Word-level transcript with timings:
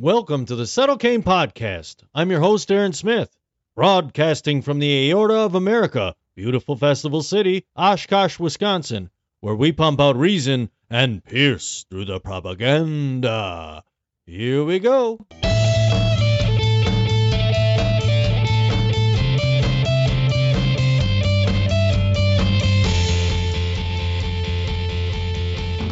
Welcome 0.00 0.46
to 0.46 0.54
the 0.54 0.64
Subtle 0.64 0.96
Cain 0.96 1.24
Podcast. 1.24 2.04
I'm 2.14 2.30
your 2.30 2.38
host, 2.38 2.70
Aaron 2.70 2.92
Smith, 2.92 3.36
broadcasting 3.74 4.62
from 4.62 4.78
the 4.78 5.10
Aorta 5.10 5.34
of 5.34 5.56
America, 5.56 6.14
beautiful 6.36 6.76
festival 6.76 7.20
city, 7.20 7.66
Oshkosh, 7.74 8.38
Wisconsin, 8.38 9.10
where 9.40 9.56
we 9.56 9.72
pump 9.72 10.00
out 10.00 10.14
reason 10.14 10.70
and 10.88 11.24
pierce 11.24 11.84
through 11.90 12.04
the 12.04 12.20
propaganda. 12.20 13.82
Here 14.24 14.62
we 14.62 14.78
go. 14.78 15.26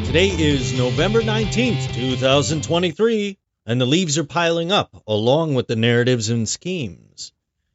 Today 0.04 0.28
is 0.28 0.78
November 0.78 1.22
19th, 1.22 1.92
2023, 1.92 3.36
and 3.66 3.80
the 3.80 3.86
leaves 3.86 4.16
are 4.16 4.24
piling 4.24 4.70
up 4.70 5.02
along 5.08 5.54
with 5.54 5.66
the 5.66 5.74
narratives 5.74 6.30
and 6.30 6.48
schemes. 6.48 7.32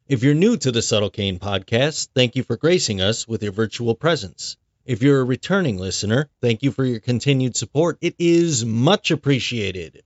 If 0.08 0.23
you're 0.23 0.34
new 0.34 0.55
to 0.58 0.72
the 0.72 0.81
Subtle 0.81 1.09
Cain 1.09 1.38
podcast, 1.38 2.08
thank 2.16 2.36
you 2.38 2.44
for 2.44 2.55
gracing 2.55 3.02
us 3.02 3.27
with 3.27 3.44
your 3.44 3.52
virtual 3.52 3.94
presence. 3.94 4.55
If 4.86 5.04
you're 5.04 5.20
a 5.20 5.26
returning 5.26 5.77
listener, 5.77 6.30
thank 6.41 6.64
you 6.64 6.72
for 6.72 6.86
your 6.86 7.02
continued 7.02 7.55
support. 7.55 7.98
It 8.02 8.16
is 8.17 8.66
much 8.66 9.12
appreciated. 9.12 10.02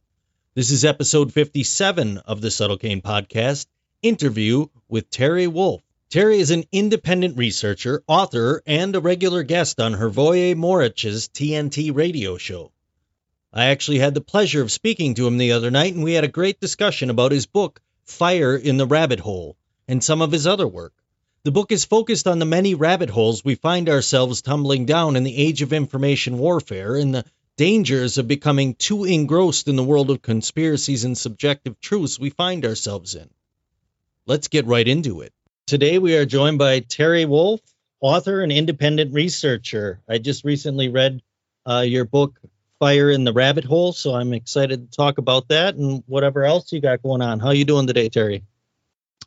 This 0.56 0.72
is 0.72 0.86
episode 0.86 1.32
57 1.32 2.18
of 2.18 2.42
the 2.42 2.52
Subtle 2.52 2.78
Cain 2.78 3.02
podcast 3.02 3.68
interview 4.02 4.68
with 4.90 5.10
Terry 5.10 5.48
Wolfe. 5.48 5.84
Terry 6.10 6.40
is 6.40 6.52
an 6.52 6.66
independent 6.72 7.38
researcher, 7.38 8.04
author, 8.08 8.62
and 8.66 8.96
a 8.96 9.00
regular 9.00 9.44
guest 9.44 9.80
on 9.80 9.94
Hrvoje 9.94 10.56
Morić's 10.56 11.30
TNT 11.30 11.96
radio 11.96 12.38
show. 12.38 12.72
I 13.58 13.68
actually 13.68 14.00
had 14.00 14.14
the 14.14 14.20
pleasure 14.20 14.62
of 14.62 14.70
speaking 14.70 15.14
to 15.14 15.26
him 15.26 15.38
the 15.38 15.54
other 15.54 15.72
night, 15.72 15.94
and 15.94 16.04
we 16.04 16.12
had 16.12 16.26
a 16.26 16.28
great 16.28 16.60
discussion 16.60 17.10
about 17.10 17.32
his 17.32 17.46
book, 17.46 17.82
Fire 18.04 18.54
in 18.58 18.76
the 18.76 18.86
Rabbit 18.86 19.22
Hole, 19.22 19.56
and 19.88 20.04
some 20.04 20.22
of 20.22 20.34
his 20.34 20.46
other 20.46 20.68
work. 20.68 20.94
The 21.44 21.52
book 21.52 21.72
is 21.72 21.86
focused 21.86 22.28
on 22.28 22.40
the 22.40 22.46
many 22.46 22.76
rabbit 22.76 23.10
holes 23.10 23.46
we 23.46 23.56
find 23.56 23.88
ourselves 23.88 24.42
tumbling 24.42 24.86
down 24.86 25.16
in 25.16 25.24
the 25.24 25.38
age 25.38 25.62
of 25.62 25.72
information 25.72 26.38
warfare 26.38 26.98
and 26.98 27.16
the 27.16 27.26
dangers 27.56 28.18
of 28.18 28.28
becoming 28.28 28.76
too 28.76 29.06
engrossed 29.06 29.70
in 29.70 29.78
the 29.78 29.84
world 29.84 30.10
of 30.10 30.22
conspiracies 30.22 31.06
and 31.06 31.18
subjective 31.18 31.80
truths 31.80 32.20
we 32.20 32.32
find 32.32 32.66
ourselves 32.66 33.16
in. 33.16 33.30
Let's 34.26 34.50
get 34.50 34.66
right 34.66 34.86
into 34.86 35.22
it. 35.22 35.32
Today 35.66 35.98
we 35.98 36.18
are 36.18 36.26
joined 36.26 36.58
by 36.58 36.82
Terry 36.82 37.24
Wolfe, 37.24 37.62
author 38.02 38.42
and 38.42 38.52
independent 38.52 39.14
researcher. 39.14 40.02
I 40.10 40.18
just 40.18 40.44
recently 40.44 40.90
read 40.90 41.22
uh, 41.66 41.86
your 41.88 42.04
book, 42.04 42.38
Fire 42.80 43.10
in 43.10 43.24
the 43.24 43.34
Rabbit 43.34 43.64
Hole, 43.64 43.94
so 43.94 44.16
I'm 44.16 44.34
excited 44.34 44.92
to 44.92 44.98
talk 44.98 45.18
about 45.18 45.48
that 45.48 45.76
and 45.76 46.04
whatever 46.08 46.44
else 46.44 46.72
you 46.72 46.82
got 46.82 47.02
going 47.04 47.22
on. 47.22 47.40
How 47.40 47.52
you 47.52 47.66
doing 47.66 47.88
today, 47.88 48.10
Terry? 48.10 48.44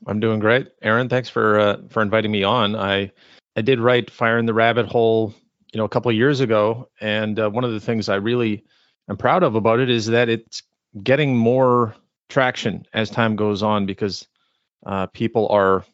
I'm 0.07 0.21
doing 0.21 0.39
great, 0.39 0.69
Aaron. 0.83 1.09
Thanks 1.09 1.29
for 1.29 1.59
uh, 1.59 1.77
for 1.89 2.03
inviting 2.03 2.31
me 2.31 2.45
on. 2.45 2.77
I 2.77 3.11
I 3.57 3.63
did 3.63 3.81
write 3.81 4.11
Fire 4.11 4.39
in 4.39 4.47
the 4.47 4.55
Rabbit 4.55 4.87
Hole, 4.87 5.35
you 5.73 5.79
know, 5.79 5.85
a 5.85 5.89
couple 5.89 6.11
of 6.11 6.17
years 6.17 6.41
ago, 6.41 6.89
and 7.01 7.39
uh, 7.41 7.51
one 7.51 7.65
of 7.65 7.73
the 7.73 7.81
things 7.81 8.09
I 8.09 8.17
really 8.17 8.65
am 9.09 9.17
proud 9.17 9.43
of 9.43 9.55
about 9.55 9.81
it 9.81 9.91
is 9.91 10.07
that 10.07 10.29
it's 10.29 10.63
getting 11.03 11.37
more 11.37 11.95
traction 12.29 12.87
as 12.93 13.11
time 13.11 13.37
goes 13.37 13.63
on 13.63 13.87
because 13.87 14.27
uh, 14.87 15.07
people 15.07 15.49
are 15.49 15.85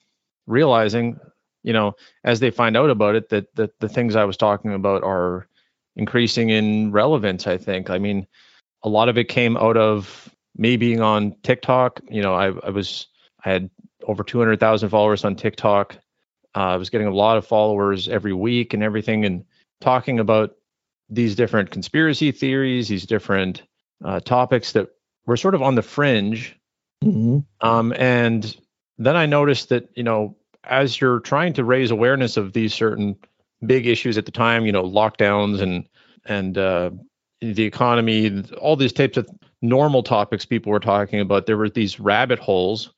realizing, 0.47 1.19
you 1.63 1.73
know, 1.73 1.95
as 2.25 2.41
they 2.41 2.51
find 2.51 2.77
out 2.77 2.91
about 2.91 3.15
it, 3.15 3.29
that, 3.31 3.55
that 3.55 3.79
the 3.81 3.89
things 3.89 4.17
I 4.17 4.25
was 4.25 4.37
talking 4.37 4.75
about 4.75 5.03
are 5.03 5.47
increasing 5.97 6.51
in 6.51 6.93
relevance. 6.93 7.47
I 7.47 7.57
think. 7.57 7.91
I 7.91 7.99
mean, 7.99 8.27
a 8.83 8.89
lot 8.89 9.09
of 9.09 9.19
it 9.19 9.29
came 9.29 9.57
out 9.57 9.77
of 9.77 10.31
me 10.57 10.77
being 10.77 11.01
on 11.01 11.35
TikTok. 11.43 12.01
You 12.09 12.23
know, 12.23 12.35
I, 12.35 12.47
I 12.49 12.71
was 12.71 13.07
I 13.45 13.51
had 13.51 13.71
over 14.07 14.23
200,000 14.23 14.89
followers 14.89 15.25
on 15.25 15.35
TikTok. 15.35 15.97
Uh, 16.55 16.59
I 16.59 16.77
was 16.77 16.91
getting 16.91 17.07
a 17.07 17.15
lot 17.15 17.37
of 17.37 17.47
followers 17.47 18.09
every 18.09 18.33
week 18.33 18.75
and 18.75 18.83
everything, 18.83 19.25
and 19.25 19.45
talking 19.81 20.21
about 20.21 20.55
these 21.11 21.35
different 21.35 21.71
conspiracy 21.71 22.33
theories, 22.33 22.89
these 22.89 23.07
different 23.07 23.63
uh, 24.05 24.21
topics 24.21 24.73
that 24.73 24.89
were 25.27 25.37
sort 25.37 25.55
of 25.55 25.63
on 25.63 25.75
the 25.75 25.83
fringe. 25.83 26.57
Mm-hmm. 27.03 27.41
Um, 27.67 27.93
and 27.97 28.57
then 28.99 29.17
I 29.17 29.27
noticed 29.27 29.69
that, 29.71 29.89
you 29.95 30.03
know, 30.03 30.37
as 30.63 31.01
you're 31.01 31.21
trying 31.21 31.53
to 31.55 31.65
raise 31.65 31.91
awareness 31.91 32.37
of 32.37 32.53
these 32.53 32.73
certain 32.73 33.17
big 33.67 33.87
issues 33.87 34.19
at 34.19 34.27
the 34.27 34.33
time, 34.33 34.67
you 34.67 34.73
know, 34.73 34.85
lockdowns 34.85 35.61
and 35.61 35.89
and 36.25 36.57
uh, 36.57 36.91
the 37.41 37.65
economy, 37.65 38.45
all 38.61 38.77
these 38.77 38.93
types 38.93 39.17
of 39.17 39.29
normal 39.61 40.03
topics 40.03 40.45
people 40.45 40.73
were 40.73 40.81
talking 40.81 41.21
about, 41.21 41.47
there 41.47 41.57
were 41.57 41.69
these 41.69 42.01
rabbit 42.01 42.39
holes. 42.39 42.93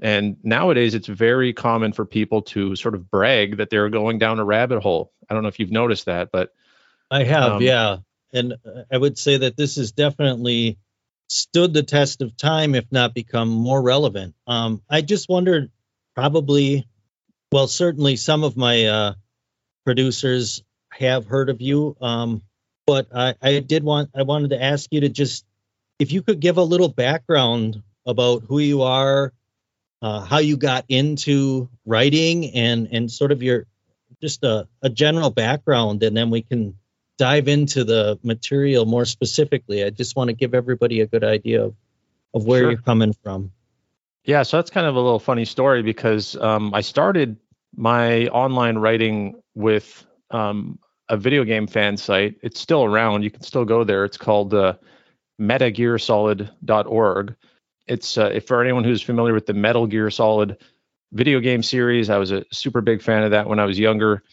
And 0.00 0.36
nowadays, 0.42 0.94
it's 0.94 1.06
very 1.06 1.52
common 1.52 1.92
for 1.92 2.04
people 2.04 2.42
to 2.42 2.76
sort 2.76 2.94
of 2.94 3.10
brag 3.10 3.56
that 3.58 3.70
they're 3.70 3.88
going 3.88 4.18
down 4.18 4.38
a 4.38 4.44
rabbit 4.44 4.82
hole. 4.82 5.12
I 5.28 5.34
don't 5.34 5.42
know 5.42 5.48
if 5.48 5.58
you've 5.58 5.70
noticed 5.70 6.04
that, 6.04 6.30
but 6.30 6.52
I 7.10 7.24
have, 7.24 7.52
um, 7.52 7.62
yeah. 7.62 7.98
And 8.32 8.56
I 8.92 8.98
would 8.98 9.16
say 9.16 9.38
that 9.38 9.56
this 9.56 9.78
is 9.78 9.92
definitely 9.92 10.78
stood 11.28 11.72
the 11.72 11.82
test 11.82 12.20
of 12.20 12.36
time, 12.36 12.74
if 12.74 12.84
not 12.90 13.14
become 13.14 13.48
more 13.48 13.80
relevant. 13.80 14.34
Um, 14.46 14.82
I 14.90 15.00
just 15.00 15.28
wondered, 15.28 15.70
probably, 16.14 16.86
well, 17.50 17.66
certainly 17.66 18.16
some 18.16 18.44
of 18.44 18.56
my 18.56 18.86
uh, 18.86 19.14
producers 19.86 20.62
have 20.90 21.24
heard 21.24 21.48
of 21.48 21.62
you, 21.62 21.96
um, 22.02 22.42
but 22.86 23.06
I, 23.14 23.34
I 23.40 23.60
did 23.60 23.84
want, 23.84 24.10
I 24.14 24.24
wanted 24.24 24.50
to 24.50 24.62
ask 24.62 24.92
you 24.92 25.00
to 25.00 25.08
just, 25.08 25.46
if 25.98 26.12
you 26.12 26.20
could 26.20 26.40
give 26.40 26.58
a 26.58 26.62
little 26.62 26.88
background 26.88 27.82
about 28.04 28.42
who 28.46 28.58
you 28.58 28.82
are, 28.82 29.32
uh, 30.02 30.20
how 30.20 30.38
you 30.38 30.56
got 30.58 30.84
into 30.88 31.70
writing, 31.86 32.54
and 32.54 32.88
and 32.92 33.10
sort 33.10 33.32
of 33.32 33.42
your 33.42 33.66
just 34.20 34.44
a, 34.44 34.68
a 34.82 34.90
general 34.90 35.30
background, 35.30 36.02
and 36.02 36.16
then 36.16 36.30
we 36.30 36.42
can 36.42 36.76
dive 37.16 37.48
into 37.48 37.84
the 37.84 38.18
material 38.22 38.84
more 38.84 39.04
specifically, 39.04 39.84
I 39.84 39.90
just 39.90 40.16
want 40.16 40.28
to 40.28 40.34
give 40.34 40.54
everybody 40.54 41.00
a 41.00 41.06
good 41.06 41.24
idea 41.24 41.64
of, 41.64 41.74
of 42.34 42.44
where 42.44 42.60
sure. 42.60 42.70
you're 42.72 42.80
coming 42.80 43.14
from. 43.22 43.52
Yeah, 44.24 44.42
so 44.42 44.58
that's 44.58 44.70
kind 44.70 44.86
of 44.86 44.96
a 44.96 45.00
little 45.00 45.18
funny 45.18 45.44
story 45.44 45.82
because 45.82 46.36
um, 46.36 46.74
I 46.74 46.80
started 46.82 47.36
my 47.76 48.26
online 48.28 48.78
writing 48.78 49.40
with 49.54 50.06
um, 50.30 50.78
a 51.08 51.16
video 51.16 51.44
game 51.44 51.66
fan 51.66 51.96
site. 51.96 52.36
It's 52.42 52.60
still 52.60 52.84
around. 52.84 53.22
You 53.22 53.30
can 53.30 53.42
still 53.42 53.64
go 53.64 53.84
there. 53.84 54.04
It's 54.04 54.16
called 54.16 54.54
uh, 54.54 54.74
metagearsolid.org. 55.40 57.36
It's 57.86 58.18
uh, 58.18 58.30
if 58.34 58.46
for 58.46 58.62
anyone 58.62 58.84
who's 58.84 59.02
familiar 59.02 59.34
with 59.34 59.46
the 59.46 59.54
Metal 59.54 59.86
Gear 59.86 60.10
Solid 60.10 60.56
video 61.12 61.38
game 61.38 61.62
series, 61.62 62.10
I 62.10 62.18
was 62.18 62.32
a 62.32 62.44
super 62.50 62.80
big 62.80 63.02
fan 63.02 63.22
of 63.22 63.30
that 63.30 63.48
when 63.48 63.60
I 63.60 63.64
was 63.64 63.78
younger. 63.78 64.24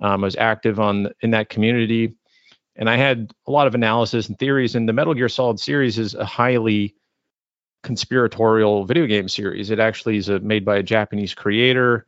Um, 0.00 0.22
I 0.22 0.26
was 0.26 0.36
active 0.36 0.78
on 0.78 1.08
in 1.20 1.32
that 1.32 1.48
community 1.48 2.14
and 2.76 2.88
I 2.88 2.96
had 2.96 3.32
a 3.46 3.50
lot 3.50 3.66
of 3.66 3.74
analysis 3.74 4.28
and 4.28 4.38
theories. 4.38 4.74
And 4.74 4.88
the 4.88 4.92
Metal 4.92 5.14
Gear 5.14 5.28
Solid 5.28 5.60
series 5.60 5.98
is 5.98 6.14
a 6.14 6.24
highly 6.24 6.94
conspiratorial 7.82 8.84
video 8.84 9.06
game 9.06 9.28
series. 9.28 9.70
It 9.70 9.78
actually 9.78 10.16
is 10.16 10.28
a, 10.28 10.40
made 10.40 10.64
by 10.64 10.76
a 10.76 10.82
Japanese 10.82 11.34
creator. 11.34 12.06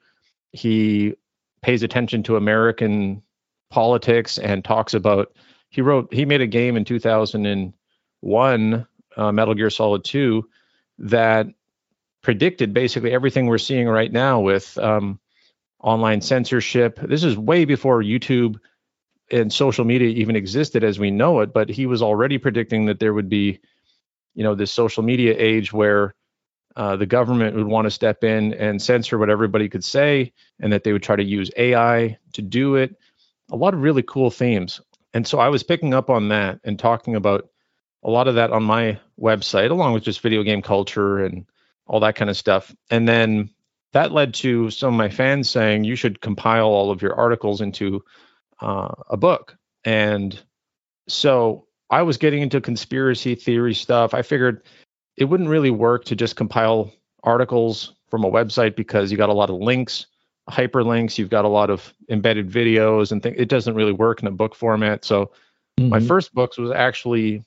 He 0.53 1.15
pays 1.63 1.83
attention 1.83 2.23
to 2.25 2.37
American 2.37 3.23
politics 3.71 4.39
and 4.39 4.65
talks 4.65 4.95
about. 4.95 5.33
He 5.71 5.81
wrote. 5.81 6.13
He 6.13 6.25
made 6.25 6.43
a 6.43 6.47
game 6.47 6.77
in 6.77 6.85
2001, 6.85 8.87
uh, 9.17 9.33
Metal 9.33 9.55
Gear 9.55 9.71
Solid 9.71 10.05
2, 10.05 10.49
that 10.99 11.47
predicted 12.23 12.73
basically 12.73 13.13
everything 13.13 13.47
we're 13.47 13.59
seeing 13.59 13.89
right 13.89 14.13
now 14.13 14.41
with 14.41 14.79
um, 14.79 15.19
online 15.81 16.21
censorship. 16.21 17.01
This 17.03 17.25
is 17.25 17.37
way 17.37 17.65
before 17.65 18.03
YouTube 18.03 18.59
and 19.31 19.53
social 19.53 19.85
media 19.85 20.09
even 20.09 20.37
existed 20.37 20.85
as 20.85 20.99
we 20.99 21.11
know 21.11 21.41
it, 21.41 21.53
but 21.53 21.69
he 21.69 21.87
was 21.87 22.03
already 22.03 22.39
predicting 22.39 22.87
that 22.87 23.01
there 23.01 23.15
would 23.15 23.29
be, 23.29 23.61
you 24.35 24.45
know, 24.45 24.55
this 24.55 24.73
social 24.73 25.03
media 25.03 25.35
age 25.37 25.73
where 25.73 26.15
uh, 26.77 26.97
the 26.97 27.07
government 27.07 27.57
would 27.57 27.67
want 27.67 27.87
to 27.87 27.91
step 27.91 28.25
in 28.25 28.55
and 28.55 28.81
censor 28.81 29.19
what 29.19 29.31
everybody 29.31 29.69
could 29.69 29.85
say, 29.85 30.33
and 30.61 30.73
that 30.73 30.85
they 30.85 30.93
would 30.93 31.03
try 31.03 31.17
to 31.17 31.25
use 31.25 31.51
AI 31.57 32.19
to 32.33 32.43
do 32.43 32.77
it. 32.77 32.97
A 33.51 33.57
lot 33.57 33.75
of 33.75 33.83
really 33.83 34.03
cool 34.03 34.31
themes. 34.31 34.81
And 35.15 35.27
so 35.27 35.39
I 35.39 35.49
was 35.49 35.63
picking 35.63 35.93
up 35.93 36.09
on 36.09 36.29
that 36.29 36.61
and 36.65 36.79
talking 36.79 37.17
about 37.17 37.49
a 38.03 38.11
lot 38.11 38.29
of 38.29 38.37
that 38.37 38.51
on 38.51 38.63
my 38.63 38.99
website, 39.21 39.71
along 39.71 39.93
with 39.93 40.03
just 40.03 40.21
video 40.21 40.43
game 40.43 40.63
culture 40.63 41.25
and 41.25 41.47
all 41.87 42.01
that 42.01 42.17
kind 42.17 42.31
of 42.31 42.37
stuff. 42.37 42.75
And 42.91 43.07
then 43.07 43.51
that 43.93 44.13
led 44.13 44.35
to 44.35 44.71
some 44.71 44.95
of 44.95 44.99
my 44.99 45.11
fans 45.11 45.51
saying 45.51 45.85
you 45.85 45.97
should 45.97 46.21
compile 46.21 46.67
all 46.67 46.91
of 46.91 47.03
your 47.03 47.15
articles 47.15 47.61
into 47.61 48.03
uh, 48.61 48.95
a 49.11 49.17
book. 49.17 49.57
And 49.85 50.41
so 51.09 51.67
I 51.91 52.03
was 52.03 52.17
getting 52.17 52.43
into 52.43 52.61
conspiracy 52.61 53.35
theory 53.35 53.75
stuff. 53.75 54.15
I 54.15 54.23
figured 54.23 54.63
it 55.17 55.25
wouldn't 55.25 55.49
really 55.49 55.71
work 55.71 56.05
to 56.07 56.17
just 56.17 56.37
compile 56.37 56.93
articles 57.23 57.95
from 58.11 58.25
a 58.25 58.31
website 58.31 58.77
because 58.77 59.11
you 59.11 59.19
got 59.19 59.29
a 59.29 59.35
lot 59.35 59.51
of 59.51 59.57
links, 59.57 60.07
hyperlinks, 60.51 61.19
you've 61.19 61.31
got 61.31 61.45
a 61.45 61.49
lot 61.49 61.71
of 61.71 61.93
embedded 62.09 62.51
videos 62.51 63.13
and 63.13 63.23
things. 63.23 63.37
It 63.39 63.49
doesn't 63.49 63.75
really 63.75 63.93
work 63.93 64.23
in 64.23 64.29
a 64.29 64.33
book 64.33 64.55
format. 64.55 65.05
So 65.05 65.31
mm-hmm. 65.79 65.89
my 65.89 66.01
first 66.01 66.35
books 66.35 66.59
was 66.59 66.71
actually 66.71 67.45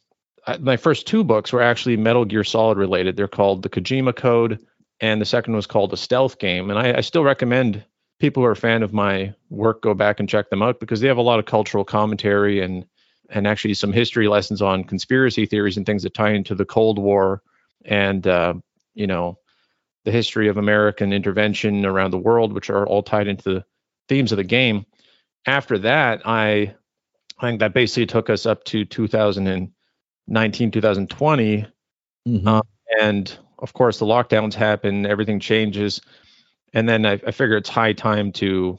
my 0.59 0.77
first 0.77 1.07
two 1.07 1.23
books 1.23 1.51
were 1.51 1.61
actually 1.61 1.97
Metal 1.97 2.23
Gear 2.23 2.43
Solid 2.43 2.77
related. 2.77 3.17
They're 3.17 3.27
called 3.27 3.63
the 3.63 3.69
Kojima 3.69 4.15
Code, 4.15 4.59
and 4.99 5.19
the 5.19 5.25
second 5.25 5.55
was 5.55 5.65
called 5.65 5.91
a 5.91 5.97
Stealth 5.97 6.37
Game. 6.37 6.69
And 6.69 6.77
I, 6.77 6.97
I 6.97 7.01
still 7.01 7.23
recommend 7.23 7.83
people 8.19 8.43
who 8.43 8.47
are 8.47 8.51
a 8.51 8.55
fan 8.55 8.83
of 8.83 8.93
my 8.93 9.33
work 9.49 9.81
go 9.81 9.93
back 9.93 10.19
and 10.19 10.29
check 10.29 10.49
them 10.49 10.61
out 10.61 10.79
because 10.79 11.01
they 11.01 11.07
have 11.07 11.17
a 11.17 11.23
lot 11.23 11.39
of 11.39 11.45
cultural 11.45 11.83
commentary 11.83 12.61
and 12.61 12.85
and 13.31 13.47
actually 13.47 13.73
some 13.73 13.91
history 13.91 14.27
lessons 14.27 14.61
on 14.61 14.83
conspiracy 14.83 15.47
theories 15.47 15.77
and 15.77 15.85
things 15.85 16.03
that 16.03 16.13
tie 16.13 16.29
into 16.29 16.53
the 16.53 16.65
Cold 16.65 16.99
War 16.99 17.41
and 17.85 18.25
uh, 18.27 18.53
you 18.93 19.07
know 19.07 19.37
the 20.03 20.11
history 20.11 20.47
of 20.47 20.57
American 20.57 21.13
intervention 21.13 21.85
around 21.85 22.11
the 22.11 22.17
world, 22.17 22.53
which 22.53 22.69
are 22.69 22.85
all 22.85 23.03
tied 23.03 23.27
into 23.27 23.43
the 23.43 23.65
themes 24.07 24.31
of 24.31 24.37
the 24.37 24.43
game. 24.43 24.85
After 25.45 25.77
that, 25.79 26.21
I 26.25 26.75
I 27.39 27.47
think 27.49 27.59
that 27.59 27.73
basically 27.73 28.05
took 28.05 28.29
us 28.29 28.45
up 28.45 28.63
to 28.65 28.85
2019, 28.85 30.71
2020, 30.71 31.65
mm-hmm. 32.27 32.47
uh, 32.47 32.61
and 32.99 33.37
of 33.59 33.73
course 33.73 33.99
the 33.99 34.05
lockdowns 34.05 34.53
happen, 34.53 35.05
everything 35.05 35.39
changes, 35.39 36.01
and 36.73 36.87
then 36.87 37.05
I, 37.05 37.13
I 37.13 37.31
figure 37.31 37.57
it's 37.57 37.69
high 37.69 37.93
time 37.93 38.31
to, 38.33 38.77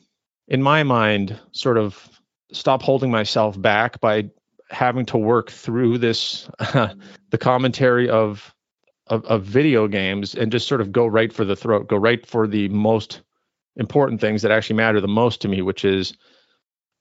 in 0.48 0.62
my 0.62 0.82
mind, 0.82 1.38
sort 1.52 1.78
of 1.78 2.08
stop 2.52 2.82
holding 2.82 3.10
myself 3.10 3.60
back 3.60 4.00
by 4.00 4.30
having 4.70 5.06
to 5.06 5.18
work 5.18 5.50
through 5.50 5.98
this 5.98 6.48
the 6.58 7.38
commentary 7.38 8.08
of, 8.08 8.54
of, 9.06 9.24
of 9.26 9.42
video 9.42 9.86
games 9.88 10.34
and 10.34 10.50
just 10.52 10.66
sort 10.66 10.80
of 10.80 10.92
go 10.92 11.06
right 11.06 11.32
for 11.32 11.44
the 11.44 11.56
throat 11.56 11.88
go 11.88 11.96
right 11.96 12.26
for 12.26 12.46
the 12.46 12.68
most 12.68 13.20
important 13.76 14.20
things 14.20 14.42
that 14.42 14.50
actually 14.50 14.76
matter 14.76 15.00
the 15.00 15.08
most 15.08 15.42
to 15.42 15.48
me 15.48 15.62
which 15.62 15.84
is 15.84 16.14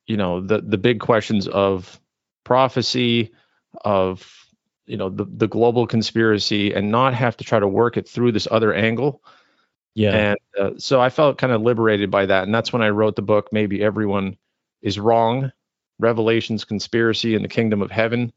you 0.07 0.17
know 0.17 0.41
the 0.41 0.61
the 0.61 0.77
big 0.77 0.99
questions 0.99 1.47
of 1.47 1.99
prophecy 2.43 3.31
of 3.83 4.45
you 4.85 4.97
know 4.97 5.09
the 5.09 5.25
the 5.25 5.47
global 5.47 5.87
conspiracy 5.87 6.73
and 6.73 6.91
not 6.91 7.13
have 7.13 7.35
to 7.37 7.43
try 7.43 7.59
to 7.59 7.67
work 7.67 7.97
it 7.97 8.07
through 8.07 8.31
this 8.31 8.47
other 8.49 8.73
angle. 8.73 9.21
Yeah. 9.95 10.11
And 10.11 10.37
uh, 10.59 10.71
so 10.77 10.99
i 10.99 11.09
felt 11.09 11.37
kind 11.37 11.53
of 11.53 11.61
liberated 11.61 12.11
by 12.11 12.25
that. 12.25 12.43
And 12.43 12.53
that's 12.53 12.73
when 12.73 12.81
i 12.81 12.89
wrote 12.89 13.15
the 13.15 13.21
book 13.21 13.49
maybe 13.51 13.83
everyone 13.83 14.37
is 14.81 14.99
wrong 14.99 15.51
Revelations, 15.99 16.65
Conspiracy, 16.65 17.35
and 17.35 17.43
the 17.43 17.49
Kingdom 17.49 17.81
of 17.81 17.91
Heaven. 17.91 18.33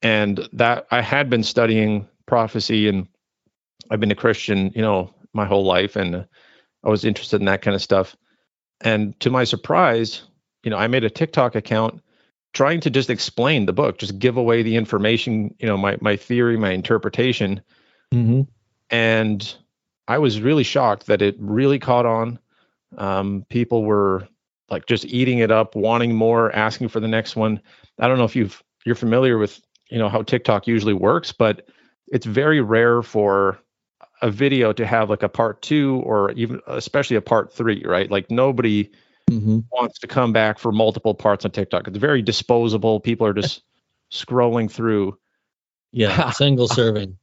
And 0.00 0.48
that 0.52 0.86
I 0.90 1.02
had 1.02 1.28
been 1.28 1.42
studying 1.42 2.08
prophecy 2.28 2.88
and 2.88 3.08
I've 3.90 4.00
been 4.00 4.12
a 4.12 4.16
Christian, 4.16 4.70
you 4.74 4.82
know, 4.82 5.12
my 5.32 5.46
whole 5.46 5.64
life 5.64 5.96
and 5.96 6.26
I 6.84 6.88
was 6.88 7.04
interested 7.04 7.40
in 7.40 7.46
that 7.46 7.62
kind 7.62 7.74
of 7.74 7.82
stuff. 7.82 8.16
And 8.80 9.18
to 9.20 9.30
my 9.30 9.44
surprise, 9.44 10.22
you 10.62 10.70
know, 10.70 10.76
I 10.76 10.86
made 10.86 11.04
a 11.04 11.10
TikTok 11.10 11.56
account 11.56 12.00
trying 12.52 12.80
to 12.80 12.90
just 12.90 13.10
explain 13.10 13.66
the 13.66 13.72
book, 13.72 13.98
just 13.98 14.18
give 14.18 14.36
away 14.36 14.62
the 14.62 14.76
information, 14.76 15.54
you 15.58 15.66
know, 15.66 15.76
my 15.76 15.96
my 16.00 16.16
theory, 16.16 16.56
my 16.56 16.70
interpretation. 16.70 17.60
Mm-hmm. 18.12 18.42
And 18.90 19.56
I 20.06 20.18
was 20.18 20.40
really 20.40 20.64
shocked 20.64 21.06
that 21.06 21.22
it 21.22 21.36
really 21.38 21.78
caught 21.78 22.06
on. 22.06 22.38
Um, 22.96 23.44
people 23.50 23.84
were 23.84 24.28
like 24.70 24.86
just 24.86 25.04
eating 25.04 25.38
it 25.38 25.50
up, 25.50 25.74
wanting 25.74 26.14
more, 26.14 26.54
asking 26.54 26.88
for 26.88 27.00
the 27.00 27.08
next 27.08 27.36
one. 27.36 27.60
I 27.98 28.08
don't 28.08 28.18
know 28.18 28.24
if 28.24 28.36
you've 28.36 28.62
you're 28.84 28.94
familiar 28.94 29.38
with 29.38 29.60
you 29.90 29.98
know 29.98 30.08
how 30.08 30.22
TikTok 30.22 30.66
usually 30.66 30.94
works, 30.94 31.32
but 31.32 31.68
it's 32.12 32.26
very 32.26 32.60
rare 32.60 33.02
for 33.02 33.58
a 34.20 34.30
video 34.30 34.72
to 34.72 34.86
have 34.86 35.10
like 35.10 35.22
a 35.22 35.28
part 35.28 35.62
two 35.62 36.02
or 36.04 36.32
even 36.32 36.60
especially 36.66 37.16
a 37.16 37.20
part 37.20 37.52
three, 37.52 37.84
right? 37.84 38.10
Like 38.10 38.30
nobody 38.30 38.90
mm-hmm. 39.30 39.60
wants 39.70 40.00
to 40.00 40.06
come 40.06 40.32
back 40.32 40.58
for 40.58 40.72
multiple 40.72 41.14
parts 41.14 41.44
on 41.44 41.50
TikTok. 41.50 41.86
It's 41.86 41.98
very 41.98 42.22
disposable. 42.22 43.00
People 43.00 43.26
are 43.26 43.34
just 43.34 43.62
scrolling 44.12 44.70
through. 44.70 45.18
Yeah, 45.92 46.30
single 46.32 46.68
serving. 46.68 47.18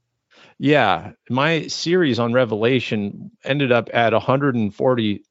Yeah, 0.57 1.11
my 1.29 1.67
series 1.67 2.17
on 2.17 2.31
Revelation 2.31 3.31
ended 3.43 3.73
up 3.73 3.89
at 3.93 4.13
140 4.13 5.23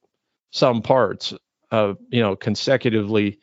some 0.50 0.82
parts 0.82 1.32
uh, 1.74 1.94
you 2.08 2.20
know, 2.20 2.36
consecutively 2.36 3.40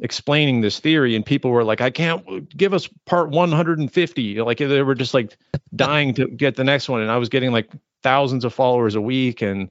explaining 0.00 0.60
this 0.60 0.78
theory, 0.78 1.16
and 1.16 1.24
people 1.24 1.50
were 1.50 1.64
like, 1.64 1.80
"I 1.80 1.90
can't 1.90 2.56
give 2.56 2.74
us 2.74 2.88
part 3.06 3.30
150." 3.30 4.40
Like 4.40 4.58
they 4.58 4.82
were 4.82 4.94
just 4.94 5.14
like 5.14 5.36
dying 5.74 6.14
to 6.14 6.28
get 6.28 6.56
the 6.56 6.64
next 6.64 6.88
one, 6.88 7.00
and 7.00 7.10
I 7.10 7.16
was 7.16 7.28
getting 7.28 7.52
like 7.52 7.70
thousands 8.02 8.44
of 8.44 8.54
followers 8.54 8.94
a 8.94 9.00
week. 9.00 9.42
And 9.42 9.70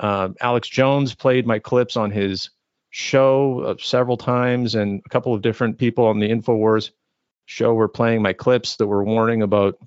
uh, 0.00 0.30
Alex 0.40 0.68
Jones 0.68 1.14
played 1.14 1.46
my 1.46 1.58
clips 1.58 1.96
on 1.96 2.10
his 2.10 2.50
show 2.90 3.60
uh, 3.60 3.74
several 3.78 4.16
times, 4.16 4.74
and 4.74 5.02
a 5.04 5.08
couple 5.08 5.34
of 5.34 5.42
different 5.42 5.78
people 5.78 6.06
on 6.06 6.18
the 6.18 6.28
Infowars 6.28 6.90
show 7.46 7.74
were 7.74 7.88
playing 7.88 8.22
my 8.22 8.32
clips 8.32 8.76
that 8.76 8.86
were 8.86 9.04
warning 9.04 9.42
about 9.42 9.78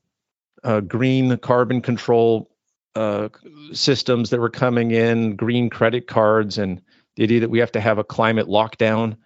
uh, 0.64 0.80
green 0.80 1.38
carbon 1.38 1.82
control 1.82 2.50
uh, 2.96 3.30
systems 3.74 4.30
that 4.30 4.40
were 4.40 4.50
coming 4.50 4.92
in, 4.92 5.36
green 5.36 5.70
credit 5.70 6.08
cards, 6.08 6.58
and 6.58 6.82
the 7.16 7.24
idea 7.24 7.42
that 7.42 7.50
we 7.50 7.60
have 7.60 7.72
to 7.72 7.82
have 7.82 7.98
a 7.98 8.04
climate 8.04 8.48
lockdown 8.48 9.18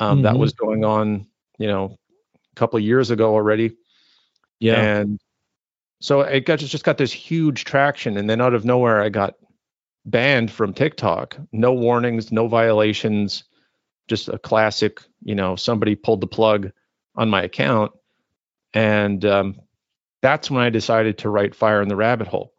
um, 0.00 0.16
mm-hmm. 0.16 0.22
that 0.24 0.36
was 0.36 0.52
going 0.52 0.84
on, 0.84 1.26
you 1.58 1.68
know, 1.68 1.96
a 2.34 2.54
couple 2.56 2.78
of 2.78 2.82
years 2.82 3.10
ago 3.10 3.34
already. 3.34 3.76
Yeah. 4.58 4.80
And 4.80 5.20
so 6.00 6.22
it 6.22 6.46
got 6.46 6.58
just 6.58 6.84
got 6.84 6.98
this 6.98 7.12
huge 7.12 7.64
traction, 7.64 8.16
and 8.16 8.28
then 8.28 8.40
out 8.40 8.54
of 8.54 8.64
nowhere, 8.64 9.02
I 9.02 9.10
got 9.10 9.34
banned 10.06 10.50
from 10.50 10.72
TikTok. 10.72 11.36
No 11.52 11.72
warnings, 11.72 12.32
no 12.32 12.48
violations, 12.48 13.44
just 14.08 14.28
a 14.28 14.38
classic. 14.38 15.02
You 15.22 15.34
know, 15.34 15.56
somebody 15.56 15.94
pulled 15.94 16.22
the 16.22 16.26
plug 16.26 16.72
on 17.16 17.28
my 17.28 17.42
account, 17.42 17.92
and 18.72 19.24
um, 19.24 19.60
that's 20.22 20.50
when 20.50 20.62
I 20.62 20.70
decided 20.70 21.18
to 21.18 21.28
write 21.28 21.54
"Fire 21.54 21.82
in 21.82 21.88
the 21.88 21.96
Rabbit 21.96 22.26
Hole." 22.26 22.54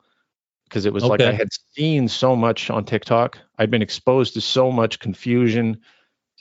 because 0.71 0.85
it 0.85 0.93
was 0.93 1.03
okay. 1.03 1.09
like 1.09 1.21
I 1.21 1.33
had 1.33 1.49
seen 1.75 2.07
so 2.07 2.33
much 2.33 2.69
on 2.69 2.85
TikTok. 2.85 3.37
I'd 3.57 3.69
been 3.69 3.81
exposed 3.81 4.33
to 4.35 4.41
so 4.41 4.71
much 4.71 4.99
confusion. 4.99 5.81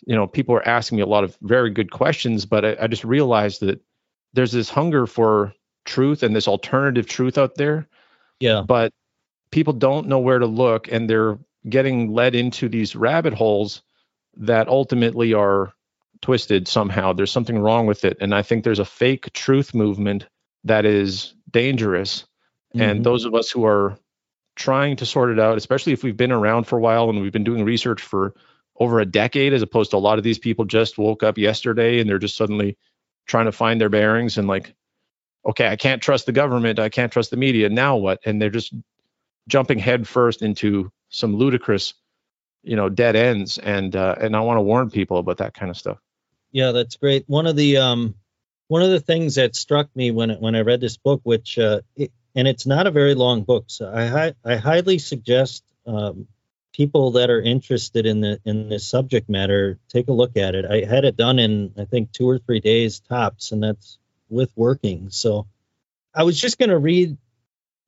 You 0.07 0.17
know, 0.17 0.27
people 0.27 0.55
are 0.55 0.67
asking 0.67 0.97
me 0.97 1.03
a 1.03 1.07
lot 1.07 1.25
of 1.25 1.37
very 1.43 1.71
good 1.71 1.91
questions, 1.91 2.47
but 2.47 2.65
I, 2.65 2.77
I 2.83 2.87
just 2.87 3.05
realized 3.05 3.61
that 3.61 3.81
there's 4.33 4.53
this 4.53 4.71
hunger 4.71 5.07
for 5.07 5.53
truth 5.85 6.23
and 6.23 6.35
this 6.35 6.49
alternative 6.49 7.07
truth 7.07 7.39
out 7.39 7.57
there. 7.57 7.89
Yeah. 8.39 8.63
But 8.67 8.93
people 9.51 9.73
don't 9.73 10.09
know 10.09 10.19
where 10.19 10.39
to 10.39 10.47
look 10.47 10.91
and 10.91 11.09
they're 11.09 11.39
getting 11.69 12.13
led 12.13 12.35
into 12.35 12.69
these 12.69 12.97
rabbit 12.97 13.35
holes 13.35 13.83
that 14.37 14.69
ultimately 14.69 15.35
are 15.35 15.73
twisted 16.23 16.69
somehow. 16.69 17.13
There's 17.13 17.33
something 17.33 17.59
wrong 17.59 17.87
with 17.87 18.05
it. 18.05 18.17
And 18.21 18.35
I 18.35 18.43
think 18.43 18.65
there's 18.65 18.79
a 18.79 18.85
fake 18.85 19.33
truth 19.33 19.75
movement 19.75 20.27
that 20.65 20.85
is 20.85 21.35
dangerous. 21.51 22.27
Mm-hmm. 22.75 22.83
And 22.83 23.05
those 23.05 23.25
of 23.25 23.35
us 23.35 23.51
who 23.51 23.65
are 23.67 23.99
trying 24.57 24.97
to 24.97 25.07
sort 25.07 25.31
it 25.31 25.41
out, 25.41 25.57
especially 25.57 25.93
if 25.93 26.03
we've 26.03 26.17
been 26.17 26.33
around 26.33 26.65
for 26.65 26.79
a 26.79 26.81
while 26.81 27.09
and 27.11 27.21
we've 27.21 27.33
been 27.33 27.45
doing 27.45 27.65
research 27.65 28.03
for 28.03 28.35
over 28.81 28.99
a 28.99 29.07
decade, 29.07 29.53
as 29.53 29.63
opposed 29.63 29.91
to 29.91 29.97
a 29.97 29.99
lot 29.99 30.17
of 30.19 30.25
these 30.25 30.39
people 30.39 30.65
just 30.65 30.97
woke 30.97 31.23
up 31.23 31.37
yesterday 31.37 32.01
and 32.01 32.09
they're 32.09 32.19
just 32.19 32.37
suddenly 32.37 32.79
trying 33.27 33.45
to 33.45 33.53
find 33.53 33.79
their 33.81 33.91
bearings 33.91 34.39
and 34.39 34.49
like, 34.49 34.75
okay, 35.47 35.69
I 35.69 35.77
can't 35.77 36.03
trust 36.03 36.27
the 36.27 36.33
government, 36.33 36.79
I 36.79 36.89
can't 36.89 37.13
trust 37.13 37.31
the 37.31 37.37
media. 37.37 37.69
Now 37.69 37.97
what? 37.97 38.21
And 38.25 38.41
they're 38.41 38.49
just 38.49 38.75
jumping 39.49 39.79
headfirst 39.79 40.43
into 40.43 40.91
some 41.11 41.37
ludicrous, 41.37 41.93
you 42.63 42.75
know, 42.75 42.89
dead 42.89 43.17
ends. 43.17 43.59
And 43.59 43.95
uh, 43.95 44.17
and 44.19 44.35
I 44.35 44.41
want 44.41 44.57
to 44.57 44.63
warn 44.63 44.91
people 44.91 45.19
about 45.19 45.39
that 45.39 45.55
kind 45.55 45.71
of 45.71 45.77
stuff. 45.77 45.99
Yeah, 46.51 46.73
that's 46.73 46.97
great. 46.97 47.25
One 47.27 47.47
of 47.47 47.57
the 47.57 47.77
um, 47.77 48.15
one 48.69 48.83
of 48.83 48.91
the 48.91 49.01
things 49.01 49.35
that 49.35 49.55
struck 49.57 49.95
me 49.95 50.11
when 50.11 50.31
when 50.41 50.55
I 50.55 50.61
read 50.61 50.81
this 50.81 50.97
book, 50.97 51.21
which 51.23 51.59
uh, 51.59 51.81
it, 51.97 52.13
and 52.35 52.49
it's 52.49 52.67
not 52.67 52.87
a 52.87 52.91
very 52.91 53.15
long 53.15 53.43
book. 53.43 53.65
So 53.69 53.93
I 53.93 54.35
I 54.45 54.57
highly 54.57 54.99
suggest 54.99 55.65
um, 55.87 56.27
people 56.73 57.13
that 57.13 57.31
are 57.31 57.41
interested 57.41 58.07
in 58.07 58.21
the 58.21 58.41
in 58.45 58.69
this 58.69 58.87
subject 58.87 59.29
matter 59.29 59.79
take 59.89 60.09
a 60.09 60.13
look 60.13 60.37
at 60.37 60.55
it. 60.55 60.65
I 60.65 60.85
had 60.85 61.05
it 61.05 61.17
done 61.17 61.39
in 61.39 61.73
I 61.79 61.85
think 61.85 62.13
two 62.13 62.29
or 62.29 62.39
three 62.39 62.61
days 62.61 63.01
tops, 63.01 63.53
and 63.53 63.63
that's 63.63 63.99
with 64.29 64.53
working. 64.57 65.11
So 65.11 65.47
I 66.15 66.23
was 66.23 66.41
just 66.41 66.59
going 66.59 66.71
to 66.71 66.79
read 66.79 67.17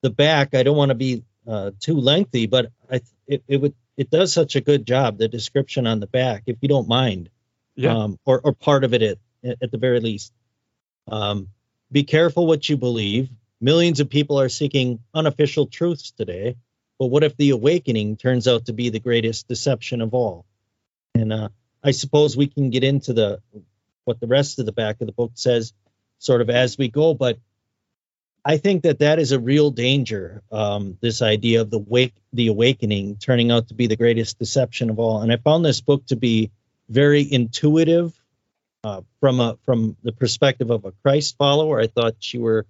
the 0.01 0.09
back. 0.09 0.53
I 0.53 0.63
don't 0.63 0.77
want 0.77 0.89
to 0.89 0.95
be 0.95 1.23
uh, 1.47 1.71
too 1.79 1.97
lengthy, 1.97 2.47
but 2.47 2.71
I 2.91 3.01
it, 3.27 3.43
it 3.47 3.57
would 3.57 3.73
it 3.95 4.09
does 4.09 4.33
such 4.33 4.55
a 4.55 4.61
good 4.61 4.85
job 4.85 5.17
the 5.17 5.27
description 5.27 5.87
on 5.87 5.99
the 5.99 6.07
back 6.07 6.43
if 6.47 6.57
you 6.61 6.67
don't 6.67 6.87
mind, 6.87 7.29
yeah, 7.75 7.95
um, 7.95 8.19
or 8.25 8.41
or 8.43 8.53
part 8.53 8.83
of 8.83 8.93
it 8.93 9.01
at 9.01 9.17
at 9.61 9.71
the 9.71 9.77
very 9.77 9.99
least. 9.99 10.33
Um, 11.07 11.49
be 11.91 12.03
careful 12.03 12.47
what 12.47 12.67
you 12.67 12.77
believe 12.77 13.29
Millions 13.63 14.01
of 14.01 14.09
people 14.09 14.41
are 14.41 14.49
seeking 14.49 14.99
unofficial 15.13 15.67
truths 15.67 16.11
today. 16.11 16.57
But 17.03 17.09
what 17.09 17.25
if 17.25 17.35
the 17.35 17.49
awakening 17.49 18.15
turns 18.15 18.47
out 18.47 18.67
to 18.67 18.71
be 18.71 18.87
the 18.87 19.01
greatest 19.01 19.49
deception 19.49 19.99
of 19.99 20.13
all? 20.13 20.45
And 21.13 21.33
uh, 21.33 21.49
I 21.83 21.91
suppose 21.91 22.37
we 22.37 22.47
can 22.47 22.69
get 22.69 22.85
into 22.85 23.11
the 23.11 23.41
what 24.05 24.21
the 24.21 24.27
rest 24.27 24.57
of 24.57 24.65
the 24.65 24.71
back 24.71 25.01
of 25.01 25.07
the 25.07 25.11
book 25.11 25.31
says, 25.33 25.73
sort 26.19 26.39
of 26.39 26.49
as 26.49 26.77
we 26.77 26.87
go. 26.87 27.13
But 27.13 27.39
I 28.45 28.55
think 28.55 28.83
that 28.83 28.99
that 28.99 29.19
is 29.19 29.33
a 29.33 29.39
real 29.39 29.69
danger. 29.69 30.43
Um, 30.49 30.97
this 31.01 31.21
idea 31.21 31.59
of 31.59 31.69
the 31.69 31.77
wake, 31.77 32.15
the 32.31 32.47
awakening, 32.47 33.17
turning 33.17 33.51
out 33.51 33.67
to 33.67 33.73
be 33.73 33.87
the 33.87 33.97
greatest 33.97 34.39
deception 34.39 34.89
of 34.89 34.97
all. 34.97 35.19
And 35.19 35.33
I 35.33 35.35
found 35.35 35.65
this 35.65 35.81
book 35.81 36.05
to 36.05 36.15
be 36.15 36.51
very 36.87 37.29
intuitive 37.29 38.13
uh, 38.85 39.01
from 39.19 39.41
a 39.41 39.57
from 39.65 39.97
the 40.03 40.13
perspective 40.13 40.69
of 40.69 40.85
a 40.85 40.93
Christ 41.03 41.35
follower. 41.35 41.81
I 41.81 41.87
thought 41.87 42.33
you 42.33 42.43
were 42.43 42.65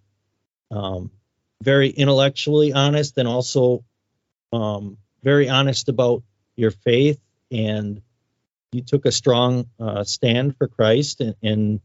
um, 0.72 1.12
very 1.62 1.90
intellectually 1.90 2.74
honest 2.74 3.20
and 3.20 3.28
also 3.28 3.86
um, 4.54 4.98
very 5.24 5.50
honest 5.50 5.90
about 5.90 6.24
your 6.56 6.72
faith, 6.72 7.20
and 7.52 8.02
you 8.72 8.82
took 8.82 9.06
a 9.06 9.12
strong 9.12 9.68
uh, 9.80 10.04
stand 10.04 10.58
for 10.58 10.68
Christ. 10.68 11.22
And, 11.22 11.36
and 11.42 11.80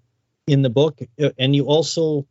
in 0.46 0.62
the 0.62 0.70
book, 0.70 1.00
and 1.38 1.54
you 1.54 1.66
also 1.66 2.26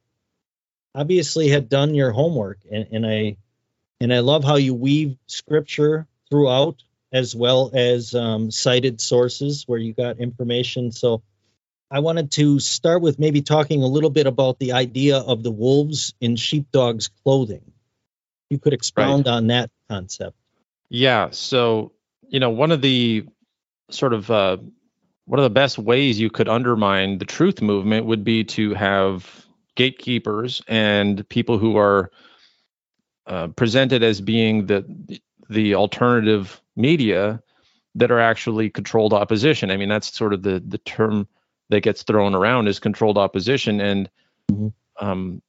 obviously 0.95 1.49
had 1.49 1.69
done 1.69 1.93
your 1.93 2.11
homework, 2.11 2.59
and, 2.71 2.87
and 2.91 3.05
I 3.05 3.37
and 3.99 4.13
I 4.13 4.19
love 4.19 4.43
how 4.43 4.55
you 4.55 4.73
weave 4.73 5.17
scripture 5.27 6.07
throughout 6.29 6.83
as 7.11 7.35
well 7.35 7.71
as 7.73 8.13
um, 8.13 8.51
cited 8.51 8.99
sources 9.01 9.63
where 9.65 9.79
you 9.79 9.93
got 9.93 10.19
information. 10.19 10.91
So 10.91 11.23
I 11.89 11.99
wanted 11.99 12.31
to 12.33 12.59
start 12.59 13.01
with 13.01 13.17
maybe 13.17 13.41
talking 13.41 13.81
a 13.81 13.87
little 13.87 14.09
bit 14.09 14.27
about 14.27 14.59
the 14.59 14.73
idea 14.73 15.17
of 15.17 15.41
the 15.41 15.51
wolves 15.51 16.13
in 16.19 16.35
sheepdogs' 16.35 17.09
clothing. 17.23 17.71
You 18.49 18.59
could 18.59 18.73
expound 18.73 19.25
right. 19.25 19.33
on 19.33 19.47
that 19.47 19.69
concept. 19.89 20.35
Yeah. 20.89 21.29
So, 21.31 21.91
you 22.29 22.39
know, 22.39 22.49
one 22.49 22.71
of 22.71 22.81
the 22.81 23.25
sort 23.89 24.13
of 24.13 24.31
uh, 24.31 24.57
one 25.25 25.39
of 25.39 25.43
the 25.43 25.49
best 25.49 25.77
ways 25.77 26.19
you 26.19 26.29
could 26.29 26.47
undermine 26.47 27.17
the 27.17 27.25
truth 27.25 27.61
movement 27.61 28.05
would 28.05 28.23
be 28.23 28.43
to 28.45 28.73
have 28.73 29.45
gatekeepers 29.75 30.61
and 30.67 31.27
people 31.29 31.57
who 31.57 31.77
are 31.77 32.11
uh, 33.27 33.47
presented 33.49 34.03
as 34.03 34.21
being 34.21 34.65
the 34.67 35.19
the 35.49 35.75
alternative 35.75 36.61
media 36.75 37.41
that 37.95 38.11
are 38.11 38.19
actually 38.19 38.69
controlled 38.69 39.13
opposition. 39.13 39.71
I 39.71 39.77
mean, 39.77 39.89
that's 39.89 40.15
sort 40.15 40.33
of 40.33 40.43
the 40.43 40.63
the 40.65 40.77
term 40.77 41.27
that 41.69 41.81
gets 41.81 42.03
thrown 42.03 42.33
around 42.33 42.67
is 42.67 42.79
controlled 42.79 43.17
opposition, 43.17 43.81
and 43.81 44.09
mm-hmm. 44.49 45.05
um, 45.05 45.41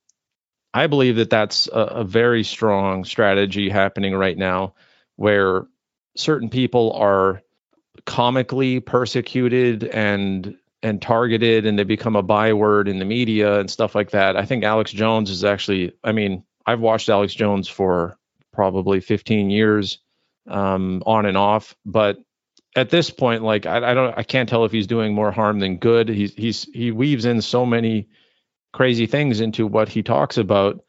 I 0.74 0.86
believe 0.86 1.16
that 1.16 1.30
that's 1.30 1.66
a, 1.68 1.80
a 1.80 2.04
very 2.04 2.44
strong 2.44 3.04
strategy 3.04 3.68
happening 3.68 4.14
right 4.14 4.36
now, 4.36 4.74
where 5.16 5.66
certain 6.16 6.50
people 6.50 6.92
are 6.92 7.42
comically 8.06 8.80
persecuted 8.80 9.84
and 9.84 10.56
and 10.82 11.02
targeted 11.02 11.66
and 11.66 11.76
they 11.76 11.84
become 11.84 12.14
a 12.14 12.22
byword 12.22 12.86
in 12.86 13.00
the 13.00 13.04
media 13.04 13.58
and 13.58 13.70
stuff 13.70 13.94
like 13.94 14.10
that. 14.10 14.36
I 14.36 14.44
think 14.44 14.62
Alex 14.62 14.92
Jones 14.92 15.30
is 15.30 15.44
actually 15.44 15.92
I 16.04 16.12
mean, 16.12 16.44
I've 16.66 16.80
watched 16.80 17.08
Alex 17.08 17.34
Jones 17.34 17.66
for 17.68 18.18
probably 18.52 19.00
15 19.00 19.50
years 19.50 19.98
um, 20.48 21.02
on 21.06 21.26
and 21.26 21.36
off. 21.36 21.76
But 21.84 22.18
at 22.76 22.90
this 22.90 23.10
point, 23.10 23.42
like 23.42 23.66
I, 23.66 23.90
I, 23.90 23.94
don't, 23.94 24.18
I 24.18 24.22
can't 24.22 24.48
tell 24.48 24.64
if 24.64 24.72
he's 24.72 24.86
doing 24.86 25.14
more 25.14 25.30
harm 25.32 25.60
than 25.60 25.78
good. 25.78 26.08
He's 26.08 26.34
he's 26.34 26.64
he 26.74 26.90
weaves 26.90 27.24
in 27.24 27.40
so 27.42 27.64
many 27.64 28.08
crazy 28.72 29.06
things 29.06 29.40
into 29.40 29.66
what 29.66 29.88
he 29.88 30.02
talks 30.02 30.38
about, 30.38 30.84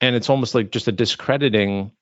and 0.00 0.16
it's 0.16 0.30
almost 0.30 0.54
like 0.54 0.70
just 0.70 0.88
a 0.88 0.92
discrediting 0.92 1.92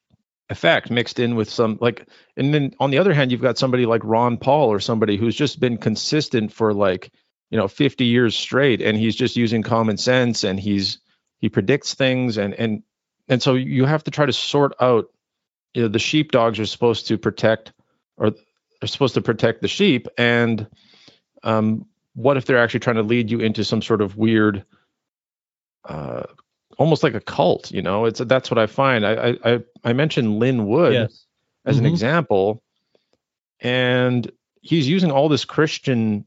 effect 0.49 0.91
mixed 0.91 1.21
in 1.21 1.37
with 1.37 1.51
some 1.51 1.79
like. 1.81 2.07
And 2.37 2.53
then 2.53 2.75
on 2.81 2.91
the 2.91 2.99
other 2.99 3.13
hand, 3.13 3.31
you've 3.31 3.43
got 3.43 3.59
somebody 3.59 3.87
like 3.87 4.03
Ron 4.05 4.37
Paul 4.39 4.73
or 4.73 4.81
somebody 4.81 5.17
who's 5.17 5.37
just 5.37 5.61
been 5.61 5.79
consistent 5.79 6.53
for 6.53 6.73
like 6.73 7.13
you 7.51 7.59
know 7.59 7.69
50 7.69 8.05
years 8.05 8.37
straight, 8.37 8.83
and 8.83 8.97
he's 8.97 9.17
just 9.17 9.37
using 9.37 9.63
common 9.63 9.97
sense 9.97 10.45
and 10.45 10.59
he's 10.59 10.99
he 11.41 11.49
predicts 11.49 11.95
things 11.95 12.39
and 12.39 12.55
and 12.55 12.83
and 13.29 13.43
so 13.43 13.55
you 13.55 13.85
have 13.85 14.05
to 14.05 14.11
try 14.11 14.27
to 14.27 14.33
sort 14.33 14.75
out 14.81 15.07
you 15.75 15.83
know 15.83 15.89
the 15.89 15.99
sheepdogs 15.99 16.59
are 16.59 16.67
supposed 16.67 17.09
to 17.09 17.19
protect 17.19 17.73
or 18.17 18.33
are 18.83 18.87
supposed 18.87 19.15
to 19.15 19.23
protect 19.23 19.63
the 19.63 19.69
sheep 19.69 20.09
and 20.19 20.67
um, 21.43 21.87
what 22.15 22.37
if 22.37 22.45
they're 22.45 22.59
actually 22.59 22.81
trying 22.81 22.97
to 22.97 23.03
lead 23.03 23.31
you 23.31 23.41
into 23.41 23.65
some 23.65 23.83
sort 23.83 24.01
of 24.01 24.17
weird 24.17 24.65
uh, 25.85 26.23
almost 26.79 27.03
like 27.03 27.15
a 27.15 27.21
cult 27.21 27.71
you 27.71 27.83
know 27.83 28.05
it's 28.05 28.21
that's 28.21 28.51
what 28.51 28.59
i 28.59 28.67
find 28.67 29.07
i 29.07 29.37
i 29.45 29.59
i 29.85 29.93
mentioned 29.93 30.39
Lin 30.39 30.67
Wood 30.67 30.93
yes. 30.95 31.27
as 31.65 31.77
mm-hmm. 31.77 31.87
an 31.87 31.93
example 31.93 32.63
and 33.61 34.31
he's 34.63 34.89
using 34.89 35.11
all 35.11 35.29
this 35.29 35.45
christian 35.45 36.25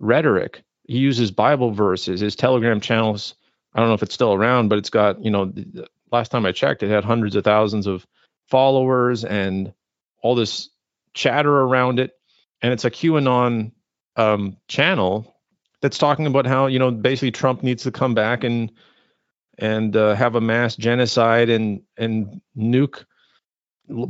rhetoric 0.00 0.62
he 0.84 0.98
uses 0.98 1.30
bible 1.30 1.70
verses 1.70 2.20
his 2.20 2.34
telegram 2.34 2.80
channels 2.80 3.34
i 3.74 3.78
don't 3.78 3.88
know 3.88 3.94
if 3.94 4.02
it's 4.02 4.14
still 4.14 4.32
around 4.32 4.68
but 4.68 4.78
it's 4.78 4.90
got 4.90 5.22
you 5.24 5.30
know 5.30 5.52
last 6.10 6.30
time 6.30 6.44
i 6.44 6.50
checked 6.50 6.82
it 6.82 6.90
had 6.90 7.04
hundreds 7.04 7.36
of 7.36 7.44
thousands 7.44 7.86
of 7.86 8.06
followers 8.48 9.24
and 9.24 9.72
all 10.22 10.34
this 10.34 10.70
chatter 11.14 11.52
around 11.52 11.98
it. 11.98 12.12
And 12.62 12.72
it's 12.72 12.84
a 12.84 12.90
QAnon 12.90 13.72
um, 14.16 14.56
channel 14.66 15.34
that's 15.80 15.98
talking 15.98 16.26
about 16.26 16.46
how 16.46 16.66
you 16.66 16.78
know 16.78 16.90
basically 16.90 17.30
Trump 17.30 17.62
needs 17.62 17.82
to 17.84 17.90
come 17.90 18.14
back 18.14 18.44
and 18.44 18.70
and 19.58 19.96
uh, 19.96 20.14
have 20.14 20.34
a 20.34 20.40
mass 20.40 20.76
genocide 20.76 21.50
and 21.50 21.82
and 21.96 22.40
nuke 22.56 23.04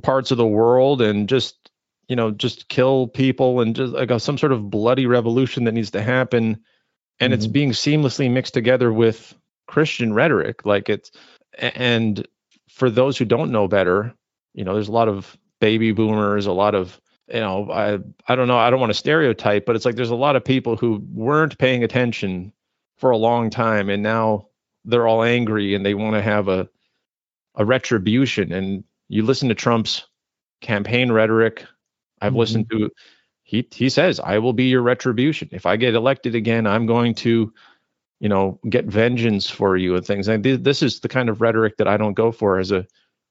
parts 0.02 0.30
of 0.30 0.38
the 0.38 0.46
world 0.46 1.00
and 1.00 1.28
just 1.28 1.70
you 2.08 2.16
know 2.16 2.30
just 2.30 2.68
kill 2.68 3.06
people 3.06 3.60
and 3.60 3.76
just 3.76 3.92
like 3.92 4.10
a, 4.10 4.20
some 4.20 4.38
sort 4.38 4.52
of 4.52 4.70
bloody 4.70 5.06
revolution 5.06 5.64
that 5.64 5.72
needs 5.72 5.90
to 5.90 6.02
happen 6.02 6.58
and 7.20 7.32
mm-hmm. 7.32 7.32
it's 7.32 7.46
being 7.46 7.70
seamlessly 7.70 8.30
mixed 8.30 8.54
together 8.54 8.92
with 8.92 9.34
christian 9.66 10.12
rhetoric 10.12 10.64
like 10.64 10.88
it's 10.88 11.10
and 11.58 12.26
for 12.68 12.90
those 12.90 13.16
who 13.16 13.24
don't 13.24 13.52
know 13.52 13.68
better 13.68 14.14
you 14.54 14.64
know 14.64 14.74
there's 14.74 14.88
a 14.88 14.92
lot 14.92 15.08
of 15.08 15.36
baby 15.60 15.92
boomers 15.92 16.46
a 16.46 16.52
lot 16.52 16.74
of 16.74 17.00
you 17.28 17.40
know 17.40 17.70
i 17.70 17.98
i 18.26 18.34
don't 18.34 18.48
know 18.48 18.58
i 18.58 18.70
don't 18.70 18.80
want 18.80 18.90
to 18.90 18.98
stereotype 18.98 19.66
but 19.66 19.76
it's 19.76 19.84
like 19.84 19.96
there's 19.96 20.10
a 20.10 20.16
lot 20.16 20.36
of 20.36 20.44
people 20.44 20.76
who 20.76 21.02
weren't 21.12 21.58
paying 21.58 21.84
attention 21.84 22.52
for 22.96 23.10
a 23.10 23.16
long 23.16 23.50
time 23.50 23.90
and 23.90 24.02
now 24.02 24.48
they're 24.84 25.06
all 25.06 25.22
angry 25.22 25.74
and 25.74 25.84
they 25.84 25.94
want 25.94 26.14
to 26.14 26.22
have 26.22 26.48
a 26.48 26.68
a 27.58 27.64
retribution. 27.64 28.52
And 28.52 28.84
you 29.08 29.22
listen 29.24 29.48
to 29.50 29.54
trump's 29.54 30.06
campaign 30.62 31.12
rhetoric. 31.12 31.66
I've 32.20 32.30
mm-hmm. 32.30 32.38
listened 32.38 32.70
to 32.70 32.90
he 33.42 33.66
he 33.70 33.88
says 33.88 34.20
i 34.20 34.38
will 34.38 34.52
be 34.52 34.64
your 34.64 34.82
retribution. 34.82 35.48
If 35.52 35.66
i 35.66 35.76
get 35.76 35.94
elected 35.94 36.34
again 36.34 36.66
i'm 36.66 36.86
going 36.86 37.14
to 37.16 37.52
you 38.20 38.28
know 38.28 38.58
get 38.68 38.86
vengeance 38.86 39.48
for 39.50 39.76
you 39.76 39.94
and 39.94 40.06
things. 40.06 40.28
And 40.28 40.42
this 40.42 40.82
is 40.82 41.00
the 41.00 41.08
kind 41.08 41.28
of 41.28 41.40
rhetoric 41.40 41.76
that 41.76 41.88
i 41.88 41.96
don't 41.96 42.14
go 42.14 42.32
for. 42.32 42.58
As 42.58 42.72
a 42.72 42.86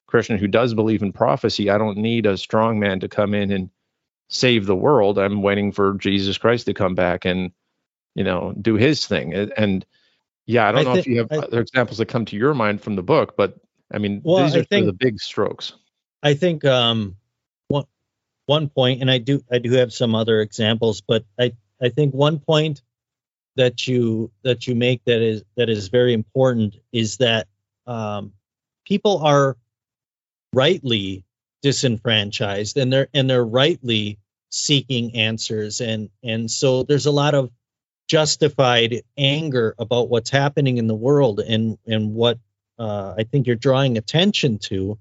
Christian 0.08 0.38
who 0.38 0.48
does 0.48 0.74
believe 0.74 1.02
in 1.02 1.12
prophecy, 1.12 1.70
I 1.70 1.78
don't 1.78 1.98
need 1.98 2.26
a 2.26 2.38
strong 2.38 2.80
man 2.80 3.02
to 3.02 3.10
come 3.10 3.34
in 3.34 3.52
and 3.52 3.70
save 4.28 4.66
the 4.66 4.76
world. 4.76 5.18
I'm 5.18 5.42
waiting 5.42 5.72
for 5.72 5.94
Jesus 5.94 6.38
Christ 6.38 6.66
to 6.66 6.74
come 6.74 6.96
back 6.96 7.26
and, 7.26 7.52
you 8.16 8.24
know, 8.24 8.54
do 8.60 8.76
his 8.76 9.06
thing. 9.06 9.34
And 9.34 9.86
yeah, 10.46 10.68
I 10.68 10.72
don't 10.72 10.82
I 10.82 10.84
know 10.84 10.96
if 10.96 11.08
you 11.08 11.20
have 11.20 11.32
I, 11.32 11.38
other 11.38 11.62
examples 11.62 11.98
that 11.98 12.08
come 12.08 12.26
to 12.26 12.36
your 12.36 12.54
mind 12.54 12.82
from 12.82 12.96
the 12.96 13.04
book, 13.04 13.36
but 13.38 13.58
I 13.92 14.00
mean, 14.00 14.22
well, 14.24 14.44
these 14.44 14.56
are 14.56 14.64
think, 14.64 14.86
the 14.86 14.94
big 14.94 15.20
strokes. 15.20 15.74
I 16.24 16.34
think 16.34 16.66
um, 16.66 17.16
one 17.68 17.86
one 18.46 18.70
point, 18.70 19.02
and 19.02 19.12
I 19.12 19.18
do 19.18 19.44
I 19.52 19.60
do 19.60 19.72
have 19.74 19.94
some 19.94 20.16
other 20.16 20.42
examples, 20.42 21.02
but 21.02 21.26
I 21.40 21.54
I 21.82 21.90
think 21.90 22.14
one 22.14 22.40
point 22.40 22.82
that 23.56 23.88
you 23.88 24.32
that 24.44 24.68
you 24.68 24.76
make 24.76 25.04
that 25.06 25.22
is 25.22 25.44
that 25.56 25.70
is 25.70 25.90
very 25.90 26.14
important 26.14 26.76
is 26.92 27.18
that 27.18 27.48
um, 27.86 28.34
people 28.86 29.20
are 29.20 29.58
rightly 30.54 31.26
disenfranchised 31.62 32.78
and 32.78 32.92
they're 32.92 33.08
and 33.14 33.30
they're 33.30 33.46
rightly 33.46 34.20
seeking 34.50 35.16
answers 35.16 35.82
and 35.82 36.10
and 36.24 36.50
so 36.50 36.84
there's 36.84 37.06
a 37.06 37.12
lot 37.12 37.34
of 37.34 37.52
justified 38.08 39.02
anger 39.18 39.76
about 39.78 40.10
what's 40.10 40.30
happening 40.30 40.78
in 40.78 40.88
the 40.88 40.96
world 40.96 41.40
and 41.40 41.78
and 41.86 42.14
what 42.14 42.40
uh, 42.80 43.16
I 43.18 43.24
think 43.24 43.48
you're 43.48 43.56
drawing 43.56 43.98
attention 43.98 44.60
to 44.60 45.00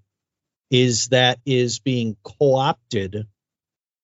is 0.70 1.08
that 1.08 1.38
is 1.44 1.78
being 1.78 2.16
co-opted 2.24 3.26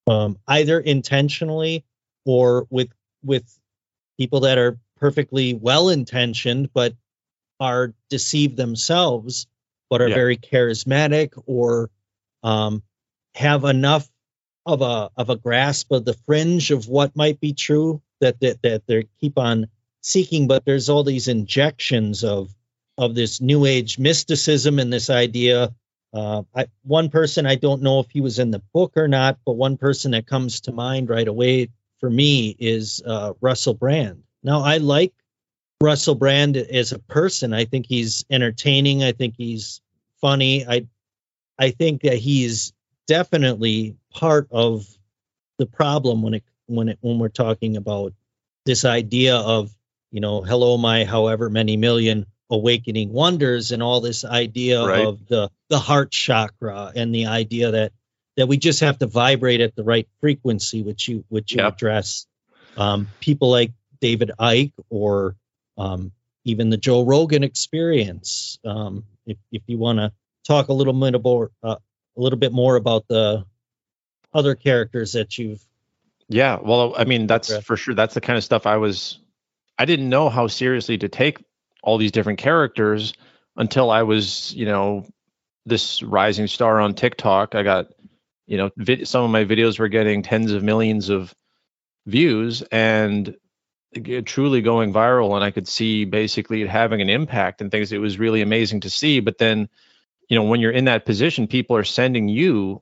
um, 0.07 0.37
either 0.47 0.79
intentionally 0.79 1.83
or 2.25 2.67
with 2.69 2.89
with 3.23 3.43
people 4.17 4.41
that 4.41 4.57
are 4.57 4.77
perfectly 4.97 5.53
well 5.53 5.89
intentioned 5.89 6.69
but 6.73 6.93
are 7.59 7.93
deceived 8.09 8.55
themselves 8.55 9.47
but 9.89 10.01
are 10.01 10.09
yeah. 10.09 10.15
very 10.15 10.37
charismatic 10.37 11.31
or 11.45 11.89
um, 12.43 12.83
have 13.35 13.63
enough 13.63 14.07
of 14.65 14.81
a 14.81 15.09
of 15.17 15.29
a 15.29 15.35
grasp 15.35 15.91
of 15.91 16.05
the 16.05 16.13
fringe 16.13 16.71
of 16.71 16.87
what 16.87 17.15
might 17.15 17.39
be 17.39 17.53
true 17.53 18.01
that 18.21 18.39
that, 18.39 18.61
that 18.61 18.87
they 18.87 19.07
keep 19.19 19.37
on 19.37 19.67
seeking 20.01 20.47
but 20.47 20.63
there's 20.63 20.89
all 20.89 21.03
these 21.03 21.27
injections 21.27 22.23
of 22.23 22.53
of 22.97 23.15
this 23.15 23.41
new 23.41 23.65
age 23.65 23.99
mysticism 23.99 24.79
and 24.79 24.91
this 24.91 25.09
idea 25.09 25.73
uh, 26.13 26.43
I, 26.55 26.67
one 26.83 27.09
person 27.09 27.45
i 27.45 27.55
don't 27.55 27.81
know 27.81 27.99
if 27.99 28.09
he 28.09 28.21
was 28.21 28.39
in 28.39 28.51
the 28.51 28.61
book 28.73 28.93
or 28.95 29.07
not 29.09 29.39
but 29.45 29.53
one 29.53 29.75
person 29.77 30.11
that 30.11 30.27
comes 30.27 30.61
to 30.61 30.71
mind 30.71 31.09
right 31.09 31.27
away 31.27 31.69
for 31.99 32.09
me 32.09 32.55
is 32.59 33.01
uh, 33.05 33.33
russell 33.41 33.73
brand. 33.73 34.23
Now 34.43 34.61
i 34.61 34.77
like 34.77 35.13
russell 35.83 36.15
brand 36.15 36.55
as 36.57 36.93
a 36.93 36.99
person. 36.99 37.53
I 37.53 37.65
think 37.65 37.85
he's 37.87 38.25
entertaining. 38.29 39.03
I 39.03 39.11
think 39.11 39.35
he's 39.37 39.81
funny. 40.21 40.65
I 40.65 40.87
I 41.59 41.71
think 41.71 42.01
that 42.01 42.17
he's 42.17 42.73
definitely 43.07 43.95
part 44.11 44.47
of 44.51 44.85
the 45.57 45.65
problem 45.65 46.21
when 46.21 46.35
it 46.35 46.43
when 46.67 46.89
it 46.89 46.97
when 47.01 47.19
we're 47.19 47.29
talking 47.29 47.77
about 47.77 48.13
this 48.65 48.85
idea 48.85 49.35
of 49.35 49.71
you 50.11 50.21
know 50.21 50.41
hello 50.41 50.77
my 50.77 51.03
however 51.05 51.49
many 51.49 51.77
million 51.77 52.25
awakening 52.49 53.11
wonders 53.11 53.71
and 53.71 53.81
all 53.83 54.01
this 54.01 54.23
idea 54.25 54.83
Right. 54.85 55.05
of 55.07 55.27
the 55.27 55.49
the 55.69 55.79
heart 55.79 56.11
chakra 56.11 56.91
and 56.95 57.13
the 57.13 57.27
idea 57.27 57.71
that 57.71 57.91
that 58.37 58.47
we 58.47 58.57
just 58.57 58.79
have 58.79 58.97
to 58.99 59.07
vibrate 59.07 59.61
at 59.61 59.75
the 59.75 59.83
right 59.83 60.07
frequency 60.21 60.81
which 60.81 61.07
you 61.07 61.23
which 61.29 61.51
you 61.53 61.61
Yeah. 61.61 61.67
address 61.67 62.25
um, 62.77 63.09
people 63.19 63.49
like 63.51 63.71
david 64.01 64.31
icke 64.39 64.73
or 64.89 65.35
um, 65.77 66.11
even 66.45 66.69
the 66.69 66.77
joe 66.77 67.03
rogan 67.03 67.43
experience 67.43 68.59
um, 68.65 69.03
if, 69.25 69.37
if 69.51 69.61
you 69.67 69.77
want 69.77 69.99
to 69.99 70.11
talk 70.43 70.67
a 70.67 70.73
little 70.73 70.93
bit 70.93 71.15
about 71.15 71.51
uh, 71.63 71.75
a 72.17 72.21
little 72.21 72.39
bit 72.39 72.51
more 72.51 72.75
about 72.75 73.07
the 73.07 73.45
other 74.33 74.55
characters 74.55 75.13
that 75.13 75.37
you've 75.37 75.63
Yeah, 76.29 76.59
well, 76.61 76.95
I 76.97 77.05
mean, 77.05 77.27
that's 77.27 77.55
for 77.63 77.77
sure. 77.77 77.93
That's 77.93 78.13
the 78.13 78.21
kind 78.21 78.37
of 78.37 78.43
stuff 78.43 78.65
I 78.65 78.77
was. 78.77 79.19
I 79.77 79.85
didn't 79.85 80.09
know 80.09 80.29
how 80.29 80.47
seriously 80.47 80.97
to 80.99 81.09
take 81.09 81.43
all 81.81 81.97
these 81.97 82.11
different 82.11 82.39
characters 82.39 83.13
until 83.55 83.91
I 83.91 84.03
was, 84.03 84.53
you 84.53 84.65
know, 84.65 85.05
this 85.65 86.01
rising 86.01 86.47
star 86.47 86.79
on 86.79 86.93
TikTok. 86.93 87.55
I 87.55 87.63
got, 87.63 87.87
you 88.47 88.57
know, 88.57 88.69
vid- 88.77 89.07
some 89.07 89.23
of 89.23 89.31
my 89.31 89.45
videos 89.45 89.79
were 89.79 89.87
getting 89.87 90.21
tens 90.21 90.51
of 90.51 90.63
millions 90.63 91.09
of 91.09 91.33
views 92.05 92.61
and 92.71 93.35
truly 94.25 94.61
going 94.61 94.93
viral, 94.93 95.35
and 95.35 95.43
I 95.43 95.51
could 95.51 95.67
see 95.67 96.05
basically 96.05 96.61
it 96.61 96.69
having 96.69 97.01
an 97.01 97.09
impact 97.09 97.61
and 97.61 97.71
things. 97.71 97.91
It 97.91 97.99
was 97.99 98.19
really 98.19 98.41
amazing 98.41 98.81
to 98.81 98.89
see. 98.89 99.19
But 99.19 99.37
then, 99.37 99.69
you 100.33 100.39
know, 100.39 100.45
when 100.45 100.59
you're 100.59 100.71
in 100.71 100.85
that 100.85 101.05
position, 101.05 101.45
people 101.45 101.77
are 101.77 101.83
sending 101.83 102.27
you 102.27 102.81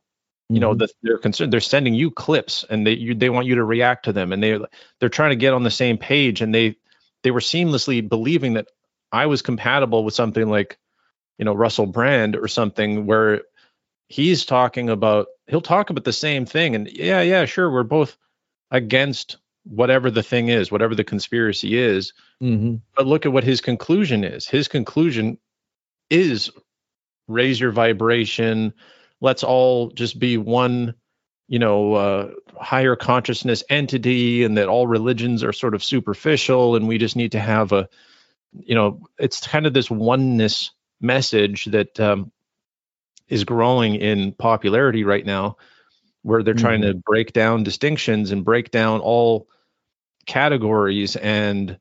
you 0.50 0.60
know 0.60 0.74
Mhm. 0.74 0.80
the, 0.80 0.90
they're 1.02 1.18
concerned 1.18 1.54
they're 1.54 1.62
sending 1.62 1.94
you 1.94 2.12
clips 2.12 2.66
and 2.70 2.86
they 2.86 2.94
you, 2.94 3.16
they 3.16 3.30
want 3.30 3.48
you 3.48 3.56
to 3.56 3.64
react 3.64 4.06
to 4.06 4.14
them 4.14 4.34
and 4.34 4.42
they 4.44 4.60
they're 5.00 5.08
trying 5.10 5.30
to 5.32 5.38
get 5.38 5.54
on 5.54 5.64
the 5.64 5.72
same 5.72 5.98
page 5.98 6.42
and 6.42 6.54
they 6.54 6.76
they 7.24 7.32
were 7.32 7.40
seamlessly 7.40 8.08
believing 8.08 8.54
that 8.54 8.68
I 9.14 9.28
was 9.28 9.42
compatible 9.42 10.04
with 10.04 10.14
something 10.14 10.50
like 10.50 10.78
you 11.38 11.46
know 11.46 11.54
Russell 11.54 11.86
Brand 11.86 12.36
or 12.36 12.50
something 12.50 13.06
where 13.06 13.44
he's 14.08 14.44
talking 14.46 14.90
about 14.90 15.28
he'll 15.48 15.62
talk 15.62 15.90
about 15.90 16.04
the 16.04 16.12
same 16.14 16.46
thing 16.46 16.76
and 16.76 16.90
yeah 16.92 17.22
yeah 17.22 17.46
sure 17.46 17.72
we're 17.72 17.84
both 17.84 18.18
against 18.72 19.38
whatever 19.64 20.12
the 20.12 20.24
thing 20.24 20.50
is 20.50 20.70
whatever 20.72 20.96
the 20.96 21.06
conspiracy 21.06 21.78
is 21.78 22.12
Mhm. 22.42 22.82
but 22.96 23.08
look 23.08 23.26
at 23.26 23.32
what 23.32 23.46
his 23.46 23.62
conclusion 23.62 24.26
is. 24.26 24.48
His 24.48 24.68
conclusion 24.68 25.38
is 26.10 26.52
raise 27.32 27.60
your 27.60 27.72
vibration. 27.72 28.74
Let's 29.20 29.44
all 29.44 29.90
just 29.90 30.20
be 30.20 30.38
one, 30.38 30.96
you 31.48 31.60
know, 31.60 31.94
uh, 31.94 32.32
higher 32.60 32.96
consciousness 32.96 33.64
entity, 33.70 34.44
and 34.44 34.58
that 34.58 34.68
all 34.68 34.88
religions 34.88 35.44
are 35.44 35.54
sort 35.54 35.76
of 35.76 35.84
superficial, 35.84 36.76
and 36.76 36.88
we 36.88 36.98
just 36.98 37.16
need 37.16 37.34
to 37.34 37.40
have 37.40 37.72
a, 37.72 37.90
you 38.54 38.76
know, 38.76 39.08
it's 39.18 39.46
kind 39.46 39.66
of 39.66 39.74
this 39.74 39.90
oneness 39.90 40.72
message 41.00 41.66
that 41.66 42.00
um, 42.00 42.32
is 43.28 43.44
growing 43.44 43.96
in 43.96 44.34
popularity 44.34 45.04
right 45.04 45.26
now, 45.26 45.58
where 46.22 46.44
they're 46.44 46.54
trying 46.54 46.82
to 46.82 46.94
break 46.94 47.34
down 47.34 47.64
distinctions 47.64 48.32
and 48.32 48.46
break 48.46 48.72
down 48.72 49.00
all 49.00 49.48
categories 50.26 51.16
and 51.16 51.78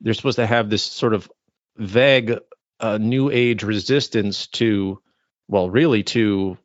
they're 0.00 0.14
supposed 0.14 0.36
to 0.36 0.46
have 0.46 0.70
this 0.70 0.82
sort 0.82 1.14
of 1.14 1.30
vague 1.76 2.38
uh, 2.84 2.98
new 2.98 3.30
age 3.30 3.62
resistance 3.62 4.46
to 4.46 5.00
well 5.48 5.70
really 5.70 6.02
to 6.02 6.58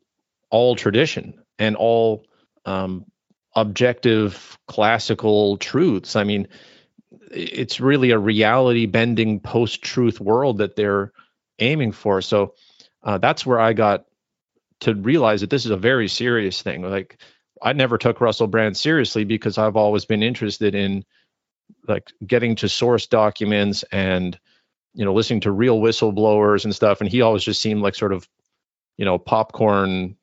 all 0.50 0.76
tradition 0.76 1.42
and 1.58 1.76
all 1.76 2.26
um, 2.66 3.06
objective 3.56 4.58
classical 4.68 5.56
truths. 5.56 6.16
I 6.16 6.24
mean 6.24 6.46
it's 7.30 7.80
really 7.80 8.10
a 8.10 8.18
reality 8.18 8.84
bending 8.84 9.40
post 9.40 9.80
truth 9.82 10.20
world 10.20 10.58
that 10.58 10.76
they're 10.76 11.10
aiming 11.58 11.92
for. 11.92 12.20
So 12.20 12.54
uh, 13.02 13.16
that's 13.16 13.46
where 13.46 13.58
i 13.58 13.72
got 13.72 14.04
to 14.80 14.94
realize 14.94 15.40
that 15.40 15.48
this 15.48 15.64
is 15.64 15.70
a 15.70 15.76
very 15.76 16.08
serious 16.08 16.60
thing. 16.60 16.82
Like 16.82 17.16
i 17.62 17.72
never 17.72 17.96
took 17.96 18.20
russell 18.20 18.46
brand 18.46 18.76
seriously 18.76 19.24
because 19.24 19.56
i've 19.58 19.76
always 19.76 20.04
been 20.04 20.22
interested 20.22 20.74
in 20.74 21.04
like 21.88 22.10
getting 22.26 22.56
to 22.56 22.68
source 22.68 23.06
documents 23.06 23.84
and 23.90 24.38
you 24.94 25.04
know 25.04 25.12
listening 25.12 25.40
to 25.40 25.50
real 25.50 25.80
whistleblowers 25.80 26.64
and 26.64 26.74
stuff 26.74 27.00
and 27.00 27.10
he 27.10 27.20
always 27.20 27.44
just 27.44 27.62
seemed 27.62 27.82
like 27.82 27.94
sort 27.94 28.12
of 28.12 28.28
you 28.96 29.04
know 29.04 29.18
popcorn 29.18 30.16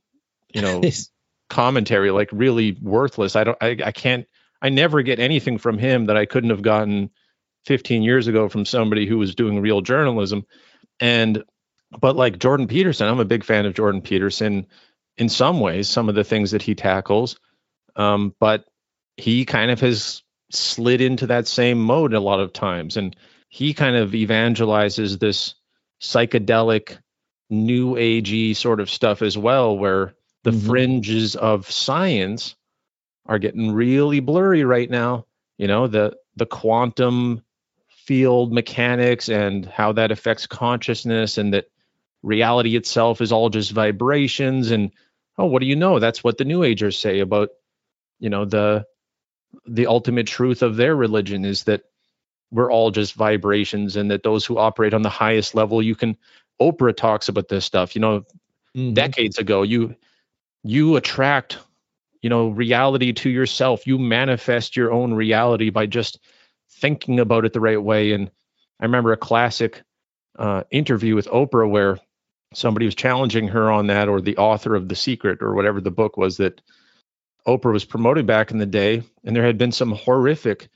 you 0.53 0.61
know 0.61 0.81
commentary 1.49 2.11
like 2.11 2.29
really 2.33 2.77
worthless. 2.81 3.35
I 3.35 3.43
don't 3.45 3.57
I, 3.61 3.77
I 3.83 3.91
can't 3.91 4.27
i 4.61 4.69
never 4.69 5.01
get 5.01 5.19
anything 5.19 5.57
from 5.57 5.77
him 5.77 6.07
that 6.07 6.17
i 6.17 6.25
couldn't 6.25 6.49
have 6.49 6.61
gotten 6.61 7.09
15 7.65 8.01
years 8.01 8.27
ago 8.27 8.49
from 8.49 8.65
somebody 8.65 9.05
who 9.05 9.17
was 9.17 9.35
doing 9.35 9.61
real 9.61 9.81
journalism. 9.81 10.45
And 10.99 11.43
but 12.01 12.15
like 12.15 12.39
jordan 12.39 12.67
peterson 12.67 13.07
i'm 13.07 13.19
a 13.19 13.25
big 13.25 13.43
fan 13.43 13.65
of 13.65 13.73
jordan 13.73 14.01
peterson 14.01 14.67
in 15.17 15.29
some 15.29 15.59
ways 15.59 15.89
some 15.89 16.09
of 16.09 16.15
the 16.15 16.23
things 16.23 16.51
that 16.51 16.61
he 16.61 16.75
tackles. 16.75 17.39
Um, 17.95 18.35
but 18.39 18.65
he 19.17 19.45
kind 19.45 19.71
of 19.71 19.81
has 19.81 20.21
slid 20.51 21.01
into 21.01 21.27
that 21.27 21.47
same 21.47 21.79
mode 21.79 22.13
a 22.13 22.19
lot 22.19 22.39
of 22.39 22.53
times. 22.53 22.97
And 22.97 23.15
he 23.49 23.73
kind 23.73 23.95
of 23.95 24.11
evangelizes 24.11 25.19
this 25.19 25.55
psychedelic 26.01 26.97
new 27.49 27.95
agey 27.95 28.55
sort 28.55 28.79
of 28.79 28.89
stuff 28.89 29.21
as 29.21 29.37
well 29.37 29.77
where 29.77 30.13
the 30.43 30.51
Mhm. 30.51 30.67
fringes 30.67 31.35
of 31.35 31.69
science 31.71 32.55
are 33.25 33.39
getting 33.39 33.71
really 33.71 34.19
blurry 34.19 34.63
right 34.63 34.89
now. 34.89 35.25
You 35.57 35.67
know 35.67 35.87
the 35.87 36.15
the 36.35 36.45
quantum 36.45 37.41
field 37.89 38.53
mechanics 38.53 39.27
and 39.29 39.65
how 39.65 39.93
that 39.93 40.11
affects 40.11 40.47
consciousness 40.47 41.37
and 41.37 41.53
that 41.53 41.65
reality 42.23 42.75
itself 42.75 43.21
is 43.21 43.31
all 43.31 43.49
just 43.49 43.71
vibrations. 43.71 44.71
And 44.71 44.91
oh 45.37 45.45
what 45.45 45.59
do 45.59 45.65
you 45.65 45.75
know? 45.75 45.99
That's 45.99 46.23
what 46.23 46.37
the 46.37 46.45
new 46.45 46.63
agers 46.63 46.97
say 46.97 47.19
about 47.19 47.49
you 48.19 48.29
know 48.29 48.45
the 48.45 48.85
the 49.65 49.87
ultimate 49.87 50.27
truth 50.27 50.61
of 50.61 50.75
their 50.75 50.95
religion 50.95 51.45
is 51.45 51.63
that 51.63 51.83
we're 52.51 52.71
all 52.71 52.91
just 52.91 53.13
vibrations 53.13 53.95
and 53.95 54.11
that 54.11 54.23
those 54.23 54.45
who 54.45 54.57
operate 54.57 54.93
on 54.93 55.01
the 55.01 55.09
highest 55.09 55.55
level 55.55 55.81
you 55.81 55.95
can 55.95 56.17
oprah 56.61 56.95
talks 56.95 57.29
about 57.29 57.47
this 57.49 57.65
stuff 57.65 57.95
you 57.95 58.01
know 58.01 58.23
Mhm. 58.75 58.93
decades 58.93 59.37
ago 59.37 59.63
you 59.63 59.95
you 60.63 60.95
attract 60.95 61.59
you 62.21 62.29
know 62.29 62.49
reality 62.49 63.13
to 63.13 63.29
yourself. 63.29 63.87
You 63.87 63.97
manifest 63.97 64.75
your 64.75 64.91
own 64.91 65.13
reality 65.13 65.69
by 65.69 65.85
just 65.85 66.19
thinking 66.69 67.19
about 67.19 67.45
it 67.45 67.53
the 67.53 67.59
right 67.61 67.81
way. 67.81 68.11
And 68.13 68.29
i 68.79 68.85
remember 68.85 69.11
a 69.13 69.17
classic 69.17 69.83
uh, 70.37 70.63
interview 70.71 71.15
with 71.15 71.27
oprah 71.27 71.69
where 71.69 71.99
somebody 72.53 72.85
was 72.85 72.95
challenging 72.95 73.47
her 73.49 73.71
on 73.71 73.87
that 73.87 74.07
or 74.09 74.21
the 74.21 74.37
author 74.37 74.75
of 74.75 74.87
the 74.87 74.95
secret 74.95 75.41
or 75.41 75.53
whatever 75.55 75.81
the 75.81 75.91
book 75.91 76.17
was 76.17 76.37
that 76.37 76.61
oprah 77.47 77.73
was 77.73 77.85
promoting 77.85 78.25
back 78.25 78.51
in 78.51 78.57
the 78.57 78.65
day. 78.65 79.03
And 79.23 79.35
there 79.35 79.45
had 79.45 79.57
been 79.57 79.71
some 79.71 79.91
horrific 79.91 80.69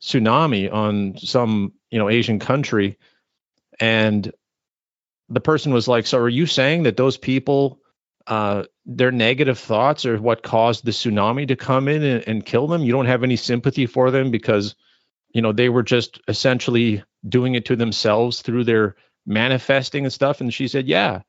tsunami 0.00 0.72
on 0.72 1.16
some 1.18 1.72
you 1.90 1.98
know 1.98 2.08
asian 2.08 2.38
country. 2.38 2.98
And 3.80 4.32
the 5.28 5.40
person 5.40 5.72
was 5.72 5.88
like 5.88 6.06
so 6.06 6.18
are 6.18 6.28
you 6.28 6.46
saying 6.46 6.84
that 6.84 6.96
those 6.96 7.16
people 7.16 7.80
uh, 8.26 8.64
their 8.84 9.10
negative 9.10 9.58
thoughts 9.58 10.04
are 10.04 10.18
what 10.18 10.42
caused 10.42 10.84
the 10.84 10.90
tsunami 10.90 11.48
to 11.48 11.56
come 11.56 11.88
in 11.88 12.02
and, 12.02 12.28
and 12.28 12.46
kill 12.46 12.66
them? 12.66 12.82
You 12.82 12.92
don't 12.92 13.06
have 13.06 13.22
any 13.22 13.36
sympathy 13.36 13.86
for 13.86 14.10
them 14.10 14.30
because 14.30 14.74
you 15.32 15.42
know 15.42 15.52
they 15.52 15.68
were 15.68 15.82
just 15.82 16.20
essentially 16.28 17.02
doing 17.26 17.54
it 17.54 17.66
to 17.66 17.76
themselves 17.76 18.42
through 18.42 18.64
their 18.64 18.96
manifesting 19.26 20.04
and 20.04 20.12
stuff? 20.12 20.40
And 20.40 20.52
she 20.52 20.68
said 20.68 20.86
yeah 20.86 21.22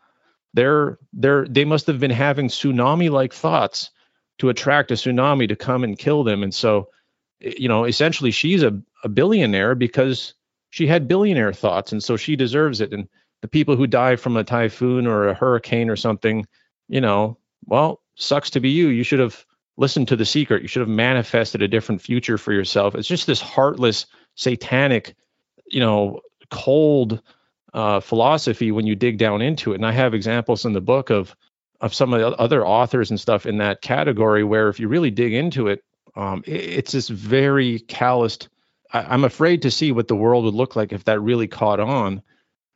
they're 0.54 0.98
they're 1.14 1.46
they 1.48 1.66
must 1.66 1.88
have 1.88 2.00
been 2.00 2.12
having 2.12 2.48
tsunami 2.48 3.10
like 3.10 3.34
thoughts 3.34 3.92
to 4.40 4.50
attract 4.50 4.92
a 4.92 4.96
tsunami 4.96 5.48
to 5.50 5.56
come 5.56 5.84
and 5.84 6.00
kill 6.00 6.24
them. 6.24 6.44
And 6.44 6.54
so 6.54 6.90
you 7.40 7.68
know 7.68 7.86
essentially 7.86 8.32
she's 8.32 8.64
a, 8.64 8.80
a 9.04 9.10
billionaire 9.10 9.76
because 9.76 10.34
she 10.70 10.86
had 10.86 11.08
billionaire 11.08 11.54
thoughts 11.54 11.92
and 11.92 12.04
so 12.04 12.18
she 12.18 12.36
deserves 12.36 12.82
it. 12.82 12.94
And 12.94 13.08
the 13.42 13.48
people 13.48 13.76
who 13.76 13.88
die 13.88 14.16
from 14.16 14.38
a 14.38 14.44
typhoon 14.44 15.08
or 15.08 15.28
a 15.28 15.34
hurricane 15.34 15.90
or 15.90 15.96
something 15.96 16.46
you 16.88 17.02
know 17.02 17.38
well 17.66 18.02
sucks 18.16 18.50
to 18.52 18.60
be 18.60 18.70
you. 18.70 18.90
You 18.90 19.04
should 19.04 19.20
have 19.20 19.46
listened 19.78 20.10
to 20.10 20.16
the 20.16 20.26
secret. 20.26 20.62
You 20.62 20.68
should 20.68 20.82
have 20.82 20.90
manifested 20.90 21.62
a 21.62 21.68
different 21.68 22.02
future 22.02 22.38
for 22.38 22.52
yourself. 22.52 22.96
It's 22.96 23.08
just 23.08 23.28
this 23.28 23.42
heartless 23.42 24.06
satanic 24.36 25.16
you 25.68 25.80
know 25.80 26.22
cold 26.50 27.22
uh, 27.74 28.00
philosophy 28.00 28.72
when 28.72 28.88
you 28.88 28.96
dig 28.96 29.18
down 29.18 29.42
into 29.42 29.72
it. 29.72 29.76
And 29.76 29.86
i 29.86 29.92
have 29.92 30.14
examples 30.14 30.66
in 30.66 30.74
the 30.74 30.82
book 30.82 31.10
of 31.10 31.36
of 31.82 31.94
some 31.94 32.14
of 32.14 32.20
the 32.20 32.28
other 32.38 32.66
authors 32.66 33.10
and 33.10 33.20
stuff 33.20 33.46
in 33.46 33.58
that 33.58 33.82
category 33.82 34.44
where 34.44 34.68
if 34.68 34.80
you 34.80 34.88
really 34.88 35.12
dig 35.12 35.34
into 35.34 35.68
it 35.68 35.84
um, 36.20 36.44
it- 36.46 36.70
it's 36.80 36.92
this 36.92 37.08
very 37.08 37.80
calloused 37.80 38.50
I, 38.94 39.02
i'm 39.14 39.24
afraid 39.24 39.62
to 39.64 39.72
see 39.72 39.92
what 39.92 40.08
the 40.08 40.16
world 40.16 40.44
would 40.46 40.54
look 40.54 40.76
like 40.76 40.92
if 40.94 41.04
that 41.06 41.20
really 41.22 41.48
caught 41.48 41.80
on 41.80 42.22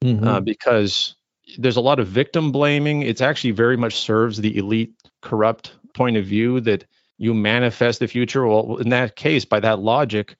Mhm. 0.03 0.25
uh, 0.27 0.39
because 0.41 1.15
there's 1.57 1.77
a 1.77 1.81
lot 1.81 1.99
of 1.99 2.07
victim 2.07 2.51
blaming. 2.51 3.03
It's 3.03 3.21
actually 3.21 3.51
very 3.51 3.77
much 3.77 3.95
serves 3.95 4.37
the 4.37 4.57
elite 4.57 4.93
corrupt 5.21 5.73
point 5.93 6.17
of 6.17 6.25
view 6.25 6.59
that 6.61 6.85
you 7.17 7.33
manifest 7.33 7.99
the 7.99 8.07
future. 8.07 8.45
Well, 8.45 8.77
in 8.77 8.89
that 8.89 9.15
case, 9.15 9.45
by 9.45 9.59
that 9.61 9.79
logic, 9.79 10.35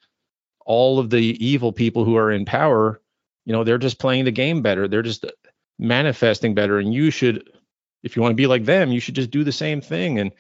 all 0.66 1.00
of 1.00 1.10
the 1.10 1.38
evil 1.46 1.72
people 1.72 2.04
who 2.04 2.16
are 2.18 2.32
in 2.32 2.46
power, 2.46 3.00
you 3.46 3.54
know, 3.54 3.64
they're 3.64 3.78
just 3.78 4.00
playing 4.00 4.26
the 4.26 4.32
game 4.32 4.62
better. 4.62 4.88
They're 4.88 5.02
just 5.02 5.26
manifesting 5.80 6.54
better. 6.54 6.80
And 6.80 6.94
you 6.94 7.10
should, 7.12 7.50
if 8.04 8.16
you 8.16 8.22
want 8.22 8.32
to 8.32 8.44
be 8.44 8.48
like 8.48 8.66
them, 8.66 8.92
you 8.92 9.00
should 9.00 9.16
just 9.16 9.32
do 9.32 9.44
the 9.44 9.52
same 9.52 9.82
thing. 9.82 10.20
And 10.20 10.32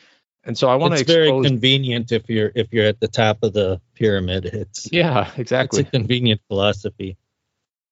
and 0.45 0.58
so 0.58 0.67
I 0.67 0.75
want 0.75 0.93
it's 0.93 1.03
to 1.03 1.03
expose, 1.03 1.21
It's 1.21 1.32
very 1.32 1.49
convenient 1.49 2.12
if 2.12 2.29
you're 2.29 2.51
if 2.53 2.73
you're 2.73 2.88
at 2.88 2.99
the 2.99 3.08
top 3.08 3.43
of 3.43 3.53
the 3.53 3.79
pyramid. 3.95 4.45
It's 4.45 4.89
yeah, 4.91 5.32
exactly. 5.38 5.82
It's 5.82 5.89
a 5.89 5.91
convenient 5.91 6.41
philosophy. 6.47 7.17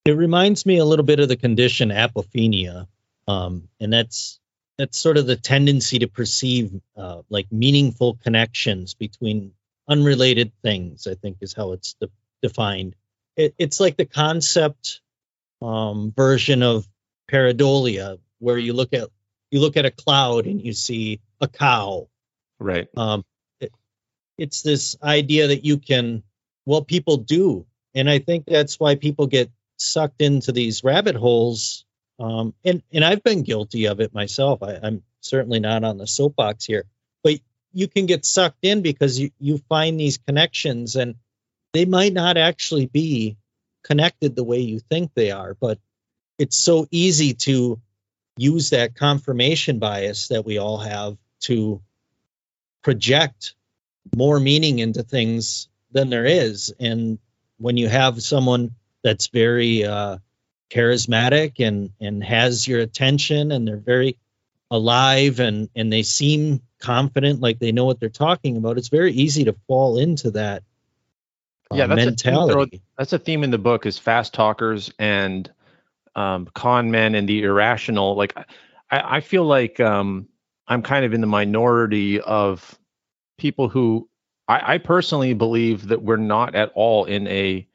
It 0.06 0.12
reminds 0.12 0.66
me 0.66 0.78
a 0.78 0.86
little 0.86 1.06
bit 1.06 1.20
of 1.20 1.30
the 1.30 1.38
condition 1.38 1.90
apophenia, 1.90 2.88
um, 3.28 3.70
and 3.80 3.94
that's 3.94 4.40
that's 4.78 4.98
sort 4.98 5.18
of 5.18 5.28
the 5.28 5.36
tendency 5.36 6.00
to 6.00 6.08
perceive 6.08 6.72
uh, 6.98 7.22
like 7.30 7.52
meaningful 7.52 8.16
connections 8.16 8.96
between 8.96 9.54
unrelated 9.88 10.52
things. 10.62 11.08
I 11.08 11.16
think 11.16 11.38
is 11.42 11.54
how 11.54 11.72
it's 11.74 11.94
de- 11.94 12.10
defined. 12.42 12.96
It, 13.38 13.56
it's 13.58 13.80
like 13.80 13.96
the 13.96 14.06
concept 14.06 15.02
um, 15.62 16.12
version 16.16 16.64
of 16.64 16.86
pareidolia, 17.32 18.20
where 18.40 18.58
you 18.58 18.74
look 18.74 18.94
at 18.94 19.08
you 19.52 19.60
look 19.62 19.78
at 19.78 19.86
a 19.86 19.92
cloud 19.92 20.48
and 20.48 20.62
you 20.62 20.74
see 20.74 21.22
a 21.40 21.48
cow. 21.48 22.08
Right. 22.62 22.88
Um, 22.96 23.26
it, 23.60 23.74
it's 24.38 24.62
this 24.62 24.96
idea 25.02 25.48
that 25.48 25.66
you 25.66 25.78
can, 25.78 26.24
well, 26.66 26.84
people 26.84 27.18
do, 27.18 27.66
and 27.96 28.10
I 28.10 28.20
think 28.20 28.46
that's 28.46 28.80
why 28.80 28.96
people 28.96 29.28
get 29.28 29.52
sucked 29.78 30.22
into 30.22 30.52
these 30.52 30.84
rabbit 30.84 31.16
holes. 31.16 31.86
Um, 32.20 32.54
and 32.64 32.84
and 32.94 33.04
I've 33.04 33.24
been 33.24 33.42
guilty 33.42 33.86
of 33.86 34.00
it 34.00 34.14
myself. 34.14 34.62
I, 34.62 34.78
I'm 34.82 35.02
certainly 35.22 35.60
not 35.60 35.84
on 35.84 35.98
the 35.98 36.06
soapbox 36.06 36.66
here, 36.66 36.86
but 37.24 37.40
you 37.74 37.88
can 37.88 38.06
get 38.06 38.26
sucked 38.26 38.64
in 38.64 38.84
because 38.84 39.20
you 39.20 39.32
you 39.40 39.58
find 39.68 40.00
these 40.00 40.20
connections, 40.20 40.96
and 40.96 41.16
they 41.74 41.86
might 41.86 42.14
not 42.14 42.38
actually 42.38 42.86
be 42.86 43.38
connected 43.84 44.36
the 44.36 44.44
way 44.44 44.60
you 44.60 44.80
think 44.80 45.12
they 45.16 45.32
are, 45.32 45.56
but 45.60 45.80
it's 46.38 46.58
so 46.58 46.88
easy 46.92 47.34
to 47.34 47.82
use 48.38 48.70
that 48.70 48.94
confirmation 48.94 49.80
bias 49.80 50.28
that 50.28 50.46
we 50.46 50.60
all 50.60 50.78
have 50.78 51.18
to 51.42 51.82
project 52.82 53.56
more 54.16 54.40
meaning 54.40 54.80
into 54.80 55.04
things 55.04 55.68
than 55.92 56.10
there 56.10 56.26
is. 56.26 56.74
And 56.80 57.20
when 57.58 57.78
you 57.78 57.88
have 57.88 58.22
someone 58.22 58.72
that's 59.04 59.28
very 59.28 59.86
uh, 59.86 60.18
charismatic 60.70 61.66
and 61.66 61.92
and 62.00 62.24
has 62.24 62.68
your 62.68 62.80
attention, 62.80 63.52
and 63.52 63.68
they're 63.68 63.78
very 63.78 64.18
alive 64.70 65.40
and 65.40 65.70
and 65.76 65.92
they 65.92 66.04
seem 66.04 66.62
confident, 66.80 67.42
like 67.42 67.60
they 67.60 67.72
know 67.72 67.86
what 67.86 68.00
they're 68.00 68.10
talking 68.10 68.58
about, 68.58 68.78
it's 68.78 68.90
very 68.90 69.14
easy 69.14 69.46
to 69.46 69.56
fall 69.68 69.98
into 69.98 70.32
that. 70.32 70.64
Uh, 71.70 71.76
yeah, 71.76 71.88
that's 71.88 72.06
mentality. 72.06 72.78
A 72.78 72.82
that's 72.98 73.14
a 73.14 73.20
theme 73.20 73.44
in 73.44 73.52
the 73.52 73.58
book 73.58 73.86
is 73.86 73.98
fast 73.98 74.34
talkers 74.34 74.92
and 74.98 75.50
um, 76.16 76.48
con 76.54 76.92
men 76.92 77.16
and 77.16 77.28
the 77.28 77.44
irrational. 77.44 78.16
Like 78.16 78.36
I, 78.90 79.18
I 79.18 79.22
feel 79.22 79.46
like 79.46 79.80
um, 79.80 80.28
I'm 80.72 80.82
kind 80.82 81.06
of 81.06 81.14
in 81.14 81.22
the 81.22 81.28
minority 81.28 82.22
of 82.22 82.78
people 83.38 83.70
who 83.70 84.10
I, 84.48 84.76
I 84.76 84.78
personally 84.78 85.34
believe 85.34 85.88
that 85.90 86.02
we're 86.02 86.18
not 86.18 86.56
at 86.56 86.72
all 86.76 87.06
in 87.06 87.28
a 87.28 87.68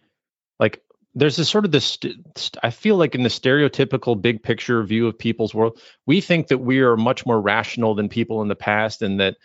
like 0.58 0.82
there's 1.14 1.36
this 1.36 1.48
sort 1.48 1.64
of 1.64 1.72
this 1.72 1.98
i 2.62 2.70
feel 2.70 2.96
like 2.96 3.14
in 3.14 3.22
the 3.22 3.28
stereotypical 3.28 4.20
big 4.20 4.42
picture 4.42 4.82
view 4.82 5.06
of 5.08 5.18
people's 5.18 5.54
world 5.54 5.80
we 6.06 6.20
think 6.20 6.48
that 6.48 6.58
we 6.58 6.80
are 6.80 6.96
much 6.96 7.26
more 7.26 7.40
rational 7.40 7.94
than 7.94 8.08
people 8.08 8.42
in 8.42 8.48
the 8.48 8.54
past 8.54 9.02
and 9.02 9.20
that 9.20 9.36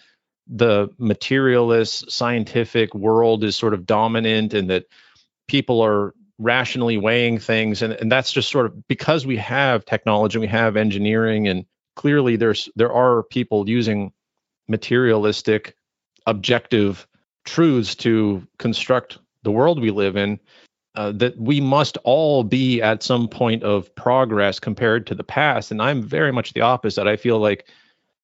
the 0.48 0.90
materialist 0.98 2.12
scientific 2.12 2.94
world 2.94 3.44
is 3.44 3.56
sort 3.56 3.74
of 3.74 3.86
dominant 3.86 4.54
and 4.54 4.70
that 4.70 4.86
people 5.48 5.82
are 5.82 6.14
rationally 6.38 6.98
weighing 6.98 7.38
things. 7.38 7.82
And, 7.82 7.94
and 7.94 8.12
that's 8.12 8.32
just 8.32 8.50
sort 8.50 8.66
of 8.66 8.88
because 8.88 9.26
we 9.26 9.38
have 9.38 9.86
technology 9.86 10.40
we 10.40 10.48
have 10.48 10.76
engineering 10.76 11.48
and 11.48 11.66
clearly 11.96 12.36
there's 12.36 12.70
there 12.76 12.92
are 12.92 13.24
people 13.24 13.70
using 13.70 14.12
materialistic 14.68 15.76
objective 16.26 17.08
truths 17.46 17.96
to 17.96 18.48
construct 18.58 19.18
the 19.44 19.52
world 19.52 19.82
we 19.82 19.92
live 19.92 20.16
in 20.16 20.40
uh, 20.96 21.12
that 21.14 21.38
we 21.38 21.62
must 21.62 21.98
all 22.04 22.44
be 22.44 22.82
at 22.82 23.02
some 23.02 23.28
point 23.28 23.64
of 23.64 23.94
progress 23.96 24.60
compared 24.60 25.08
to 25.08 25.16
the 25.16 25.24
past. 25.24 25.72
And 25.72 25.82
i'm 25.82 26.04
very 26.04 26.32
much 26.32 26.54
the 26.54 26.62
opposite. 26.62 27.08
I 27.08 27.18
feel 27.18 27.40
like 27.40 27.68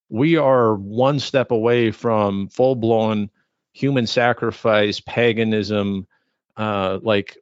we 0.10 0.38
are 0.38 0.76
one 0.76 1.20
step 1.20 1.52
away 1.52 1.92
from 1.92 2.48
full 2.50 2.76
blown 2.76 3.30
human 3.74 4.08
sacrifice 4.08 5.00
paganism 5.00 6.08
uh, 6.56 7.00
like 7.02 7.38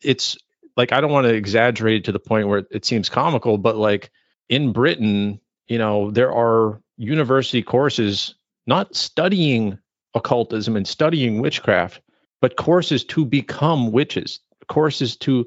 it's 0.00 0.36
like 0.76 0.92
I 0.92 1.00
don't 1.00 1.12
want 1.12 1.26
to 1.26 1.34
exaggerate 1.34 1.96
it 1.96 2.04
to 2.04 2.12
the 2.12 2.18
point 2.18 2.48
where 2.48 2.64
it 2.70 2.84
seems 2.84 3.08
comical, 3.08 3.58
but 3.58 3.76
like 3.76 4.10
in 4.48 4.72
Britain, 4.72 5.40
you 5.66 5.78
know, 5.78 6.10
there 6.10 6.32
are 6.32 6.80
university 6.96 7.62
courses 7.62 8.34
not 8.66 8.94
studying 8.94 9.78
occultism 10.14 10.76
and 10.76 10.86
studying 10.86 11.40
witchcraft, 11.40 12.00
but 12.40 12.56
courses 12.56 13.04
to 13.04 13.24
become 13.24 13.92
witches, 13.92 14.40
courses 14.68 15.16
to 15.16 15.46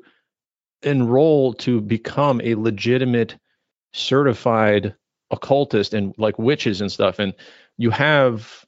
enroll 0.83 1.53
to 1.53 1.81
become 1.81 2.41
a 2.43 2.55
legitimate 2.55 3.36
certified 3.93 4.93
occultist 5.31 5.93
and 5.93 6.13
like 6.17 6.38
witches 6.38 6.81
and 6.81 6.91
stuff. 6.91 7.19
And 7.19 7.33
you 7.77 7.89
have 7.89 8.65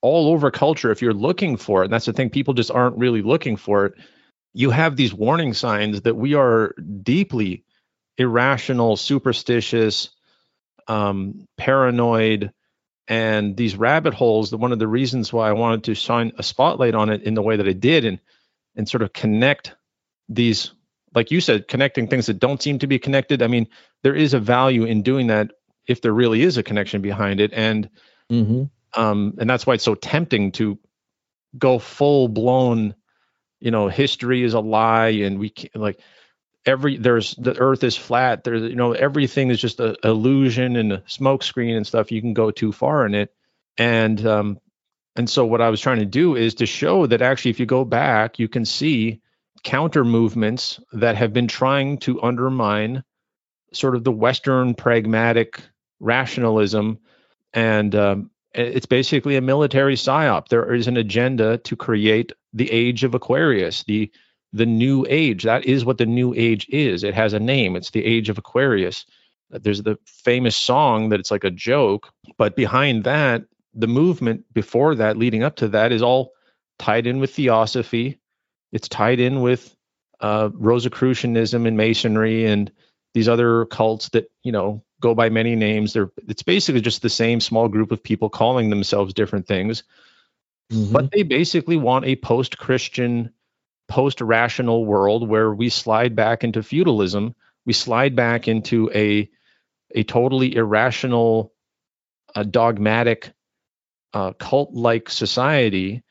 all 0.00 0.32
over 0.32 0.50
culture 0.50 0.90
if 0.90 1.00
you're 1.00 1.14
looking 1.14 1.56
for 1.56 1.82
it. 1.82 1.86
And 1.86 1.92
that's 1.92 2.06
the 2.06 2.12
thing, 2.12 2.30
people 2.30 2.54
just 2.54 2.70
aren't 2.70 2.98
really 2.98 3.22
looking 3.22 3.56
for 3.56 3.86
it 3.86 3.94
you 4.54 4.70
have 4.70 4.96
these 4.96 5.14
warning 5.14 5.54
signs 5.54 6.02
that 6.02 6.16
we 6.16 6.34
are 6.34 6.74
deeply 7.02 7.64
irrational, 8.18 8.96
superstitious, 8.96 10.10
um, 10.88 11.46
paranoid, 11.56 12.52
and 13.08 13.56
these 13.56 13.76
rabbit 13.76 14.14
holes. 14.14 14.50
That 14.50 14.58
one 14.58 14.72
of 14.72 14.78
the 14.78 14.88
reasons 14.88 15.32
why 15.32 15.48
I 15.48 15.52
wanted 15.52 15.84
to 15.84 15.94
shine 15.94 16.32
a 16.38 16.42
spotlight 16.42 16.94
on 16.94 17.10
it 17.10 17.22
in 17.22 17.34
the 17.34 17.42
way 17.42 17.56
that 17.56 17.68
I 17.68 17.72
did, 17.72 18.04
and 18.04 18.18
and 18.76 18.88
sort 18.88 19.02
of 19.02 19.12
connect 19.12 19.74
these, 20.28 20.72
like 21.14 21.30
you 21.30 21.40
said, 21.40 21.68
connecting 21.68 22.08
things 22.08 22.26
that 22.26 22.38
don't 22.38 22.62
seem 22.62 22.78
to 22.78 22.86
be 22.86 22.98
connected. 22.98 23.42
I 23.42 23.48
mean, 23.48 23.68
there 24.02 24.14
is 24.14 24.34
a 24.34 24.40
value 24.40 24.84
in 24.84 25.02
doing 25.02 25.26
that 25.28 25.50
if 25.86 26.00
there 26.00 26.12
really 26.12 26.42
is 26.42 26.56
a 26.56 26.62
connection 26.62 27.02
behind 27.02 27.40
it, 27.40 27.52
and 27.52 27.90
mm-hmm. 28.30 28.64
um, 29.00 29.34
and 29.38 29.48
that's 29.48 29.66
why 29.66 29.74
it's 29.74 29.84
so 29.84 29.94
tempting 29.94 30.52
to 30.52 30.78
go 31.58 31.78
full 31.78 32.28
blown 32.28 32.94
you 33.60 33.70
know 33.70 33.88
history 33.88 34.42
is 34.42 34.54
a 34.54 34.60
lie 34.60 35.08
and 35.08 35.38
we 35.38 35.48
can't 35.48 35.76
like 35.76 36.00
every 36.66 36.96
there's 36.96 37.34
the 37.34 37.56
earth 37.58 37.84
is 37.84 37.96
flat. 37.96 38.44
There's 38.44 38.62
you 38.62 38.76
know 38.76 38.92
everything 38.92 39.50
is 39.50 39.60
just 39.60 39.80
a 39.80 39.96
illusion 40.04 40.76
and 40.76 40.92
a 40.92 41.02
smoke 41.06 41.42
screen 41.42 41.76
and 41.76 41.86
stuff. 41.86 42.12
You 42.12 42.20
can 42.20 42.34
go 42.34 42.50
too 42.50 42.72
far 42.72 43.06
in 43.06 43.14
it. 43.14 43.34
And 43.78 44.24
um 44.26 44.58
and 45.14 45.28
so 45.28 45.44
what 45.44 45.60
i 45.60 45.68
was 45.68 45.78
trying 45.80 45.98
to 45.98 46.06
do 46.06 46.36
is 46.36 46.54
to 46.54 46.64
show 46.64 47.06
that 47.06 47.20
actually 47.20 47.50
if 47.50 47.60
you 47.60 47.66
go 47.66 47.84
back 47.84 48.38
you 48.38 48.48
can 48.48 48.64
see 48.64 49.20
counter 49.62 50.04
movements 50.04 50.80
that 50.92 51.16
have 51.16 51.32
been 51.32 51.48
trying 51.48 51.98
to 51.98 52.22
undermine 52.22 53.04
sort 53.72 53.94
of 53.94 54.04
the 54.04 54.12
western 54.12 54.74
pragmatic 54.74 55.60
rationalism. 56.00 56.98
And 57.54 57.94
um, 57.94 58.30
it's 58.54 58.86
basically 58.86 59.36
a 59.36 59.40
military 59.40 59.94
psyop. 59.94 60.48
There 60.48 60.74
is 60.74 60.88
an 60.88 60.96
agenda 60.96 61.58
to 61.58 61.76
create 61.76 62.32
the 62.52 62.70
age 62.70 63.04
of 63.04 63.14
Aquarius, 63.14 63.84
the 63.84 64.10
the 64.52 64.66
new 64.66 65.06
age. 65.08 65.44
That 65.44 65.64
is 65.64 65.84
what 65.84 65.98
the 65.98 66.06
new 66.06 66.34
age 66.34 66.68
is. 66.68 67.04
It 67.04 67.14
has 67.14 67.32
a 67.32 67.40
name. 67.40 67.76
It's 67.76 67.90
the 67.90 68.04
age 68.04 68.28
of 68.28 68.38
Aquarius. 68.38 69.06
There's 69.50 69.82
the 69.82 69.98
famous 70.06 70.56
song 70.56 71.10
that 71.10 71.20
it's 71.20 71.30
like 71.30 71.44
a 71.44 71.50
joke, 71.50 72.12
but 72.38 72.56
behind 72.56 73.04
that, 73.04 73.44
the 73.74 73.86
movement 73.86 74.44
before 74.52 74.94
that, 74.96 75.16
leading 75.16 75.42
up 75.42 75.56
to 75.56 75.68
that, 75.68 75.92
is 75.92 76.02
all 76.02 76.32
tied 76.78 77.06
in 77.06 77.18
with 77.18 77.34
theosophy. 77.34 78.18
It's 78.70 78.88
tied 78.88 79.20
in 79.20 79.42
with 79.42 79.74
uh, 80.20 80.50
Rosicrucianism 80.52 81.66
and 81.66 81.76
Masonry 81.76 82.46
and 82.46 82.70
these 83.14 83.28
other 83.28 83.66
cults 83.66 84.08
that 84.10 84.30
you 84.42 84.52
know 84.52 84.82
go 85.00 85.14
by 85.14 85.28
many 85.28 85.54
names. 85.54 85.92
They're 85.92 86.10
it's 86.28 86.42
basically 86.42 86.80
just 86.80 87.02
the 87.02 87.10
same 87.10 87.40
small 87.40 87.68
group 87.68 87.92
of 87.92 88.02
people 88.02 88.30
calling 88.30 88.70
themselves 88.70 89.12
different 89.12 89.46
things 89.46 89.82
Mm-hmm. 90.72 90.92
But 90.92 91.10
they 91.10 91.22
basically 91.22 91.76
want 91.76 92.06
a 92.06 92.16
post 92.16 92.58
Christian, 92.58 93.32
post 93.88 94.20
rational 94.20 94.84
world 94.84 95.28
where 95.28 95.52
we 95.52 95.68
slide 95.68 96.16
back 96.16 96.44
into 96.44 96.62
feudalism. 96.62 97.34
We 97.64 97.72
slide 97.72 98.16
back 98.16 98.48
into 98.48 98.90
a, 98.94 99.28
a 99.94 100.02
totally 100.04 100.54
irrational, 100.54 101.52
uh, 102.34 102.44
dogmatic, 102.44 103.32
uh, 104.14 104.32
cult 104.34 104.72
like 104.72 105.08
society 105.08 106.02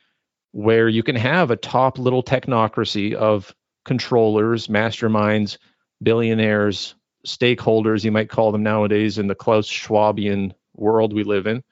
where 0.52 0.90
you 0.90 1.04
can 1.04 1.16
have 1.16 1.50
a 1.50 1.56
top 1.56 1.98
little 1.98 2.24
technocracy 2.24 3.14
of 3.14 3.56
controllers, 3.86 4.68
masterminds, 4.68 5.58
billionaires, 6.04 6.96
stakeholders, 7.26 8.04
you 8.04 8.12
might 8.12 8.30
call 8.30 8.52
them 8.52 8.64
nowadays 8.64 9.18
in 9.18 9.28
the 9.28 9.36
Klaus 9.36 9.68
Schwabian 9.68 10.52
world 10.76 11.14
we 11.14 11.24
live 11.24 11.48
in. 11.48 11.64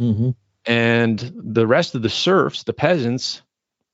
Mm-hmm 0.00 0.30
and 0.64 1.32
the 1.34 1.66
rest 1.66 1.94
of 1.94 2.02
the 2.02 2.08
serfs, 2.08 2.62
the 2.64 2.72
peasants, 2.72 3.42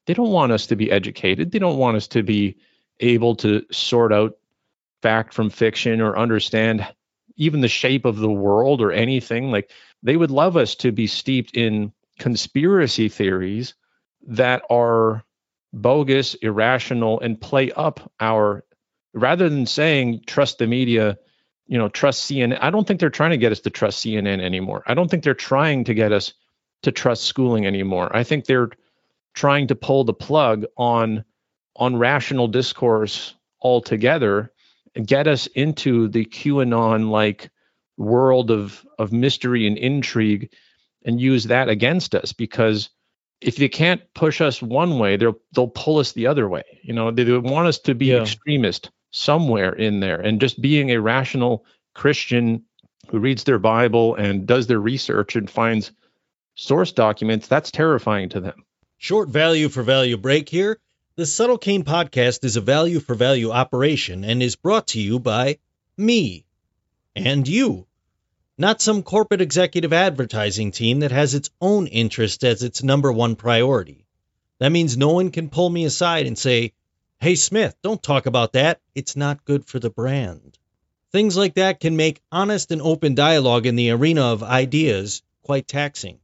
they 0.08 0.14
don't 0.14 0.30
want 0.30 0.52
us 0.52 0.66
to 0.68 0.74
be 0.74 0.90
educated. 0.90 1.52
They 1.52 1.58
don't 1.58 1.76
want 1.76 1.98
us 1.98 2.08
to 2.08 2.22
be 2.22 2.56
able 2.98 3.36
to 3.36 3.62
sort 3.70 4.10
out 4.10 4.38
fact 5.02 5.34
from 5.34 5.50
fiction 5.50 6.00
or 6.00 6.16
understand 6.16 6.86
even 7.36 7.60
the 7.60 7.68
shape 7.68 8.06
of 8.06 8.16
the 8.16 8.30
world 8.30 8.80
or 8.80 8.90
anything. 8.90 9.50
Like 9.50 9.70
they 10.02 10.16
would 10.16 10.30
love 10.30 10.56
us 10.56 10.74
to 10.76 10.92
be 10.92 11.06
steeped 11.06 11.54
in 11.54 11.92
conspiracy 12.18 13.10
theories 13.10 13.74
that 14.26 14.62
are 14.70 15.24
bogus, 15.74 16.32
irrational, 16.36 17.20
and 17.20 17.38
play 17.38 17.70
up 17.72 18.10
our 18.18 18.64
rather 19.12 19.50
than 19.50 19.66
saying 19.66 20.22
trust 20.26 20.56
the 20.56 20.66
media, 20.66 21.18
you 21.66 21.76
know, 21.76 21.90
trust 21.90 22.30
CNN. 22.30 22.56
I 22.62 22.70
don't 22.70 22.88
think 22.88 22.98
they're 22.98 23.10
trying 23.10 23.32
to 23.32 23.36
get 23.36 23.52
us 23.52 23.60
to 23.60 23.70
trust 23.70 24.02
CNN 24.02 24.40
anymore. 24.40 24.82
I 24.86 24.94
don't 24.94 25.10
think 25.10 25.22
they're 25.22 25.34
trying 25.34 25.84
to 25.84 25.92
get 25.92 26.12
us 26.12 26.32
to 26.82 26.92
trust 26.92 27.24
schooling 27.24 27.66
anymore. 27.66 28.08
I 28.16 28.24
think 28.24 28.46
they're 28.46 28.70
trying 29.38 29.68
to 29.68 29.76
pull 29.76 30.02
the 30.02 30.12
plug 30.12 30.64
on 30.76 31.24
on 31.76 31.96
rational 31.96 32.48
discourse 32.48 33.36
altogether 33.62 34.52
and 34.96 35.06
get 35.06 35.28
us 35.28 35.46
into 35.48 36.08
the 36.08 36.24
QAnon 36.24 37.08
like 37.08 37.48
world 37.96 38.50
of 38.50 38.84
of 38.98 39.12
mystery 39.12 39.64
and 39.66 39.78
intrigue 39.78 40.50
and 41.04 41.20
use 41.20 41.44
that 41.44 41.68
against 41.68 42.16
us. 42.16 42.32
Because 42.32 42.90
if 43.40 43.54
they 43.54 43.68
can't 43.68 44.02
push 44.14 44.40
us 44.40 44.60
one 44.60 44.98
way 44.98 45.16
they'll 45.16 45.38
they'll 45.52 45.68
pull 45.68 45.98
us 45.98 46.12
the 46.12 46.26
other 46.26 46.48
way. 46.48 46.64
You 46.82 46.92
know 46.92 47.12
they, 47.12 47.22
they 47.22 47.38
want 47.38 47.68
us 47.68 47.78
to 47.80 47.94
be 47.94 48.06
yeah. 48.06 48.22
extremist 48.22 48.90
somewhere 49.12 49.72
in 49.72 50.00
there. 50.00 50.20
And 50.20 50.40
just 50.40 50.60
being 50.60 50.90
a 50.90 51.00
rational 51.00 51.64
christian 51.94 52.64
who 53.08 53.20
reads 53.20 53.44
their 53.44 53.58
bible 53.60 54.16
and 54.16 54.46
does 54.46 54.66
their 54.66 54.80
research 54.80 55.36
and 55.36 55.48
finds 55.48 55.92
source 56.56 56.90
documents 56.92 57.46
that's 57.46 57.70
terrifying 57.70 58.28
to 58.28 58.40
them 58.40 58.64
short 58.98 59.28
value 59.28 59.68
for 59.68 59.82
value 59.82 60.16
break 60.16 60.48
here 60.48 60.78
the 61.18 61.26
Subtle 61.26 61.58
Cain 61.58 61.82
podcast 61.82 62.44
is 62.44 62.54
a 62.54 62.60
value 62.60 63.00
for 63.00 63.16
value 63.16 63.50
operation 63.50 64.22
and 64.22 64.40
is 64.40 64.54
brought 64.54 64.86
to 64.88 65.00
you 65.00 65.18
by 65.18 65.58
me 65.96 66.44
and 67.16 67.48
you. 67.48 67.88
Not 68.56 68.80
some 68.80 69.02
corporate 69.02 69.40
executive 69.40 69.92
advertising 69.92 70.70
team 70.70 71.00
that 71.00 71.10
has 71.10 71.34
its 71.34 71.50
own 71.60 71.88
interest 71.88 72.44
as 72.44 72.62
its 72.62 72.84
number 72.84 73.10
one 73.12 73.34
priority. 73.34 74.06
That 74.60 74.70
means 74.70 74.96
no 74.96 75.08
one 75.08 75.32
can 75.32 75.48
pull 75.50 75.68
me 75.68 75.84
aside 75.86 76.28
and 76.28 76.38
say, 76.38 76.72
Hey 77.18 77.34
Smith, 77.34 77.74
don't 77.82 78.00
talk 78.00 78.26
about 78.26 78.52
that. 78.52 78.80
It's 78.94 79.16
not 79.16 79.44
good 79.44 79.64
for 79.64 79.80
the 79.80 79.90
brand. 79.90 80.56
Things 81.10 81.36
like 81.36 81.54
that 81.54 81.80
can 81.80 81.96
make 81.96 82.22
honest 82.30 82.70
and 82.70 82.80
open 82.80 83.16
dialogue 83.16 83.66
in 83.66 83.74
the 83.74 83.90
arena 83.90 84.22
of 84.22 84.44
ideas 84.44 85.22
quite 85.42 85.66
taxing. 85.66 86.20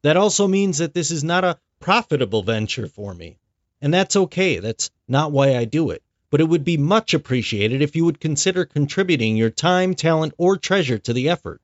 That 0.00 0.16
also 0.16 0.48
means 0.48 0.78
that 0.78 0.94
this 0.94 1.10
is 1.10 1.22
not 1.22 1.44
a 1.44 1.58
profitable 1.80 2.42
venture 2.42 2.86
for 2.86 3.14
me. 3.14 3.38
And 3.80 3.94
that's 3.94 4.16
okay. 4.16 4.58
That's 4.58 4.90
not 5.06 5.32
why 5.32 5.56
I 5.56 5.64
do 5.64 5.90
it. 5.90 6.02
But 6.30 6.40
it 6.40 6.48
would 6.48 6.64
be 6.64 6.76
much 6.76 7.14
appreciated 7.14 7.80
if 7.80 7.96
you 7.96 8.04
would 8.04 8.20
consider 8.20 8.64
contributing 8.64 9.36
your 9.36 9.50
time, 9.50 9.94
talent, 9.94 10.34
or 10.36 10.56
treasure 10.56 10.98
to 10.98 11.12
the 11.12 11.28
effort. 11.28 11.62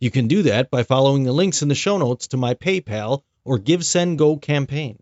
You 0.00 0.10
can 0.10 0.26
do 0.26 0.42
that 0.42 0.70
by 0.70 0.82
following 0.82 1.22
the 1.22 1.32
links 1.32 1.62
in 1.62 1.68
the 1.68 1.74
show 1.74 1.98
notes 1.98 2.28
to 2.28 2.36
my 2.36 2.54
PayPal 2.54 3.22
or 3.44 3.58
GiveSendGo 3.58 4.42
campaign. 4.42 4.98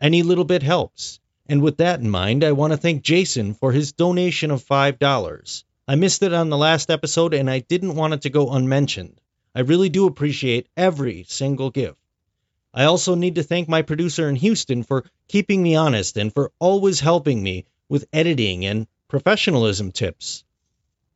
Any 0.00 0.22
little 0.22 0.44
bit 0.44 0.62
helps. 0.62 1.18
And 1.48 1.62
with 1.62 1.78
that 1.78 2.00
in 2.00 2.10
mind, 2.10 2.44
I 2.44 2.52
want 2.52 2.72
to 2.72 2.76
thank 2.76 3.02
Jason 3.02 3.54
for 3.54 3.72
his 3.72 3.92
donation 3.92 4.50
of 4.50 4.64
$5. 4.64 5.64
I 5.88 5.94
missed 5.94 6.22
it 6.22 6.32
on 6.32 6.50
the 6.50 6.56
last 6.56 6.90
episode 6.90 7.34
and 7.34 7.48
I 7.48 7.60
didn't 7.60 7.94
want 7.94 8.14
it 8.14 8.22
to 8.22 8.30
go 8.30 8.52
unmentioned. 8.52 9.20
I 9.54 9.60
really 9.60 9.88
do 9.88 10.06
appreciate 10.06 10.68
every 10.76 11.24
single 11.28 11.70
gift. 11.70 11.98
I 12.76 12.84
also 12.84 13.14
need 13.14 13.36
to 13.36 13.42
thank 13.42 13.70
my 13.70 13.80
producer 13.80 14.28
in 14.28 14.36
Houston 14.36 14.82
for 14.82 15.06
keeping 15.28 15.62
me 15.62 15.76
honest 15.76 16.18
and 16.18 16.32
for 16.32 16.52
always 16.58 17.00
helping 17.00 17.42
me 17.42 17.64
with 17.88 18.06
editing 18.12 18.66
and 18.66 18.86
professionalism 19.08 19.92
tips. 19.92 20.44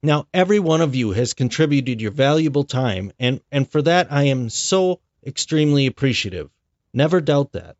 Now, 0.03 0.27
every 0.33 0.59
one 0.59 0.81
of 0.81 0.95
you 0.95 1.11
has 1.11 1.35
contributed 1.35 2.01
your 2.01 2.13
valuable 2.13 2.65
time, 2.65 3.13
and, 3.19 3.43
and 3.53 3.71
for 3.71 3.83
that 3.83 4.11
I 4.11 4.25
am 4.25 4.49
so 4.49 5.01
extremely 5.27 5.87
appreciative. 5.87 6.49
Never 6.95 7.21
doubt 7.21 7.53
that. 7.53 7.77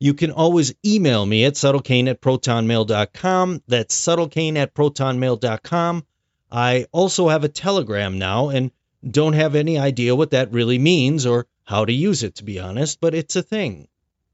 You 0.00 0.14
can 0.14 0.32
always 0.32 0.74
email 0.84 1.24
me 1.24 1.44
at 1.44 1.54
subtlecain 1.54 2.08
at 2.08 2.20
protonmail.com. 2.20 3.62
That's 3.68 3.94
subtlecain 3.94 4.56
at 4.56 4.74
protonmail.com. 4.74 6.04
I 6.50 6.86
also 6.90 7.28
have 7.28 7.44
a 7.44 7.48
Telegram 7.48 8.18
now 8.18 8.48
and 8.48 8.72
don't 9.08 9.34
have 9.34 9.54
any 9.54 9.78
idea 9.78 10.16
what 10.16 10.32
that 10.32 10.52
really 10.52 10.78
means 10.80 11.24
or 11.24 11.46
how 11.64 11.84
to 11.84 11.92
use 11.92 12.22
it, 12.22 12.36
to 12.36 12.44
be 12.44 12.58
honest, 12.58 13.00
but 13.00 13.14
it's 13.14 13.36
a 13.36 13.42
thing. 13.42 13.88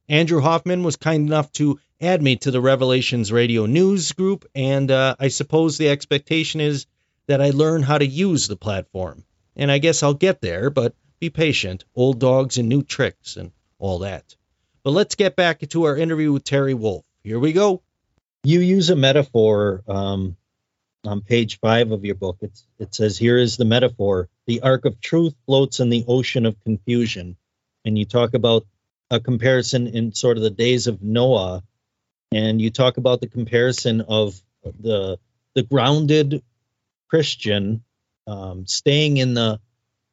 Andrew 0.09 0.41
Hoffman 0.41 0.83
was 0.83 0.97
kind 0.97 1.27
enough 1.27 1.53
to 1.53 1.79
add 2.01 2.23
me 2.23 2.37
to 2.37 2.51
the 2.51 2.61
Revelations 2.61 3.31
Radio 3.31 3.67
News 3.67 4.13
group, 4.13 4.49
and 4.55 4.91
uh, 4.91 5.17
I 5.19 5.29
suppose 5.29 5.77
the 5.77 5.91
expectation 5.91 6.61
is 6.61 6.87
that 7.27 7.43
I 7.43 7.51
learn 7.51 7.83
how 7.83 7.99
to 7.99 8.07
use 8.07 8.49
the 8.49 8.57
platform. 8.57 9.25
And 9.55 9.71
I 9.71 9.79
guess 9.79 10.03
I'll 10.03 10.15
get 10.15 10.41
there, 10.41 10.71
but 10.71 10.95
be 11.21 11.29
patient. 11.31 11.85
Old 11.95 12.19
dogs 12.19 12.57
and 12.57 12.69
new 12.69 12.83
tricks 12.83 13.37
and 13.37 13.53
all 13.79 13.99
that. 14.01 14.35
But 14.83 14.93
let's 14.93 15.15
get 15.15 15.37
back 15.37 15.61
to 15.69 15.85
our 15.85 15.97
interview 15.97 16.33
with 16.33 16.45
Terry 16.45 16.75
Wolfe. 16.75 17.05
Here 17.23 17.39
we 17.39 17.53
go. 17.53 17.83
You 18.45 18.61
use 18.61 18.89
a 18.89 18.97
metaphor 18.97 19.83
um, 19.87 20.38
on 21.05 21.21
page 21.21 21.59
five 21.61 21.91
of 21.93 22.05
your 22.05 22.15
book. 22.15 22.39
It 22.79 22.95
says, 22.95 23.19
Here 23.19 23.39
is 23.39 23.57
the 23.57 23.65
metaphor 23.65 24.29
the 24.47 24.63
ark 24.63 24.85
of 24.85 25.01
truth 25.01 25.35
floats 25.47 25.81
in 25.81 25.91
the 25.91 26.05
ocean 26.09 26.47
of 26.47 26.59
confusion. 26.65 27.37
And 27.85 27.99
you 27.99 28.05
talk 28.05 28.35
about 28.35 28.67
a 29.11 29.21
comparison 29.21 29.87
in 29.87 30.13
sort 30.13 30.37
of 30.37 30.43
the 30.43 30.51
days 30.51 30.87
of 30.87 31.03
Noah, 31.03 31.63
and 32.33 32.61
you 32.61 32.71
talk 32.71 32.97
about 32.97 33.21
the 33.21 33.29
comparison 33.29 34.01
of 34.03 34.41
the 34.65 35.19
the 35.55 35.63
grounded 35.63 36.43
Christian 37.09 37.85
um, 38.27 38.67
staying 38.67 39.17
in 39.17 39.35
the 39.35 39.61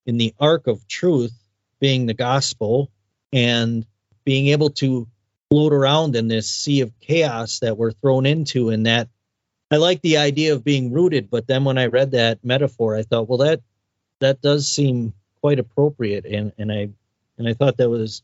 in 0.06 0.18
the 0.18 0.34
ark 0.40 0.68
of 0.68 0.88
truth, 0.88 1.34
being 1.80 2.06
the 2.06 2.14
gospel, 2.14 2.92
and 3.34 3.86
being 4.24 4.48
able 4.48 4.70
to 4.70 5.08
float 5.50 5.74
around 5.74 6.16
in 6.16 6.28
this 6.28 6.50
sea 6.50 6.82
of 6.82 6.98
chaos 7.00 7.60
that 7.60 7.78
we're 7.78 7.92
thrown 7.92 8.26
into, 8.26 8.70
and 8.70 8.86
that 8.86 9.10
I 9.72 9.78
like 9.78 10.02
the 10.02 10.18
idea 10.18 10.54
of 10.54 10.64
being 10.64 10.92
rooted, 10.92 11.30
but 11.30 11.48
then 11.48 11.64
when 11.64 11.78
I 11.78 11.88
read 11.88 12.12
that 12.12 12.44
metaphor, 12.44 12.96
I 12.96 13.02
thought, 13.02 13.28
well, 13.28 13.40
that 13.40 13.62
that 14.20 14.42
does 14.42 14.72
seem 14.72 15.14
quite 15.42 15.60
appropriate, 15.60 16.26
and 16.26 16.52
and 16.58 16.72
I 16.72 16.90
and 17.38 17.48
I 17.48 17.54
thought 17.54 17.78
that 17.78 17.90
was, 17.90 18.22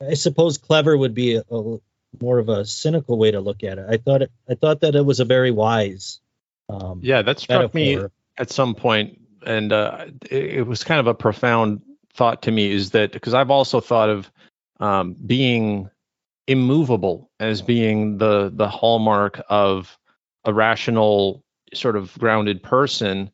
I 0.00 0.14
suppose, 0.14 0.58
clever 0.58 0.96
would 0.96 1.14
be 1.14 1.36
a, 1.36 1.44
a 1.50 1.78
more 2.20 2.38
of 2.38 2.48
a 2.48 2.64
cynical 2.64 3.18
way 3.18 3.30
to 3.30 3.40
look 3.40 3.62
at 3.64 3.78
it. 3.78 3.86
I 3.88 3.98
thought 3.98 4.22
it, 4.22 4.32
I 4.48 4.54
thought 4.54 4.80
that 4.80 4.94
it 4.94 5.04
was 5.04 5.20
a 5.20 5.24
very 5.24 5.50
wise. 5.50 6.20
Um, 6.68 7.00
yeah, 7.02 7.22
that 7.22 7.38
struck 7.38 7.74
metaphor. 7.74 8.02
me 8.02 8.08
at 8.36 8.50
some 8.50 8.74
point, 8.74 9.20
and 9.46 9.72
uh, 9.72 10.06
it, 10.30 10.44
it, 10.44 10.66
was 10.66 10.84
kind 10.84 11.00
of 11.00 11.06
a 11.06 11.14
profound 11.14 11.82
thought 12.14 12.42
to 12.42 12.50
me. 12.50 12.70
Is 12.70 12.90
that 12.90 13.12
because 13.12 13.34
I've 13.34 13.50
also 13.50 13.80
thought 13.80 14.08
of 14.08 14.30
um, 14.80 15.14
being 15.14 15.90
immovable 16.46 17.30
as 17.38 17.62
being 17.62 18.18
the 18.18 18.50
the 18.52 18.68
hallmark 18.68 19.42
of 19.48 19.98
a 20.48 20.54
rational 20.54 21.44
sort 21.74 21.94
of 21.94 22.18
grounded 22.18 22.62
person 22.62 23.30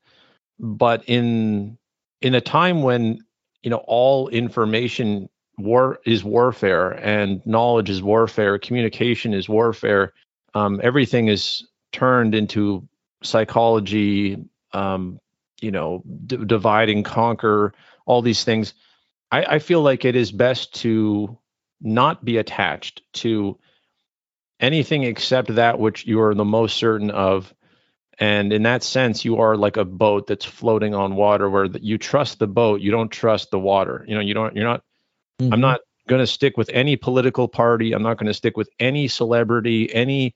but 0.58 1.02
in 1.06 1.78
in 2.20 2.34
a 2.34 2.40
time 2.40 2.82
when 2.82 3.20
you 3.62 3.70
know 3.70 3.82
all 3.86 4.28
information 4.28 5.28
war 5.58 6.00
is 6.04 6.24
warfare 6.24 6.90
and 6.90 7.40
knowledge 7.46 7.88
is 7.88 8.02
warfare 8.02 8.58
communication 8.58 9.32
is 9.32 9.48
warfare 9.48 10.12
um, 10.54 10.80
everything 10.82 11.28
is 11.28 11.64
turned 11.92 12.34
into 12.34 12.86
psychology 13.22 14.44
um, 14.72 15.20
you 15.60 15.70
know 15.70 16.02
d- 16.26 16.44
divide 16.44 16.88
and 16.88 17.04
conquer 17.04 17.72
all 18.06 18.22
these 18.22 18.42
things 18.42 18.74
I, 19.30 19.44
I 19.44 19.58
feel 19.60 19.82
like 19.82 20.04
it 20.04 20.16
is 20.16 20.32
best 20.32 20.74
to 20.82 21.38
not 21.80 22.24
be 22.24 22.38
attached 22.38 23.02
to 23.14 23.56
anything 24.60 25.02
except 25.02 25.54
that 25.54 25.78
which 25.78 26.06
you 26.06 26.20
are 26.20 26.34
the 26.34 26.44
most 26.44 26.76
certain 26.76 27.10
of. 27.10 27.52
And 28.18 28.52
in 28.52 28.62
that 28.62 28.82
sense 28.84 29.24
you 29.24 29.38
are 29.38 29.56
like 29.56 29.76
a 29.76 29.84
boat 29.84 30.26
that's 30.26 30.44
floating 30.44 30.94
on 30.94 31.16
water 31.16 31.50
where 31.50 31.66
you 31.66 31.98
trust 31.98 32.38
the 32.38 32.46
boat 32.46 32.80
you 32.80 32.90
don't 32.90 33.10
trust 33.10 33.50
the 33.50 33.58
water. 33.58 34.04
You 34.06 34.14
know 34.14 34.20
you 34.20 34.34
don't 34.34 34.54
you're 34.54 34.64
not 34.64 34.82
mm-hmm. 35.40 35.52
i'm 35.52 35.60
not 35.60 35.80
going 36.06 36.20
to 36.20 36.26
stick 36.26 36.56
with 36.56 36.70
any 36.72 36.96
political 36.96 37.48
party. 37.48 37.92
I'm 37.92 38.02
not 38.02 38.18
going 38.18 38.26
to 38.26 38.34
stick 38.34 38.56
with 38.56 38.68
any 38.78 39.08
celebrity 39.08 39.92
any 39.92 40.34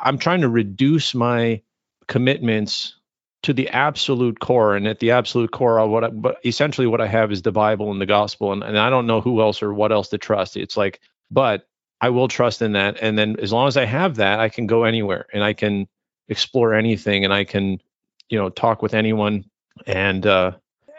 i'm 0.00 0.18
trying 0.18 0.40
to 0.40 0.48
reduce 0.48 1.14
my 1.14 1.60
commitments 2.06 2.94
to 3.42 3.52
the 3.52 3.68
absolute 3.68 4.40
core. 4.40 4.74
And 4.74 4.88
at 4.88 4.98
the 4.98 5.12
absolute 5.12 5.52
core 5.52 5.78
of 5.78 5.90
what 5.90 6.04
I, 6.04 6.08
but 6.08 6.38
essentially 6.44 6.86
what 6.86 7.02
i 7.02 7.06
have 7.06 7.30
is 7.30 7.42
the 7.42 7.52
bible 7.52 7.90
and 7.90 8.00
the 8.00 8.06
gospel. 8.06 8.52
And, 8.52 8.62
and 8.62 8.78
i 8.78 8.88
don't 8.88 9.06
know 9.06 9.20
who 9.20 9.42
else 9.42 9.62
or 9.62 9.74
what 9.74 9.92
else 9.92 10.08
to 10.08 10.18
trust. 10.18 10.56
It's 10.56 10.78
like 10.78 11.00
but 11.30 11.66
I 12.00 12.10
will 12.10 12.28
trust 12.28 12.62
in 12.62 12.72
that. 12.72 12.98
And 13.02 13.18
then 13.18 13.36
as 13.40 13.52
long 13.52 13.68
as 13.68 13.76
I 13.76 13.84
have 13.84 14.16
that, 14.16 14.40
I 14.40 14.48
can 14.48 14.66
go 14.66 14.84
anywhere 14.84 15.26
and 15.32 15.42
I 15.42 15.52
can 15.52 15.88
explore 16.28 16.74
anything 16.74 17.24
and 17.24 17.32
I 17.32 17.44
can, 17.44 17.80
you 18.28 18.38
know, 18.38 18.50
talk 18.50 18.82
with 18.82 18.94
anyone 18.94 19.44
and 19.86 20.26
uh 20.26 20.52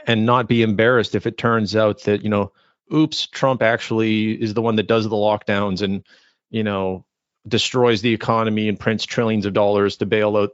and 0.08 0.26
not 0.26 0.48
be 0.48 0.62
embarrassed 0.64 1.16
if 1.16 1.28
it 1.28 1.38
turns 1.38 1.76
out 1.76 2.04
that, 2.04 2.24
you 2.24 2.30
know, 2.30 2.52
oops, 2.94 3.28
Trump 3.28 3.62
actually 3.62 4.32
is 4.32 4.54
the 4.54 4.62
one 4.62 4.76
that 4.78 4.88
does 4.88 5.08
the 5.08 5.16
lockdowns 5.16 5.82
and, 5.82 6.04
you 6.50 6.64
know, 6.64 7.06
destroys 7.48 8.02
the 8.02 8.14
economy 8.14 8.68
and 8.68 8.80
prints 8.80 9.06
trillions 9.06 9.46
of 9.46 9.54
dollars 9.54 9.98
to 9.98 10.06
bail 10.06 10.36
out 10.36 10.52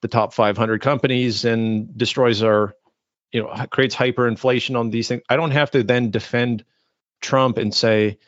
the 0.00 0.08
top 0.08 0.32
500 0.32 0.80
companies 0.80 1.44
and 1.44 1.96
destroys 1.96 2.42
our 2.42 2.74
you 3.30 3.42
know 3.42 3.48
creates 3.70 3.94
hyperinflation 3.94 4.78
on 4.78 4.90
these 4.90 5.08
things 5.08 5.22
i 5.28 5.36
don't 5.36 5.52
have 5.52 5.70
to 5.70 5.82
then 5.82 6.10
defend 6.10 6.64
trump 7.20 7.56
and 7.56 7.72
say 7.72 8.18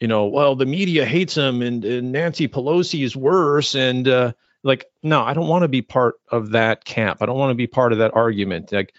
you 0.00 0.08
know 0.08 0.26
well 0.26 0.56
the 0.56 0.66
media 0.66 1.04
hates 1.04 1.36
him 1.36 1.62
and, 1.62 1.84
and 1.84 2.12
nancy 2.12 2.48
pelosi 2.48 3.04
is 3.04 3.14
worse. 3.14 3.74
And 3.74 4.08
uh, 4.08 4.32
like 4.62 4.86
no 5.02 5.22
i 5.22 5.34
don't 5.34 5.48
want 5.48 5.62
to 5.62 5.68
be 5.68 5.82
part 5.82 6.16
of 6.30 6.50
that 6.50 6.84
camp. 6.84 7.22
I 7.22 7.26
don't 7.26 7.38
want 7.38 7.50
to 7.50 7.56
be 7.56 7.66
part 7.66 7.92
of 7.92 7.98
that 7.98 8.14
argument. 8.14 8.72
Like 8.72 8.94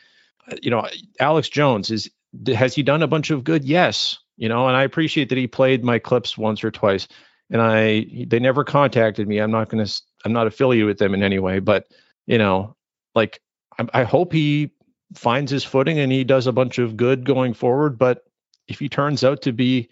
you 0.61 0.71
know 0.71 0.87
alex 1.19 1.49
jones 1.49 1.91
is 1.91 2.09
has 2.47 2.73
he 2.73 2.83
done 2.83 3.01
a 3.03 3.07
bunch 3.07 3.31
of 3.31 3.43
good? 3.43 3.63
Yes. 3.63 4.17
You 4.37 4.49
know 4.49 4.67
and 4.67 4.77
i 4.77 4.83
appreciate 4.83 5.29
that 5.29 5.37
he 5.37 5.47
played 5.47 5.83
my 5.83 5.99
clips 5.99 6.37
once 6.37 6.63
or 6.63 6.71
twice. 6.71 7.07
And 7.49 7.61
I 7.61 8.05
they 8.27 8.39
never 8.39 8.63
contacted 8.63 9.27
me. 9.27 9.39
I'm 9.39 9.51
not 9.51 9.67
going 9.67 9.85
to 9.85 10.01
I'm 10.23 10.33
not 10.33 10.47
affiliated 10.47 10.87
with 10.87 10.99
them 10.99 11.13
in 11.13 11.23
any 11.23 11.39
way, 11.39 11.59
but 11.59 11.87
you 12.25 12.37
know, 12.37 12.75
like 13.13 13.41
I, 13.77 13.87
I 13.93 14.03
hope 14.03 14.31
he 14.31 14.71
finds 15.15 15.51
his 15.51 15.63
footing 15.63 15.99
and 15.99 16.11
he 16.11 16.23
does 16.23 16.47
a 16.47 16.53
bunch 16.53 16.77
of 16.77 16.95
good 16.95 17.25
going 17.25 17.53
forward. 17.53 17.97
But 17.97 18.23
if 18.67 18.79
he 18.79 18.89
turns 18.89 19.23
out 19.23 19.41
to 19.43 19.51
be 19.51 19.89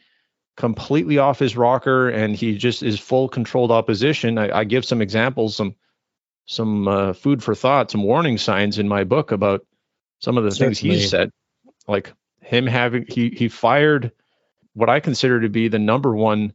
completely 0.59 1.17
off 1.17 1.39
his 1.39 1.55
rocker 1.55 2.09
and 2.09 2.35
he 2.35 2.57
just 2.57 2.83
is 2.83 2.99
full 2.99 3.29
controlled 3.29 3.71
opposition, 3.71 4.37
I, 4.37 4.59
I 4.59 4.63
give 4.65 4.83
some 4.83 5.01
examples, 5.01 5.55
some 5.55 5.73
some 6.47 6.87
uh, 6.87 7.13
food 7.13 7.41
for 7.41 7.55
thought, 7.55 7.89
some 7.89 8.03
warning 8.03 8.37
signs 8.37 8.77
in 8.77 8.87
my 8.87 9.05
book 9.05 9.31
about 9.31 9.65
some 10.19 10.37
of 10.37 10.43
the 10.43 10.51
Certainly. 10.51 10.75
things 10.75 11.01
he 11.01 11.07
said, 11.07 11.31
like 11.87 12.11
him 12.41 12.67
having 12.67 13.05
he 13.07 13.29
he 13.29 13.47
fired 13.47 14.11
what 14.73 14.89
I 14.89 14.99
consider 14.99 15.39
to 15.39 15.47
be 15.47 15.69
the 15.69 15.79
number 15.79 16.13
one 16.13 16.51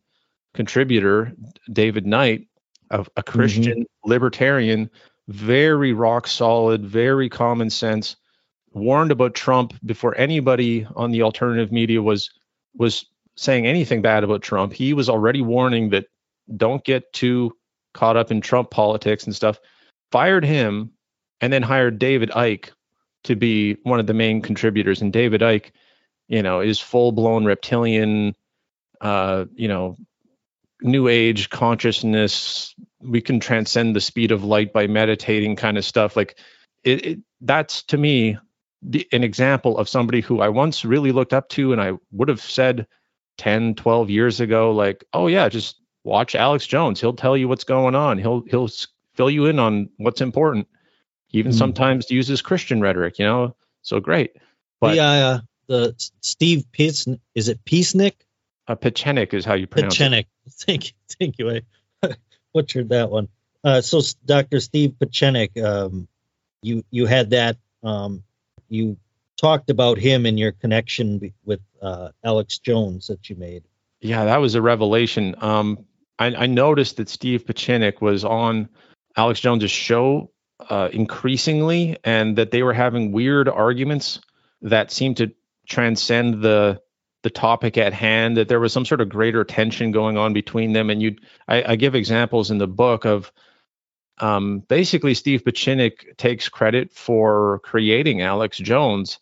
contributor, 0.53 1.33
David 1.73 2.07
Knight, 2.07 2.47
a, 2.91 3.01
a 3.01 3.05
mm-hmm. 3.05 3.39
Christian 3.39 3.79
mm-hmm. 3.81 4.11
libertarian, 4.11 4.91
very 5.29 5.95
rock 5.95 6.27
solid, 6.27 6.85
very 6.85 7.31
common 7.31 7.71
sense, 7.71 8.17
warned 8.75 9.13
about 9.13 9.35
Trump 9.35 9.73
before 9.83 10.15
anybody 10.19 10.87
on 10.95 11.11
the 11.11 11.23
alternative 11.23 11.73
media 11.73 12.03
was 12.03 12.29
was 12.77 13.07
saying 13.37 13.67
anything 13.67 14.03
bad 14.03 14.25
about 14.25 14.43
Trump. 14.43 14.73
He 14.73 14.93
was 14.93 15.09
already 15.09 15.43
warning 15.43 15.91
that 15.91 16.07
don't 16.57 16.85
get 16.85 17.13
too 17.13 17.57
caught 17.93 18.17
up 18.17 18.31
in 18.31 18.41
Trump 18.41 18.71
politics 18.71 19.25
and 19.25 19.35
stuff. 19.35 19.59
Fired 20.13 20.45
him 20.45 20.93
and 21.41 21.53
then 21.53 21.63
hired 21.63 21.99
David 21.99 22.31
Icke 22.31 22.71
to 23.25 23.37
be 23.37 23.75
one 23.83 24.01
of 24.01 24.07
the 24.07 24.15
main 24.15 24.43
contributors. 24.43 25.03
And 25.03 25.13
David 25.13 25.41
Icke, 25.41 25.71
you 26.29 26.43
know, 26.43 26.61
is 26.61 26.81
full 26.81 27.13
blown 27.13 27.45
reptilian, 27.45 28.35
uh, 29.01 29.47
you 29.55 29.69
know, 29.69 29.97
new 30.83 31.09
age 31.09 31.51
consciousness 31.51 32.75
we 33.01 33.21
can 33.21 33.41
transcend 33.41 33.95
the 33.95 34.01
speed 34.01 34.33
of 34.33 34.45
light 34.45 34.73
by 34.73 34.87
meditating 34.87 35.57
kind 35.57 35.79
of 35.79 35.85
stuff 35.85 36.17
like 36.17 36.39
it, 36.83 37.07
it 37.07 37.19
that's 37.41 37.83
to 37.85 37.97
me 37.97 38.37
the, 38.83 39.07
an 39.13 39.25
example 39.25 39.79
of 39.79 39.89
somebody 39.89 40.21
who 40.21 40.41
i 40.41 40.49
once 40.49 40.85
really 40.85 41.13
looked 41.13 41.33
up 41.33 41.49
to 41.49 41.73
and 41.73 41.81
i 41.81 41.93
would 42.13 42.29
have 42.29 42.41
said 42.41 42.87
10 43.39 43.75
12 43.75 44.11
years 44.11 44.41
ago 44.41 44.73
like 44.73 45.05
oh 45.13 45.27
yeah 45.27 45.49
just 45.49 45.77
watch 46.05 46.35
alex 46.35 46.67
jones 46.67 47.01
he'll 47.01 47.15
tell 47.15 47.37
you 47.37 47.49
what's 47.49 47.65
going 47.65 47.95
on 47.95 48.19
he'll 48.19 48.43
he'll 48.43 48.69
fill 49.15 49.31
you 49.31 49.47
in 49.47 49.59
on 49.59 49.89
what's 49.97 50.21
important 50.21 50.69
he 51.27 51.39
even 51.39 51.53
mm. 51.53 51.59
sometimes 51.59 52.11
uses 52.11 52.43
christian 52.43 52.81
rhetoric 52.81 53.19
you 53.19 53.25
know 53.25 53.57
so 53.83 54.01
great 54.01 54.37
but 54.81 54.95
the, 54.95 55.01
uh, 55.01 55.39
the 55.67 56.11
steve 56.21 56.65
peace 56.73 57.07
is 57.35 57.49
it 57.49 57.65
peacenik 57.65 58.15
uh, 58.67 58.75
Pieczenik 58.75 59.35
is 59.35 59.45
how 59.45 59.55
you 59.55 59.67
pronounce 59.67 59.99
Pieczenik. 59.99 60.21
it. 60.21 60.27
Thank 60.51 60.87
you. 60.87 60.93
Thank 61.19 61.39
you. 61.39 61.51
I 62.03 62.15
butchered 62.55 62.89
that 62.91 63.11
one. 63.11 63.29
Uh, 63.63 63.81
so, 63.81 64.01
Dr. 64.25 64.61
Steve 64.61 64.95
Pieczenik, 64.99 65.63
um, 65.63 66.09
you 66.63 66.85
you 66.91 67.07
had 67.07 67.31
that. 67.31 67.57
Um, 67.83 68.23
you 68.69 68.97
talked 69.37 69.71
about 69.71 69.99
him 69.99 70.27
and 70.27 70.39
your 70.39 70.53
connection 70.53 71.33
with 71.45 71.61
uh, 71.85 72.09
Alex 72.25 72.59
Jones 72.59 73.09
that 73.09 73.29
you 73.29 73.37
made. 73.37 73.65
Yeah, 74.01 74.25
that 74.25 74.39
was 74.39 74.55
a 74.55 74.63
revelation. 74.63 75.35
Um, 75.39 75.85
I, 76.19 76.35
I, 76.35 76.47
noticed 76.47 76.97
that 76.97 77.09
Steve 77.09 77.45
Pieczenik 77.47 78.01
was 78.01 78.25
on 78.25 78.69
Alex 79.17 79.41
Jones's 79.41 79.71
show 79.71 80.31
uh, 80.69 80.89
increasingly, 80.93 81.99
and 82.05 82.37
that 82.37 82.51
they 82.51 82.63
were 82.63 82.73
having 82.73 83.13
weird 83.13 83.49
arguments 83.49 84.21
that 84.63 84.91
seemed 84.91 85.19
to 85.19 85.33
transcend 85.67 86.43
the 86.43 86.81
the 87.23 87.31
topic 87.31 87.79
at 87.79 87.95
hand, 87.95 88.37
that 88.37 88.49
there 88.49 88.61
was 88.61 88.73
some 88.73 88.85
sort 88.85 89.01
of 89.01 89.09
greater 89.09 89.45
tension 89.45 89.93
going 89.93 90.19
on 90.19 90.35
between 90.35 90.75
them. 90.75 90.91
And 90.91 91.01
you, 91.01 91.17
I, 91.49 91.73
I 91.73 91.77
give 91.77 91.95
examples 91.95 92.51
in 92.51 92.59
the 92.59 92.67
book 92.69 93.07
of 93.07 93.33
um, 94.19 94.61
basically 94.61 95.15
Steve 95.15 95.43
Pieczenik 95.43 96.19
takes 96.19 96.51
credit 96.51 96.93
for 96.93 97.61
creating 97.61 98.21
Alex 98.21 98.59
Jones. 98.59 99.19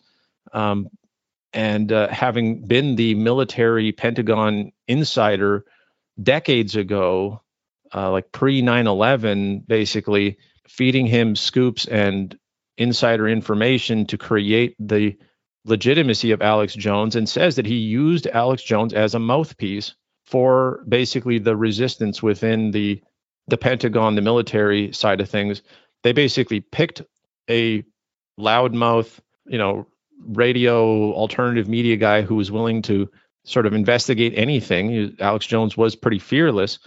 Um, 0.51 0.89
and 1.53 1.91
uh, 1.91 2.07
having 2.07 2.65
been 2.65 2.95
the 2.95 3.15
military 3.15 3.91
Pentagon 3.91 4.71
insider 4.87 5.65
decades 6.21 6.75
ago, 6.75 7.41
uh, 7.93 8.11
like 8.11 8.31
pre 8.31 8.61
9 8.61 8.87
11, 8.87 9.59
basically 9.67 10.37
feeding 10.67 11.05
him 11.05 11.35
scoops 11.35 11.85
and 11.85 12.37
insider 12.77 13.27
information 13.27 14.05
to 14.07 14.17
create 14.17 14.75
the 14.79 15.15
legitimacy 15.65 16.31
of 16.31 16.41
Alex 16.41 16.73
Jones 16.73 17.15
and 17.15 17.29
says 17.29 17.55
that 17.55 17.65
he 17.65 17.75
used 17.75 18.27
Alex 18.27 18.63
Jones 18.63 18.93
as 18.93 19.15
a 19.15 19.19
mouthpiece 19.19 19.95
for 20.25 20.83
basically 20.87 21.39
the 21.39 21.55
resistance 21.55 22.23
within 22.23 22.71
the 22.71 23.01
the 23.47 23.57
Pentagon, 23.57 24.15
the 24.15 24.21
military 24.21 24.93
side 24.93 25.19
of 25.19 25.29
things. 25.29 25.61
They 26.03 26.13
basically 26.13 26.61
picked 26.61 27.01
a 27.49 27.83
loudmouth, 28.39 29.19
you 29.45 29.57
know, 29.57 29.85
radio 30.19 31.13
alternative 31.13 31.67
media 31.67 31.97
guy 31.97 32.21
who 32.21 32.35
was 32.35 32.51
willing 32.51 32.81
to 32.83 33.09
sort 33.43 33.65
of 33.65 33.73
investigate 33.73 34.33
anything. 34.35 35.15
Alex 35.19 35.45
Jones 35.45 35.75
was 35.75 35.95
pretty 35.95 36.19
fearless 36.19 36.79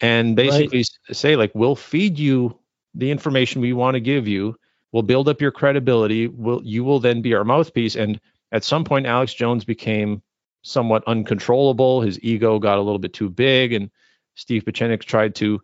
and 0.00 0.34
basically 0.34 0.78
right. 0.78 1.16
say 1.16 1.36
like 1.36 1.52
we'll 1.54 1.76
feed 1.76 2.18
you 2.18 2.58
the 2.94 3.10
information 3.10 3.60
we 3.60 3.72
want 3.72 3.94
to 3.94 4.00
give 4.00 4.26
you 4.26 4.56
We'll 4.92 5.02
build 5.02 5.28
up 5.28 5.40
your 5.40 5.52
credibility. 5.52 6.26
Will 6.26 6.62
you 6.64 6.82
will 6.84 7.00
then 7.00 7.22
be 7.22 7.34
our 7.34 7.44
mouthpiece. 7.44 7.94
And 7.94 8.20
at 8.52 8.64
some 8.64 8.84
point, 8.84 9.06
Alex 9.06 9.32
Jones 9.32 9.64
became 9.64 10.22
somewhat 10.62 11.04
uncontrollable. 11.06 12.00
His 12.00 12.18
ego 12.22 12.58
got 12.58 12.78
a 12.78 12.82
little 12.82 12.98
bit 12.98 13.12
too 13.12 13.30
big, 13.30 13.72
and 13.72 13.90
Steve 14.34 14.64
Pieczenik 14.64 15.04
tried 15.04 15.36
to 15.36 15.60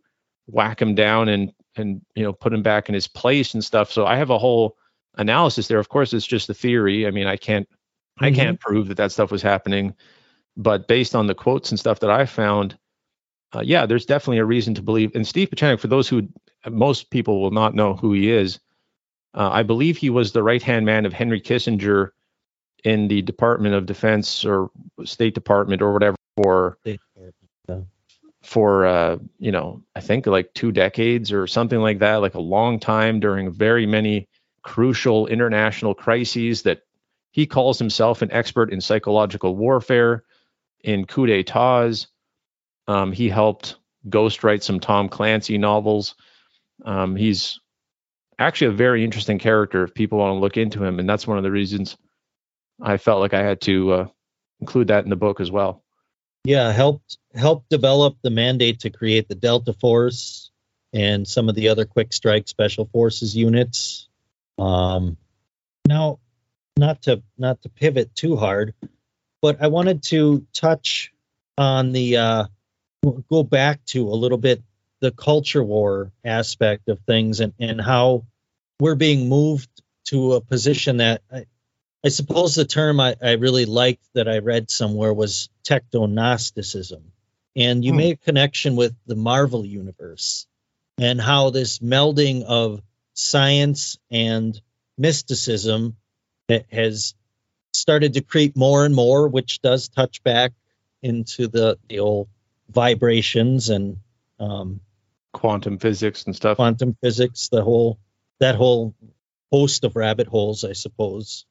whack 0.47 0.81
him 0.81 0.95
down 0.95 1.29
and 1.29 1.53
and 1.75 2.03
you 2.15 2.23
know 2.23 2.33
put 2.33 2.53
him 2.53 2.63
back 2.63 2.89
in 2.89 2.95
his 2.95 3.09
place 3.09 3.55
and 3.55 3.65
stuff. 3.65 3.91
So 3.91 4.07
I 4.07 4.17
have 4.17 4.31
a 4.31 4.39
whole 4.39 4.77
analysis 5.17 5.69
there. 5.69 5.79
Of 5.79 5.89
course, 5.89 6.13
it's 6.13 6.27
just 6.27 6.51
a 6.51 6.55
theory. 6.55 7.07
I 7.07 7.11
mean, 7.11 7.27
I 7.27 7.37
can't 7.37 7.69
mm-hmm. 7.69 8.25
I 8.25 8.31
can't 8.33 8.61
prove 8.61 8.89
that 8.89 8.97
that 8.97 9.13
stuff 9.13 9.31
was 9.31 9.43
happening, 9.43 9.95
but 10.57 10.89
based 10.89 11.15
on 11.15 11.27
the 11.27 11.35
quotes 11.35 11.71
and 11.71 11.79
stuff 11.81 12.01
that 12.01 12.11
I 12.11 12.27
found, 12.27 12.79
uh, 13.55 13.63
yeah, 13.65 13.87
there's 13.87 14.07
definitely 14.07 14.39
a 14.39 14.45
reason 14.45 14.75
to 14.75 14.83
believe. 14.83 15.15
And 15.15 15.27
Steve 15.27 15.51
Pieczenik, 15.51 15.81
for 15.81 15.89
those 15.89 16.09
who 16.09 16.29
most 16.69 17.11
people 17.11 17.41
will 17.41 17.51
not 17.51 17.75
know 17.75 17.95
who 17.95 18.13
he 18.13 18.31
is, 18.31 18.59
uh, 19.35 19.51
I 19.53 19.63
believe 19.63 19.97
he 19.97 20.11
was 20.11 20.33
the 20.33 20.43
right 20.43 20.63
hand 20.63 20.87
man 20.87 21.07
of 21.07 21.13
Henry 21.13 21.41
Kissinger 21.41 22.11
in 22.85 23.09
the 23.09 23.23
Department 23.23 23.75
of 23.75 23.87
Defense 23.87 24.45
or 24.45 24.71
State 25.05 25.35
Department 25.35 25.83
or 25.83 25.93
whatever 25.93 26.17
for 26.37 26.79
for 28.43 28.87
uh, 28.87 29.19
you 29.39 29.51
know 29.51 29.83
I 29.95 30.01
think 30.01 30.27
like 30.27 30.55
two 30.55 30.73
decades 30.73 31.33
or 31.33 31.47
something 31.47 31.81
like 31.81 31.99
that, 31.99 32.17
like 32.17 32.35
a 32.35 32.41
long 32.41 32.79
time 32.79 33.21
during 33.21 33.51
very 33.51 33.87
many 33.87 34.29
crucial 34.67 35.29
international 35.29 35.95
crises. 35.95 36.63
That 36.63 36.81
he 37.31 37.47
calls 37.47 37.79
himself 37.79 38.23
an 38.23 38.33
expert 38.33 38.73
in 38.73 38.81
psychological 38.81 39.55
warfare, 39.55 40.25
in 40.83 41.07
coup 41.07 41.27
d'états. 41.27 42.09
Um, 42.89 43.13
he 43.13 43.29
helped 43.29 43.77
ghostwrite 44.09 44.63
some 44.63 44.81
Tom 44.81 45.09
Clancy 45.09 45.57
novels. 45.57 46.14
Um, 46.85 47.17
he's 47.17 47.61
actually 48.39 48.69
a 48.69 48.73
very 48.73 49.05
interesting 49.05 49.39
character 49.39 49.85
if 49.85 49.95
people 49.95 50.19
want 50.19 50.37
to 50.37 50.41
look 50.41 50.57
into 50.57 50.85
him, 50.85 50.99
and 50.99 51.09
that's 51.09 51.27
one 51.27 51.39
of 51.39 51.45
the 51.45 51.51
reasons 51.51 51.97
I 52.83 52.97
felt 52.97 53.21
like 53.21 53.35
I 53.35 53.43
had 53.43 53.61
to 53.62 53.93
uh, 53.93 54.07
include 54.61 54.89
that 54.89 55.05
in 55.05 55.11
the 55.11 55.17
book 55.17 55.41
as 55.41 55.51
well. 55.51 55.83
Yeah, 56.45 56.71
helped 56.73 57.19
helped 57.35 57.69
develop 57.71 58.19
the 58.23 58.31
mandate 58.31 58.81
to 58.81 58.91
create 58.91 59.29
the 59.29 59.35
Delta 59.35 59.73
Force 59.73 60.51
and 60.93 61.27
some 61.27 61.49
of 61.49 61.55
the 61.55 61.69
other 61.69 61.85
quick 61.85 62.12
strike 62.12 62.49
special 62.49 62.87
forces 62.87 63.37
units. 63.37 64.06
Um, 64.59 65.17
now, 65.87 66.19
not 66.77 67.03
to 67.03 67.23
not 67.39 67.63
to 67.63 67.69
pivot 67.69 68.15
too 68.15 68.37
hard, 68.37 68.75
but 69.43 69.63
I 69.63 69.69
wanted 69.69 70.03
to 70.05 70.47
touch 70.53 71.13
on 71.57 71.93
the 71.93 72.17
uh, 72.17 72.45
go 73.31 73.43
back 73.43 73.85
to 73.87 74.09
a 74.09 74.17
little 74.17 74.39
bit 74.39 74.63
the 75.01 75.11
culture 75.11 75.63
war 75.63 76.11
aspect 76.25 76.89
of 76.89 77.01
things 77.01 77.41
and, 77.41 77.53
and 77.61 77.81
how 77.81 78.25
we're 78.81 78.95
being 78.95 79.29
moved 79.29 79.69
to 80.07 80.35
a 80.35 80.41
position 80.41 80.99
that 80.99 81.23
I, 81.33 81.47
I 82.05 82.09
suppose 82.09 82.55
the 82.55 82.65
term 82.65 83.01
I, 83.01 83.17
I 83.23 83.33
really 83.33 83.67
liked 83.67 84.05
that 84.15 84.29
I 84.29 84.39
read 84.39 84.71
somewhere 84.71 85.13
was 85.13 85.49
techno 85.65 86.07
Gnosticism. 86.07 87.13
and 87.55 87.85
you 87.85 87.93
Hmm. 87.93 87.97
made 87.97 88.13
a 88.13 88.25
connection 88.25 88.77
with 88.77 88.95
the 89.07 89.17
Marvel 89.17 89.65
universe 89.65 90.47
and 90.99 91.21
how 91.21 91.51
this 91.51 91.79
melding 91.81 92.43
of 92.43 92.83
science 93.17 93.99
and 94.11 94.61
mysticism 94.97 95.97
that 96.49 96.67
has 96.71 97.14
started 97.73 98.14
to 98.14 98.21
creep 98.21 98.57
more 98.57 98.85
and 98.85 98.95
more, 98.95 99.27
which 99.29 99.61
does 99.61 99.89
touch 99.89 100.23
back 100.23 100.53
into 101.03 101.49
the 101.49 101.79
the 101.89 101.99
old 101.99 102.29
vibrations 102.69 103.69
and 103.71 103.97
um, 104.39 104.81
Quantum 105.33 105.79
physics 105.79 106.25
and 106.25 106.37
stuff. 106.37 106.57
quantum 106.57 106.97
physics, 107.03 107.49
the 107.49 107.62
whole 107.62 107.99
that 108.39 108.55
whole 108.55 108.95
host 109.51 109.85
of 109.85 109.97
rabbit 109.97 110.27
holes, 110.27 110.64
I 110.64 110.73
suppose. 110.73 111.45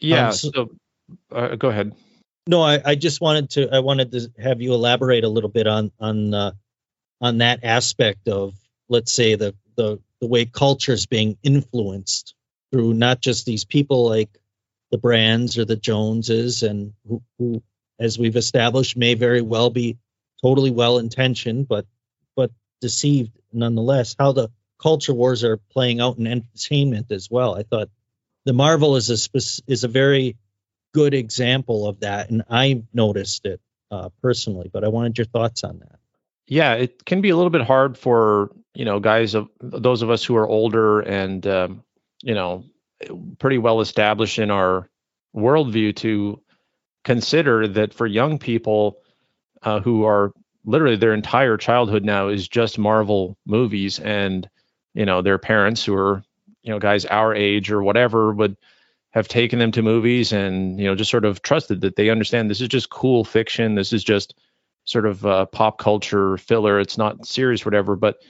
Yeah. 0.00 0.28
Um, 0.28 0.32
so- 0.32 0.50
so 0.50 0.70
uh, 1.32 1.56
go 1.56 1.68
ahead. 1.68 1.94
No, 2.46 2.62
I, 2.62 2.80
I 2.84 2.94
just 2.94 3.20
wanted 3.20 3.50
to 3.50 3.68
I 3.74 3.80
wanted 3.80 4.12
to 4.12 4.32
have 4.38 4.62
you 4.62 4.72
elaborate 4.72 5.24
a 5.24 5.28
little 5.28 5.50
bit 5.50 5.66
on 5.66 5.90
on 6.00 6.32
uh, 6.32 6.52
on 7.20 7.38
that 7.38 7.60
aspect 7.64 8.28
of 8.28 8.54
let's 8.88 9.12
say 9.12 9.34
the 9.34 9.54
the 9.76 9.98
the 10.20 10.26
way 10.26 10.44
culture 10.44 10.92
is 10.92 11.06
being 11.06 11.38
influenced 11.42 12.34
through 12.72 12.94
not 12.94 13.20
just 13.20 13.46
these 13.46 13.64
people 13.64 14.08
like 14.08 14.30
the 14.90 14.98
Brands 14.98 15.58
or 15.58 15.64
the 15.64 15.76
Joneses 15.76 16.62
and 16.62 16.94
who, 17.06 17.22
who 17.38 17.62
as 17.98 18.18
we've 18.18 18.36
established 18.36 18.96
may 18.96 19.14
very 19.14 19.40
well 19.40 19.70
be 19.70 19.98
totally 20.42 20.70
well 20.70 20.98
intentioned 20.98 21.68
but 21.68 21.86
but 22.36 22.50
deceived 22.80 23.32
nonetheless. 23.52 24.14
How 24.18 24.32
the 24.32 24.50
culture 24.80 25.14
wars 25.14 25.44
are 25.44 25.56
playing 25.56 26.00
out 26.00 26.18
in 26.18 26.26
entertainment 26.26 27.10
as 27.10 27.28
well. 27.30 27.54
I 27.54 27.64
thought 27.64 27.90
the 28.48 28.54
marvel 28.54 28.96
is 28.96 29.10
a 29.10 29.38
is 29.70 29.84
a 29.84 29.88
very 29.88 30.36
good 30.94 31.12
example 31.12 31.86
of 31.86 32.00
that 32.00 32.30
and 32.30 32.44
i 32.48 32.82
noticed 32.94 33.44
it 33.44 33.60
uh, 33.90 34.08
personally 34.22 34.70
but 34.72 34.84
i 34.84 34.88
wanted 34.88 35.18
your 35.18 35.26
thoughts 35.26 35.64
on 35.64 35.80
that 35.80 35.98
yeah 36.48 36.74
it 36.74 37.04
can 37.04 37.20
be 37.20 37.30
a 37.30 37.36
little 37.36 37.50
bit 37.50 37.62
hard 37.62 37.96
for 37.96 38.50
you 38.74 38.84
know 38.84 38.98
guys 38.98 39.34
of 39.34 39.48
those 39.60 40.02
of 40.02 40.10
us 40.10 40.24
who 40.24 40.36
are 40.36 40.48
older 40.48 41.00
and 41.00 41.46
um, 41.46 41.82
you 42.22 42.34
know 42.34 42.64
pretty 43.38 43.58
well 43.58 43.80
established 43.80 44.38
in 44.38 44.50
our 44.50 44.88
worldview 45.36 45.94
to 45.94 46.40
consider 47.04 47.68
that 47.68 47.94
for 47.94 48.06
young 48.06 48.38
people 48.38 48.98
uh, 49.62 49.80
who 49.80 50.04
are 50.04 50.32
literally 50.64 50.96
their 50.96 51.14
entire 51.14 51.56
childhood 51.56 52.04
now 52.04 52.28
is 52.28 52.48
just 52.48 52.78
marvel 52.78 53.36
movies 53.46 53.98
and 54.00 54.48
you 54.94 55.06
know 55.06 55.22
their 55.22 55.38
parents 55.38 55.84
who 55.84 55.94
are 55.94 56.22
you 56.62 56.70
know 56.70 56.78
guys 56.78 57.04
our 57.06 57.34
age 57.34 57.70
or 57.70 57.82
whatever 57.82 58.32
would 58.32 58.56
have 59.10 59.28
taken 59.28 59.58
them 59.58 59.72
to 59.72 59.82
movies 59.82 60.32
and 60.32 60.78
you 60.78 60.86
know 60.86 60.94
just 60.94 61.10
sort 61.10 61.24
of 61.24 61.42
trusted 61.42 61.80
that 61.80 61.96
they 61.96 62.10
understand 62.10 62.50
this 62.50 62.60
is 62.60 62.68
just 62.68 62.90
cool 62.90 63.24
fiction. 63.24 63.74
This 63.74 63.92
is 63.92 64.04
just 64.04 64.34
sort 64.88 65.04
of 65.04 65.26
uh, 65.26 65.44
pop 65.44 65.76
culture 65.76 66.38
filler. 66.38 66.80
It's 66.80 66.96
not 66.96 67.26
serious, 67.26 67.62
whatever. 67.62 67.94
But 67.94 68.22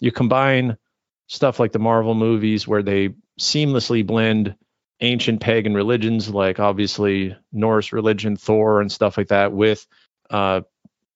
you 0.00 0.10
combine 0.10 0.78
stuff 1.26 1.60
like 1.60 1.72
the 1.72 1.78
Marvel 1.78 2.14
movies 2.14 2.66
where 2.66 2.82
they 2.82 3.10
seamlessly 3.38 4.04
blend 4.06 4.56
ancient 5.00 5.42
pagan 5.42 5.74
religions, 5.74 6.30
like 6.30 6.58
obviously 6.58 7.36
Norse 7.52 7.92
religion, 7.92 8.36
Thor, 8.36 8.80
and 8.80 8.90
stuff 8.90 9.18
like 9.18 9.28
that, 9.28 9.52
with 9.52 9.86
uh, 10.30 10.62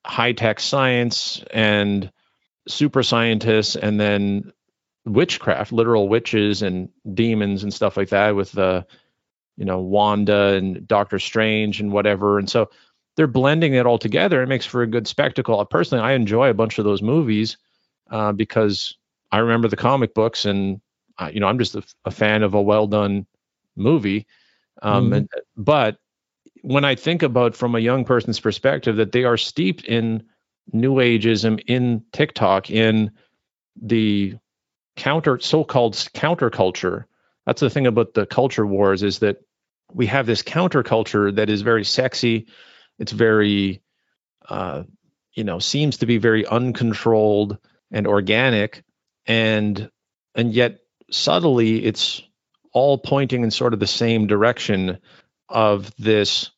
high 0.05 0.33
tech 0.33 0.61
science 0.61 1.43
and 1.51 2.13
super 2.69 3.03
scientists, 3.03 3.77
and 3.77 3.99
then 3.99 4.53
witchcraft, 5.07 5.73
literal 5.73 6.11
witches 6.11 6.61
and 6.61 6.91
demons 7.11 7.63
and 7.63 7.73
stuff 7.73 7.97
like 7.97 8.11
that, 8.11 8.37
with 8.37 8.53
the 8.53 8.85
you 9.57 9.65
know 9.65 9.81
Wanda 9.81 10.57
and 10.57 10.87
Doctor 10.87 11.19
Strange 11.19 11.81
and 11.81 11.91
whatever. 11.91 12.39
And 12.39 12.51
so 12.51 12.69
they're 13.17 13.27
blending 13.27 13.75
it 13.75 13.87
all 13.87 13.99
together. 13.99 14.43
It 14.43 14.49
makes 14.49 14.67
for 14.67 14.83
a 14.83 14.87
good 14.87 15.07
spectacle. 15.07 15.65
Personally, 15.67 16.05
I 16.05 16.13
enjoy 16.13 16.49
a 16.49 16.55
bunch 16.55 16.79
of 16.79 16.85
those 16.85 17.03
movies 17.03 17.57
uh, 18.11 18.33
because 18.33 18.97
I 19.33 19.39
remember 19.39 19.69
the 19.69 19.77
comic 19.77 20.15
books, 20.15 20.45
and 20.45 20.81
uh, 21.19 21.31
you 21.33 21.41
know, 21.41 21.47
I'm 21.47 21.59
just 21.59 21.75
a, 21.75 21.83
a, 22.05 22.11
fan 22.11 22.43
of 22.43 22.55
a 22.55 22.63
well 22.63 22.87
done 22.87 23.27
movie. 23.77 24.27
Um, 24.83 25.11
Mhm. 25.11 25.17
and, 25.17 25.29
but 25.57 25.99
when 26.63 26.85
I 26.85 26.95
think 26.95 27.23
about 27.23 27.55
from 27.55 27.75
a 27.75 27.81
young 27.81 28.05
person's 28.05 28.41
perspective, 28.41 28.97
that 28.97 29.13
they 29.13 29.25
are 29.25 29.37
steeped 29.37 29.85
in 29.85 30.23
New 30.73 30.95
Ageism, 30.95 31.61
in 31.67 32.05
TikTok, 32.13 32.71
in 32.71 33.11
the 33.81 34.35
counter 34.97 35.39
so-called 35.39 35.95
counterculture. 35.95 37.05
That's 37.47 37.61
the 37.61 37.71
thing 37.71 37.87
about 37.87 38.15
the 38.15 38.27
culture 38.27 38.67
wars 38.67 39.03
is 39.03 39.21
that 39.21 39.39
we 39.93 40.07
have 40.07 40.27
this 40.27 40.43
counterculture 40.43 41.35
that 41.35 41.51
is 41.51 41.63
very 41.63 41.85
sexy. 41.85 42.47
It's 43.01 43.13
very, 43.13 43.81
uh, 44.49 44.85
you 45.35 45.45
know, 45.45 45.59
seems 45.59 45.97
to 45.99 46.07
be 46.07 46.19
very 46.19 46.47
uncontrolled 46.47 47.59
and 47.91 48.07
organic, 48.07 48.85
and 49.27 49.91
and 50.35 50.53
yet 50.53 50.79
subtly 51.11 51.85
it's 51.85 52.23
all 52.73 52.99
pointing 52.99 53.43
in 53.43 53.51
sort 53.51 53.75
of 53.75 53.81
the 53.81 53.87
same 53.87 54.27
direction 54.27 54.99
of 55.49 55.93
this 55.97 56.51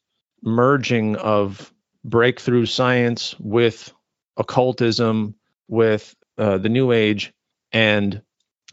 merging 0.43 1.17
of 1.17 1.73
breakthrough 2.05 2.67
science 2.67 3.35
with 3.39 3.93
occultism, 4.37 5.37
with 5.69 6.15
uh, 6.37 6.59
the 6.59 6.69
New 6.69 6.91
Age, 6.93 7.33
and 7.71 8.21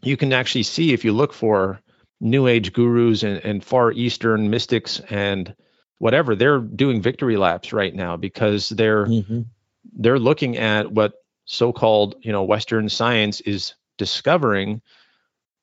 you 0.02 0.18
can 0.18 0.34
actually 0.34 0.64
see 0.64 0.92
if 0.92 1.06
you 1.06 1.14
look 1.14 1.34
for 1.34 1.80
New 2.20 2.48
Age 2.48 2.74
gurus 2.74 3.24
and, 3.24 3.38
and 3.46 3.64
Far 3.64 3.92
Eastern 3.92 4.50
mystics 4.50 5.00
and 5.00 5.56
whatever, 6.00 6.36
they're 6.36 6.60
doing 6.60 7.02
victory 7.02 7.38
laps 7.38 7.72
right 7.72 7.94
now 7.94 8.18
because 8.18 8.70
they're 8.70 9.06
Mhm. 9.06 9.46
they're 9.94 10.20
looking 10.20 10.58
at 10.58 10.92
what 10.92 11.14
so-called 11.46 12.16
you 12.22 12.32
know 12.32 12.44
Western 12.44 12.90
science 12.90 13.42
is 13.42 13.76
discovering, 13.98 14.82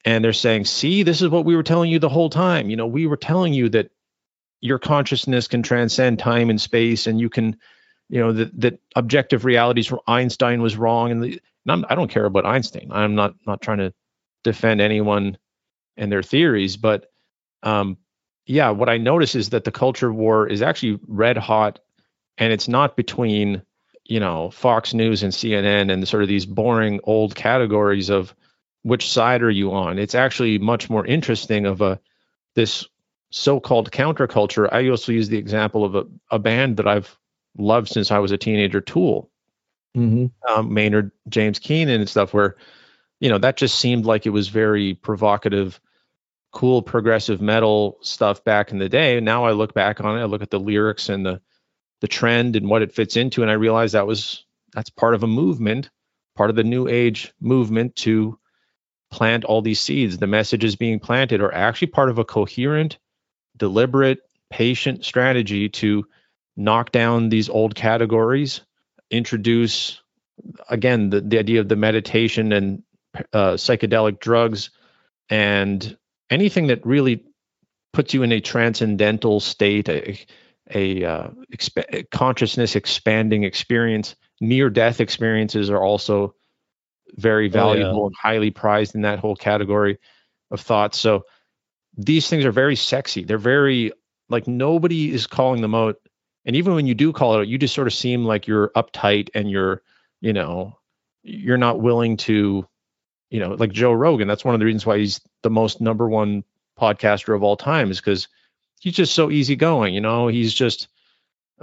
and 0.04 0.24
they're 0.24 0.32
saying, 0.32 0.64
"See, 0.64 1.02
this 1.02 1.22
is 1.22 1.28
what 1.28 1.44
we 1.44 1.56
were 1.56 1.62
telling 1.62 1.90
you 1.90 1.98
the 1.98 2.08
whole 2.08 2.30
time. 2.30 2.70
You 2.70 2.76
know, 2.76 2.86
we 2.86 3.06
were 3.06 3.16
telling 3.16 3.52
you 3.52 3.68
that 3.70 3.90
your 4.60 4.78
consciousness 4.78 5.48
can 5.48 5.62
transcend 5.62 6.18
time 6.18 6.50
and 6.50 6.60
space, 6.60 7.06
and 7.06 7.20
you 7.20 7.28
can, 7.28 7.56
you 8.08 8.20
know, 8.20 8.32
that 8.32 8.60
that 8.60 8.78
objective 8.94 9.44
realities. 9.44 9.92
Einstein 10.06 10.62
was 10.62 10.76
wrong, 10.76 11.10
and, 11.10 11.22
the, 11.22 11.28
and 11.28 11.40
I'm, 11.68 11.84
I 11.88 11.94
don't 11.94 12.10
care 12.10 12.24
about 12.24 12.46
Einstein. 12.46 12.88
I'm 12.90 13.14
not 13.14 13.34
not 13.46 13.60
trying 13.60 13.78
to 13.78 13.92
defend 14.44 14.80
anyone 14.80 15.38
and 15.96 16.10
their 16.10 16.22
theories, 16.22 16.76
but 16.76 17.10
um, 17.62 17.96
yeah, 18.46 18.70
what 18.70 18.88
I 18.88 18.96
notice 18.98 19.34
is 19.34 19.50
that 19.50 19.64
the 19.64 19.72
culture 19.72 20.12
war 20.12 20.46
is 20.46 20.62
actually 20.62 20.98
red 21.06 21.36
hot, 21.36 21.80
and 22.38 22.52
it's 22.52 22.68
not 22.68 22.96
between 22.96 23.62
you 24.04 24.20
know 24.20 24.50
Fox 24.50 24.94
News 24.94 25.22
and 25.22 25.32
CNN 25.32 25.92
and 25.92 26.06
sort 26.06 26.22
of 26.22 26.28
these 26.28 26.46
boring 26.46 27.00
old 27.04 27.34
categories 27.34 28.08
of 28.08 28.34
which 28.82 29.10
side 29.10 29.42
are 29.42 29.50
you 29.50 29.72
on. 29.72 29.98
It's 29.98 30.14
actually 30.14 30.58
much 30.58 30.88
more 30.88 31.04
interesting 31.04 31.66
of 31.66 31.80
a 31.80 31.98
this 32.54 32.86
so-called 33.30 33.90
counterculture. 33.90 34.72
I 34.72 34.88
also 34.88 35.10
use 35.12 35.28
the 35.28 35.38
example 35.38 35.84
of 35.84 35.96
a, 35.96 36.04
a 36.30 36.38
band 36.38 36.76
that 36.76 36.86
I've 36.86 37.18
loved 37.58 37.88
since 37.88 38.10
I 38.12 38.20
was 38.20 38.30
a 38.30 38.38
teenager, 38.38 38.80
Tool 38.80 39.28
Mhm. 39.96 40.30
um, 40.48 40.72
Maynard 40.72 41.10
James 41.28 41.58
Keenan 41.58 42.00
and 42.00 42.08
stuff, 42.08 42.32
where 42.32 42.56
you 43.18 43.28
know 43.28 43.38
that 43.38 43.56
just 43.56 43.78
seemed 43.78 44.04
like 44.04 44.26
it 44.26 44.30
was 44.30 44.48
very 44.48 44.94
provocative, 44.94 45.80
cool 46.56 46.80
progressive 46.80 47.42
metal 47.42 47.98
stuff 48.00 48.42
back 48.42 48.72
in 48.72 48.78
the 48.78 48.88
day. 48.88 49.20
Now 49.20 49.44
I 49.44 49.52
look 49.52 49.74
back 49.74 50.00
on 50.00 50.16
it, 50.16 50.22
I 50.22 50.24
look 50.24 50.40
at 50.40 50.48
the 50.48 50.58
lyrics 50.58 51.10
and 51.10 51.24
the 51.24 51.42
the 52.00 52.08
trend 52.08 52.56
and 52.56 52.70
what 52.70 52.80
it 52.80 52.94
fits 52.94 53.18
into, 53.18 53.42
and 53.42 53.50
I 53.50 53.54
realize 53.54 53.92
that 53.92 54.06
was 54.06 54.46
that's 54.72 54.88
part 54.88 55.12
of 55.12 55.22
a 55.22 55.26
movement, 55.26 55.90
part 56.34 56.48
of 56.48 56.56
the 56.56 56.64
new 56.64 56.88
age 56.88 57.34
movement 57.40 57.94
to 57.96 58.38
plant 59.10 59.44
all 59.44 59.60
these 59.60 59.80
seeds. 59.80 60.16
The 60.16 60.26
messages 60.26 60.76
being 60.76 60.98
planted 60.98 61.42
are 61.42 61.52
actually 61.52 61.88
part 61.88 62.08
of 62.08 62.16
a 62.18 62.24
coherent, 62.24 62.96
deliberate, 63.54 64.20
patient 64.48 65.04
strategy 65.04 65.68
to 65.68 66.06
knock 66.56 66.90
down 66.90 67.28
these 67.28 67.50
old 67.50 67.74
categories 67.74 68.62
introduce 69.10 70.00
again 70.70 71.10
the, 71.10 71.20
the 71.20 71.38
idea 71.38 71.60
of 71.60 71.68
the 71.68 71.76
meditation 71.76 72.52
and 72.52 72.82
uh, 73.34 73.52
psychedelic 73.52 74.20
drugs 74.20 74.70
and 75.28 75.98
anything 76.30 76.68
that 76.68 76.84
really 76.84 77.24
puts 77.92 78.14
you 78.14 78.22
in 78.22 78.32
a 78.32 78.40
transcendental 78.40 79.40
state 79.40 79.88
a, 79.88 80.18
a 80.74 81.04
uh, 81.04 81.28
exp- 81.52 82.10
consciousness 82.10 82.76
expanding 82.76 83.44
experience 83.44 84.16
near 84.40 84.68
death 84.68 85.00
experiences 85.00 85.70
are 85.70 85.82
also 85.82 86.34
very 87.14 87.46
Oh, 87.46 87.46
yeah. 87.46 87.50
valuable 87.52 88.06
and 88.06 88.14
highly 88.20 88.50
prized 88.50 88.94
in 88.94 89.02
that 89.02 89.18
whole 89.18 89.36
category 89.36 89.98
of 90.50 90.60
thoughts. 90.60 90.98
So 90.98 91.24
these 91.96 92.28
things 92.28 92.44
are 92.44 92.52
very 92.52 92.76
sexy. 92.76 93.24
They're 93.24 93.38
very 93.38 93.92
like 94.28 94.46
nobody 94.46 95.12
is 95.12 95.26
calling 95.26 95.62
them 95.62 95.74
out. 95.74 95.96
And 96.44 96.56
even 96.56 96.74
when 96.74 96.86
you 96.86 96.94
do 96.94 97.12
call 97.12 97.34
it 97.34 97.40
out 97.40 97.48
you 97.48 97.58
just 97.58 97.74
sort 97.74 97.86
of 97.86 97.94
seem 97.94 98.24
like 98.24 98.46
you're 98.46 98.70
uptight 98.76 99.30
and 99.34 99.50
you're 99.50 99.82
you 100.20 100.32
know 100.32 100.76
you're 101.22 101.56
not 101.56 101.80
willing 101.80 102.16
to 102.18 102.66
you 103.30 103.40
know 103.40 103.50
like 103.50 103.72
joe 103.72 103.92
rogan 103.92 104.28
that's 104.28 104.44
one 104.44 104.54
of 104.54 104.60
the 104.60 104.66
reasons 104.66 104.86
why 104.86 104.98
he's 104.98 105.20
the 105.42 105.50
most 105.50 105.80
number 105.80 106.08
one 106.08 106.44
podcaster 106.78 107.34
of 107.34 107.42
all 107.42 107.56
time 107.56 107.90
is 107.90 107.98
because 107.98 108.28
he's 108.80 108.94
just 108.94 109.14
so 109.14 109.30
easygoing 109.30 109.94
you 109.94 110.00
know 110.00 110.28
he's 110.28 110.54
just 110.54 110.88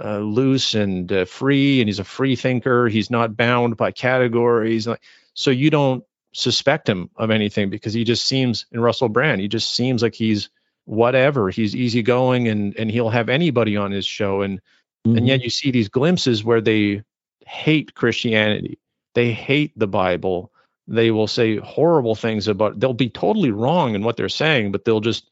uh, 0.02 0.18
loose 0.18 0.74
and 0.74 1.10
uh, 1.12 1.24
free, 1.24 1.80
and 1.80 1.88
he's 1.88 1.98
a 1.98 2.04
free 2.04 2.36
thinker. 2.36 2.88
He's 2.88 3.10
not 3.10 3.36
bound 3.36 3.76
by 3.76 3.92
categories. 3.92 4.88
So 5.34 5.50
you 5.50 5.70
don't 5.70 6.04
suspect 6.32 6.88
him 6.88 7.10
of 7.16 7.30
anything 7.30 7.70
because 7.70 7.94
he 7.94 8.04
just 8.04 8.24
seems 8.24 8.66
in 8.72 8.80
Russell 8.80 9.08
Brand. 9.08 9.40
He 9.40 9.48
just 9.48 9.72
seems 9.72 10.02
like 10.02 10.14
he's 10.14 10.50
whatever. 10.84 11.50
He's 11.50 11.76
easygoing 11.76 12.48
and 12.48 12.76
and 12.76 12.90
he'll 12.90 13.10
have 13.10 13.28
anybody 13.28 13.76
on 13.76 13.92
his 13.92 14.06
show. 14.06 14.42
And 14.42 14.60
mm-hmm. 15.06 15.18
and 15.18 15.26
yet 15.26 15.42
you 15.42 15.50
see 15.50 15.70
these 15.70 15.88
glimpses 15.88 16.44
where 16.44 16.60
they 16.60 17.02
hate 17.46 17.94
Christianity. 17.94 18.78
They 19.14 19.32
hate 19.32 19.78
the 19.78 19.86
Bible. 19.86 20.50
They 20.86 21.10
will 21.10 21.26
say 21.26 21.56
horrible 21.56 22.14
things 22.14 22.46
about. 22.48 22.78
They'll 22.78 22.92
be 22.92 23.08
totally 23.08 23.50
wrong 23.50 23.94
in 23.94 24.02
what 24.02 24.16
they're 24.16 24.28
saying, 24.28 24.72
but 24.72 24.84
they'll 24.84 25.00
just 25.00 25.30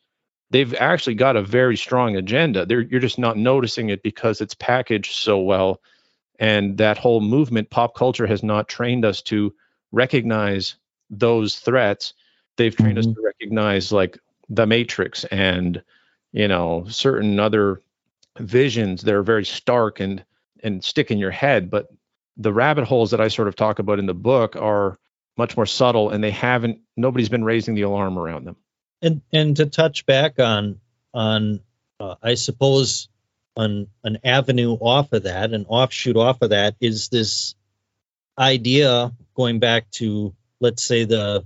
they've 0.50 0.74
actually 0.74 1.14
got 1.14 1.36
a 1.36 1.42
very 1.42 1.76
strong 1.76 2.16
agenda. 2.16 2.66
They're, 2.66 2.82
you're 2.82 3.00
just 3.00 3.18
not 3.18 3.36
noticing 3.36 3.88
it 3.88 4.02
because 4.02 4.40
it's 4.40 4.54
packaged 4.54 5.12
so 5.12 5.38
well. 5.40 5.80
And 6.38 6.76
that 6.78 6.98
whole 6.98 7.20
movement, 7.20 7.70
pop 7.70 7.94
culture, 7.94 8.26
has 8.26 8.42
not 8.42 8.68
trained 8.68 9.04
us 9.04 9.22
to 9.22 9.54
recognize 9.92 10.76
those 11.10 11.58
threats. 11.58 12.14
They've 12.56 12.74
trained 12.74 12.98
mm-hmm. 12.98 13.10
us 13.10 13.14
to 13.14 13.22
recognize 13.22 13.92
like 13.92 14.18
the 14.48 14.66
Matrix 14.66 15.24
and 15.24 15.82
you 16.32 16.48
know 16.48 16.84
certain 16.88 17.38
other 17.38 17.80
visions 18.38 19.02
that 19.02 19.14
are 19.14 19.22
very 19.22 19.44
stark 19.44 20.00
and 20.00 20.24
and 20.62 20.82
stick 20.82 21.10
in 21.10 21.18
your 21.18 21.30
head. 21.30 21.70
But 21.70 21.88
the 22.36 22.52
rabbit 22.52 22.84
holes 22.84 23.10
that 23.10 23.20
I 23.20 23.28
sort 23.28 23.48
of 23.48 23.56
talk 23.56 23.78
about 23.78 23.98
in 23.98 24.06
the 24.06 24.14
book 24.14 24.56
are 24.56 24.98
much 25.36 25.56
more 25.56 25.66
subtle, 25.66 26.10
and 26.10 26.22
they 26.22 26.30
haven't. 26.30 26.80
Nobody's 26.96 27.28
been 27.28 27.44
raising 27.44 27.74
the 27.74 27.82
alarm 27.82 28.18
around 28.18 28.44
them 28.46 28.56
and 29.02 29.20
and 29.32 29.56
to 29.56 29.66
touch 29.66 30.06
back 30.06 30.38
on 30.38 30.80
on 31.12 31.60
uh, 32.00 32.14
I 32.22 32.34
suppose 32.34 33.08
on 33.54 33.88
an 34.02 34.18
avenue 34.24 34.72
off 34.72 35.12
of 35.12 35.24
that, 35.24 35.52
an 35.52 35.66
offshoot 35.68 36.16
off 36.16 36.40
of 36.40 36.50
that 36.50 36.76
is 36.80 37.08
this 37.08 37.54
idea 38.38 39.12
going 39.34 39.58
back 39.58 39.90
to 39.90 40.34
let's 40.60 40.82
say 40.82 41.04
the 41.04 41.44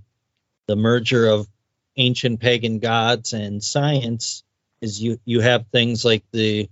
the 0.67 0.77
merger 0.77 1.27
of 1.27 1.49
ancient 1.97 2.39
pagan 2.39 2.79
gods 2.79 3.33
and 3.33 3.65
science 3.65 4.45
is 4.81 5.03
you 5.03 5.19
you 5.25 5.41
have 5.41 5.67
things 5.69 6.05
like 6.05 6.23
the 6.31 6.69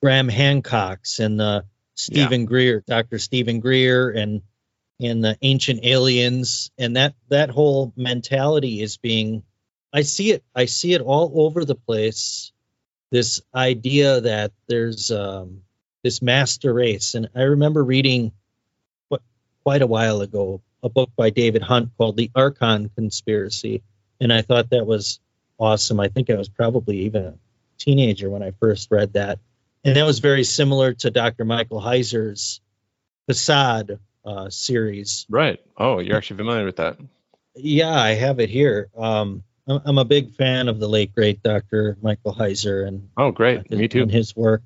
Graham 0.00 0.28
Hancocks 0.28 1.20
and 1.20 1.38
the 1.38 1.64
Stephen 1.94 2.42
yeah. 2.42 2.46
Greer, 2.46 2.84
Dr. 2.86 3.18
Steven 3.18 3.60
Greer 3.60 4.08
and 4.08 4.40
and 5.00 5.24
the 5.24 5.36
ancient 5.42 5.84
aliens 5.84 6.70
and 6.78 6.96
that 6.96 7.14
that 7.28 7.50
whole 7.50 7.92
mentality 7.96 8.82
is 8.82 8.96
being 8.96 9.42
I 9.92 10.02
see 10.02 10.30
it. 10.30 10.44
I 10.54 10.66
see 10.66 10.92
it 10.92 11.00
all 11.00 11.32
over 11.34 11.64
the 11.64 11.74
place. 11.74 12.52
This 13.10 13.42
idea 13.52 14.20
that 14.20 14.52
there's 14.68 15.10
um, 15.10 15.62
this 16.04 16.22
master 16.22 16.72
race, 16.72 17.14
and 17.14 17.28
I 17.34 17.42
remember 17.42 17.82
reading 17.82 18.32
quite 19.64 19.82
a 19.82 19.86
while 19.86 20.20
ago 20.20 20.62
a 20.82 20.88
book 20.88 21.10
by 21.16 21.30
David 21.30 21.62
Hunt 21.62 21.90
called 21.98 22.16
The 22.16 22.30
Archon 22.34 22.88
Conspiracy, 22.94 23.82
and 24.20 24.32
I 24.32 24.42
thought 24.42 24.70
that 24.70 24.86
was 24.86 25.18
awesome. 25.58 25.98
I 25.98 26.08
think 26.08 26.30
I 26.30 26.36
was 26.36 26.48
probably 26.48 27.00
even 27.00 27.24
a 27.24 27.34
teenager 27.78 28.30
when 28.30 28.42
I 28.42 28.52
first 28.52 28.90
read 28.92 29.14
that, 29.14 29.40
and 29.84 29.96
that 29.96 30.06
was 30.06 30.20
very 30.20 30.44
similar 30.44 30.94
to 30.94 31.10
Dr. 31.10 31.44
Michael 31.44 31.80
Heiser's 31.80 32.60
Facade 33.26 33.98
uh, 34.24 34.50
series. 34.50 35.26
Right. 35.28 35.60
Oh, 35.76 35.98
you're 35.98 36.16
actually 36.16 36.38
familiar 36.38 36.64
with 36.64 36.76
that? 36.76 36.98
Yeah, 37.54 37.90
I 37.98 38.10
have 38.14 38.40
it 38.40 38.50
here. 38.50 38.88
Um, 38.96 39.42
I'm 39.66 39.98
a 39.98 40.04
big 40.04 40.34
fan 40.34 40.68
of 40.68 40.80
the 40.80 40.88
late 40.88 41.14
great 41.14 41.42
Dr. 41.42 41.96
Michael 42.02 42.34
Heiser 42.34 42.86
and 42.86 43.08
oh, 43.16 43.30
great, 43.30 43.68
his, 43.68 43.78
me 43.78 43.88
too, 43.88 44.02
and 44.02 44.10
his 44.10 44.34
work. 44.34 44.62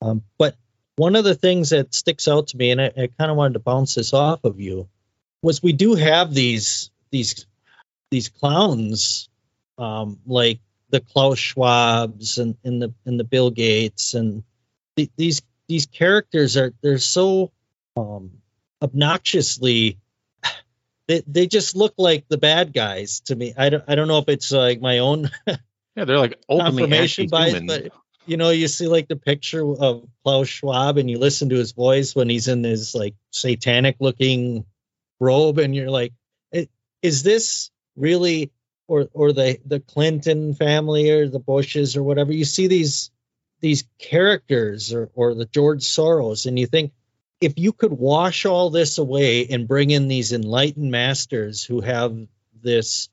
Um, 0.00 0.22
but 0.38 0.54
one 0.96 1.16
of 1.16 1.24
the 1.24 1.34
things 1.34 1.70
that 1.70 1.94
sticks 1.94 2.28
out 2.28 2.48
to 2.48 2.56
me, 2.56 2.70
and 2.70 2.80
I, 2.80 2.92
I 2.96 3.08
kind 3.18 3.30
of 3.30 3.36
wanted 3.36 3.54
to 3.54 3.60
bounce 3.60 3.94
this 3.94 4.12
off 4.12 4.44
of 4.44 4.60
you, 4.60 4.88
was 5.42 5.62
we 5.62 5.72
do 5.72 5.94
have 5.94 6.32
these 6.32 6.90
these 7.10 7.46
these 8.10 8.28
clowns, 8.28 9.28
um, 9.78 10.20
like 10.26 10.60
the 10.90 11.00
Klaus 11.00 11.38
Schwabs 11.38 12.38
and, 12.38 12.56
and 12.62 12.80
the 12.80 12.94
and 13.06 13.18
the 13.18 13.24
Bill 13.24 13.50
Gates, 13.50 14.14
and 14.14 14.44
the, 14.96 15.10
these 15.16 15.42
these 15.68 15.86
characters 15.86 16.56
are 16.56 16.72
they're 16.82 16.98
so 16.98 17.50
um, 17.96 18.41
obnoxiously 18.82 19.98
they 21.08 21.22
they 21.26 21.46
just 21.46 21.76
look 21.76 21.94
like 21.98 22.26
the 22.28 22.38
bad 22.38 22.72
guys 22.72 23.20
to 23.20 23.36
me. 23.36 23.54
I 23.56 23.70
don't 23.70 23.84
I 23.88 23.94
don't 23.94 24.08
know 24.08 24.18
if 24.18 24.28
it's 24.28 24.50
like 24.52 24.80
my 24.80 24.98
own 24.98 25.30
yeah 25.96 26.04
they're 26.04 26.18
like 26.18 26.38
confirmation 26.50 27.28
bias, 27.28 27.60
but 27.66 27.92
you 28.26 28.36
know 28.36 28.50
you 28.50 28.68
see 28.68 28.88
like 28.88 29.08
the 29.08 29.16
picture 29.16 29.62
of 29.62 30.06
Klaus 30.24 30.48
Schwab 30.48 30.98
and 30.98 31.10
you 31.10 31.18
listen 31.18 31.48
to 31.50 31.56
his 31.56 31.72
voice 31.72 32.14
when 32.14 32.28
he's 32.28 32.48
in 32.48 32.64
his 32.64 32.94
like 32.94 33.14
satanic 33.30 33.96
looking 34.00 34.64
robe 35.20 35.58
and 35.58 35.74
you're 35.74 35.90
like 35.90 36.12
is 37.02 37.22
this 37.22 37.70
really 37.96 38.50
or 38.86 39.08
or 39.12 39.32
the 39.32 39.58
the 39.66 39.80
Clinton 39.80 40.54
family 40.54 41.10
or 41.10 41.28
the 41.28 41.40
Bushes 41.40 41.96
or 41.96 42.02
whatever 42.02 42.32
you 42.32 42.44
see 42.44 42.68
these 42.68 43.10
these 43.60 43.84
characters 43.98 44.94
or 44.94 45.10
or 45.14 45.34
the 45.34 45.46
George 45.46 45.82
Soros 45.82 46.46
and 46.46 46.58
you 46.58 46.66
think 46.66 46.92
if 47.42 47.54
you 47.56 47.72
could 47.72 47.92
wash 47.92 48.46
all 48.46 48.70
this 48.70 48.98
away 48.98 49.48
and 49.48 49.66
bring 49.66 49.90
in 49.90 50.06
these 50.06 50.32
enlightened 50.32 50.92
masters 50.92 51.64
who 51.64 51.80
have 51.80 52.16
this 52.62 53.08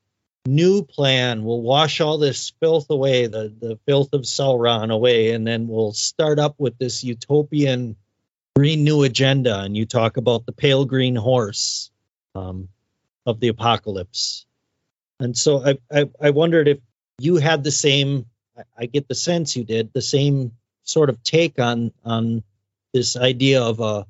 new 0.45 0.83
plan, 0.83 1.43
we'll 1.43 1.61
wash 1.61 1.99
all 1.99 2.19
this 2.19 2.53
filth 2.59 2.91
away, 2.91 3.25
the, 3.25 3.51
the 3.59 3.79
filth 3.87 4.13
of 4.13 4.21
Sauron 4.21 4.93
away, 4.93 5.31
and 5.31 5.47
then 5.47 5.67
we'll 5.67 5.93
start 5.93 6.37
up 6.37 6.55
with 6.59 6.77
this 6.77 7.03
utopian 7.03 7.95
green 8.55 8.83
new 8.83 9.01
agenda. 9.01 9.61
And 9.61 9.75
you 9.75 9.87
talk 9.87 10.17
about 10.17 10.45
the 10.45 10.51
pale 10.51 10.85
green 10.85 11.15
horse 11.15 11.89
um, 12.35 12.69
of 13.25 13.39
the 13.39 13.47
apocalypse. 13.47 14.45
And 15.19 15.35
so 15.35 15.65
I, 15.65 15.77
I, 15.91 16.09
I 16.21 16.29
wondered 16.29 16.67
if 16.67 16.77
you 17.19 17.37
had 17.37 17.63
the 17.63 17.71
same, 17.71 18.27
I, 18.55 18.61
I 18.77 18.85
get 18.85 19.07
the 19.07 19.15
sense 19.15 19.55
you 19.55 19.63
did, 19.63 19.91
the 19.91 20.03
same 20.03 20.51
sort 20.83 21.09
of 21.09 21.23
take 21.23 21.59
on 21.59 21.91
on 22.05 22.43
this 22.93 23.17
idea 23.17 23.63
of 23.63 23.79
a 23.79 24.05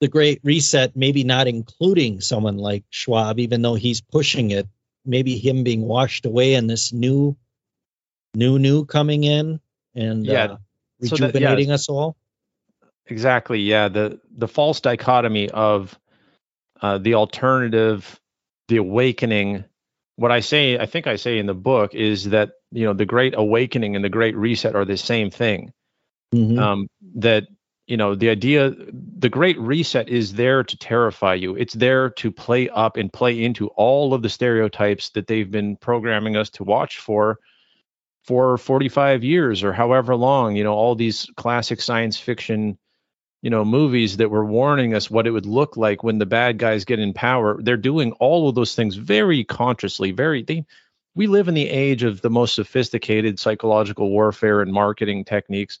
the 0.00 0.08
Great 0.08 0.40
Reset, 0.44 0.94
maybe 0.96 1.24
not 1.24 1.48
including 1.48 2.20
someone 2.20 2.58
like 2.58 2.84
Schwab, 2.90 3.38
even 3.38 3.62
though 3.62 3.74
he's 3.74 4.00
pushing 4.00 4.50
it, 4.50 4.68
maybe 5.04 5.38
him 5.38 5.64
being 5.64 5.82
washed 5.82 6.26
away 6.26 6.54
and 6.54 6.68
this 6.68 6.92
new, 6.92 7.36
new, 8.34 8.58
new 8.58 8.84
coming 8.84 9.24
in 9.24 9.60
and 9.94 10.26
yeah. 10.26 10.44
uh, 10.44 10.56
rejuvenating 11.00 11.32
so 11.32 11.48
that, 11.48 11.68
yeah, 11.68 11.74
us 11.74 11.88
all. 11.88 12.16
Exactly. 13.06 13.60
Yeah. 13.60 13.88
The 13.88 14.20
the 14.36 14.48
false 14.48 14.80
dichotomy 14.80 15.48
of 15.50 15.98
uh, 16.82 16.98
the 16.98 17.14
alternative, 17.14 18.20
the 18.68 18.78
awakening. 18.78 19.64
What 20.16 20.32
I 20.32 20.40
say, 20.40 20.78
I 20.78 20.86
think 20.86 21.06
I 21.06 21.16
say 21.16 21.38
in 21.38 21.46
the 21.46 21.54
book, 21.54 21.94
is 21.94 22.30
that 22.30 22.52
you 22.72 22.84
know 22.84 22.94
the 22.94 23.04
Great 23.06 23.34
Awakening 23.36 23.96
and 23.96 24.04
the 24.04 24.08
Great 24.08 24.36
Reset 24.36 24.74
are 24.74 24.84
the 24.84 24.96
same 24.96 25.30
thing. 25.30 25.72
Mm-hmm. 26.34 26.58
Um, 26.58 26.88
that 27.16 27.44
you 27.86 27.96
know 27.96 28.14
the 28.14 28.30
idea 28.30 28.72
the 29.18 29.28
great 29.28 29.58
reset 29.58 30.08
is 30.08 30.34
there 30.34 30.64
to 30.64 30.76
terrify 30.76 31.34
you. 31.34 31.54
It's 31.54 31.74
there 31.74 32.10
to 32.10 32.30
play 32.30 32.68
up 32.68 32.96
and 32.96 33.12
play 33.12 33.42
into 33.42 33.68
all 33.68 34.12
of 34.12 34.22
the 34.22 34.28
stereotypes 34.28 35.10
that 35.10 35.26
they've 35.26 35.50
been 35.50 35.76
programming 35.76 36.36
us 36.36 36.50
to 36.50 36.64
watch 36.64 36.98
for 36.98 37.38
for 38.24 38.58
45 38.58 39.22
years 39.22 39.62
or 39.62 39.72
however 39.72 40.16
long 40.16 40.56
you 40.56 40.64
know 40.64 40.74
all 40.74 40.96
these 40.96 41.30
classic 41.36 41.80
science 41.80 42.18
fiction 42.18 42.76
you 43.40 43.50
know 43.50 43.64
movies 43.64 44.16
that 44.16 44.30
were 44.30 44.44
warning 44.44 44.94
us 44.94 45.08
what 45.08 45.28
it 45.28 45.30
would 45.30 45.46
look 45.46 45.76
like 45.76 46.02
when 46.02 46.18
the 46.18 46.26
bad 46.26 46.58
guys 46.58 46.84
get 46.84 46.98
in 46.98 47.12
power. 47.12 47.62
They're 47.62 47.76
doing 47.76 48.12
all 48.12 48.48
of 48.48 48.56
those 48.56 48.74
things 48.74 48.96
very 48.96 49.44
consciously 49.44 50.10
very 50.10 50.42
they 50.42 50.64
we 51.14 51.28
live 51.28 51.48
in 51.48 51.54
the 51.54 51.70
age 51.70 52.02
of 52.02 52.20
the 52.20 52.28
most 52.28 52.54
sophisticated 52.54 53.38
psychological 53.38 54.10
warfare 54.10 54.60
and 54.60 54.72
marketing 54.72 55.24
techniques 55.24 55.78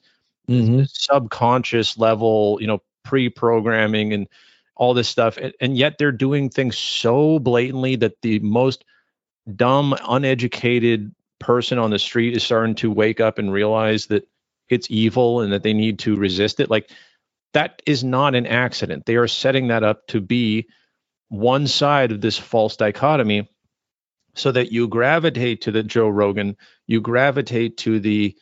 mm-hmm. 0.48 0.82
subconscious 0.86 1.98
level, 1.98 2.58
you 2.60 2.66
know, 2.66 2.82
pre-programming 3.04 4.12
and 4.12 4.28
all 4.76 4.94
this 4.94 5.08
stuff, 5.08 5.38
and, 5.38 5.54
and 5.60 5.76
yet 5.76 5.96
they're 5.98 6.12
doing 6.12 6.50
things 6.50 6.76
so 6.76 7.38
blatantly 7.38 7.96
that 7.96 8.20
the 8.22 8.38
most 8.40 8.84
dumb, 9.54 9.94
uneducated 10.06 11.14
person 11.38 11.78
on 11.78 11.90
the 11.90 11.98
street 11.98 12.36
is 12.36 12.42
starting 12.42 12.74
to 12.74 12.90
wake 12.90 13.20
up 13.20 13.38
and 13.38 13.52
realize 13.52 14.06
that 14.06 14.28
it's 14.68 14.90
evil 14.90 15.40
and 15.40 15.52
that 15.52 15.62
they 15.62 15.72
need 15.72 15.98
to 16.00 16.16
resist 16.16 16.60
it. 16.60 16.68
Like 16.68 16.90
that 17.52 17.80
is 17.86 18.04
not 18.04 18.34
an 18.34 18.46
accident. 18.46 19.06
They 19.06 19.16
are 19.16 19.28
setting 19.28 19.68
that 19.68 19.82
up 19.82 20.06
to 20.08 20.20
be 20.20 20.66
one 21.28 21.66
side 21.66 22.12
of 22.12 22.20
this 22.20 22.38
false 22.38 22.76
dichotomy 22.76 23.48
so 24.34 24.52
that 24.52 24.72
you 24.72 24.88
gravitate 24.88 25.62
to 25.62 25.70
the 25.70 25.82
Joe 25.82 26.08
Rogan, 26.08 26.56
you 26.86 27.00
gravitate 27.00 27.78
to 27.78 27.98
the 27.98 28.36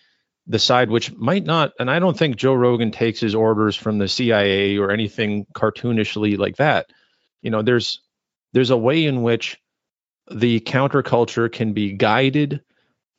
the 0.47 0.59
side 0.59 0.91
which 0.91 1.13
might 1.15 1.45
not 1.45 1.73
and 1.79 1.91
i 1.91 1.99
don't 1.99 2.19
think 2.19 2.37
joe 2.37 2.53
rogan 2.53 2.91
takes 2.91 3.21
his 3.21 3.35
orders 3.35 3.77
from 3.77 3.99
the 3.99 4.09
cia 4.09 4.77
or 4.77 4.91
anything 4.91 5.47
cartoonishly 5.55 6.37
like 6.37 6.57
that. 6.57 6.87
You 7.43 7.51
know 7.51 7.63
there's 7.63 8.01
there's 8.53 8.71
a 8.71 8.77
way 8.77 9.05
in 9.05 9.23
which 9.23 9.59
the 10.31 10.61
counterculture 10.61 11.51
can 11.53 11.73
be 11.73 11.93
guided 11.93 12.63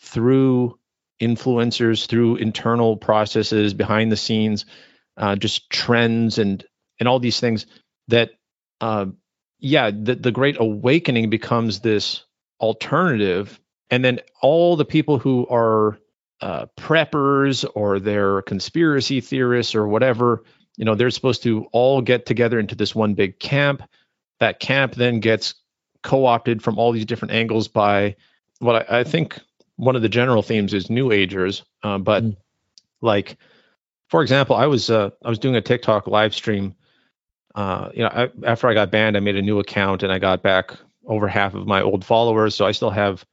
through 0.01 0.77
influencers 1.21 2.07
through 2.07 2.37
internal 2.37 2.97
processes 2.97 3.73
behind 3.73 4.11
the 4.11 4.17
scenes 4.17 4.65
uh, 5.17 5.35
just 5.35 5.69
trends 5.69 6.37
and 6.37 6.65
and 6.99 7.07
all 7.07 7.19
these 7.19 7.39
things 7.39 7.65
that 8.07 8.31
uh, 8.81 9.05
yeah 9.59 9.91
the, 9.91 10.15
the 10.15 10.31
great 10.31 10.57
awakening 10.59 11.29
becomes 11.29 11.79
this 11.79 12.25
alternative. 12.59 13.59
And 13.91 14.03
then 14.03 14.19
all 14.41 14.75
the 14.75 14.85
people 14.85 15.19
who 15.19 15.47
are 15.47 15.99
uh, 16.41 16.65
preppers 16.77 17.65
or 17.75 17.99
they're 17.99 18.41
conspiracy 18.41 19.21
theorists 19.21 19.73
or 19.75 19.87
whatever 19.87 20.43
you 20.77 20.85
know 20.85 20.95
they're 20.95 21.09
supposed 21.09 21.43
to 21.43 21.65
all 21.71 22.01
get 22.01 22.25
together 22.25 22.59
into 22.59 22.75
this 22.75 22.93
one 22.93 23.13
big 23.13 23.39
camp 23.39 23.81
that 24.39 24.59
camp 24.59 24.95
then 24.95 25.19
gets 25.19 25.55
co-opted 26.03 26.61
from 26.61 26.77
all 26.77 26.91
these 26.91 27.05
different 27.05 27.33
angles 27.33 27.67
by 27.67 28.15
what 28.59 28.91
I, 28.91 28.99
I 28.99 29.03
think 29.03 29.39
one 29.77 29.95
of 29.95 30.01
the 30.01 30.09
general 30.09 30.41
themes 30.41 30.73
is 30.73 30.89
new 30.89 31.11
agers 31.11 31.63
uh, 31.83 31.97
but 31.97 32.23
mm. 32.23 32.35
like 33.01 33.37
for 34.09 34.21
example 34.21 34.55
i 34.55 34.65
was 34.65 34.89
uh, 34.89 35.11
i 35.23 35.29
was 35.29 35.39
doing 35.39 35.55
a 35.55 35.61
tiktok 35.61 36.07
live 36.07 36.35
stream 36.35 36.75
uh, 37.55 37.89
you 37.93 38.03
know 38.03 38.09
I, 38.09 38.29
after 38.45 38.67
i 38.67 38.73
got 38.73 38.91
banned 38.91 39.15
i 39.15 39.21
made 39.21 39.37
a 39.37 39.41
new 39.41 39.59
account 39.59 40.03
and 40.03 40.11
i 40.11 40.19
got 40.19 40.43
back 40.43 40.71
over 41.05 41.27
half 41.27 41.53
of 41.53 41.65
my 41.65 41.81
old 41.81 42.03
followers 42.03 42.55
so 42.55 42.65
i 42.65 42.71
still 42.71 42.89
have 42.89 43.25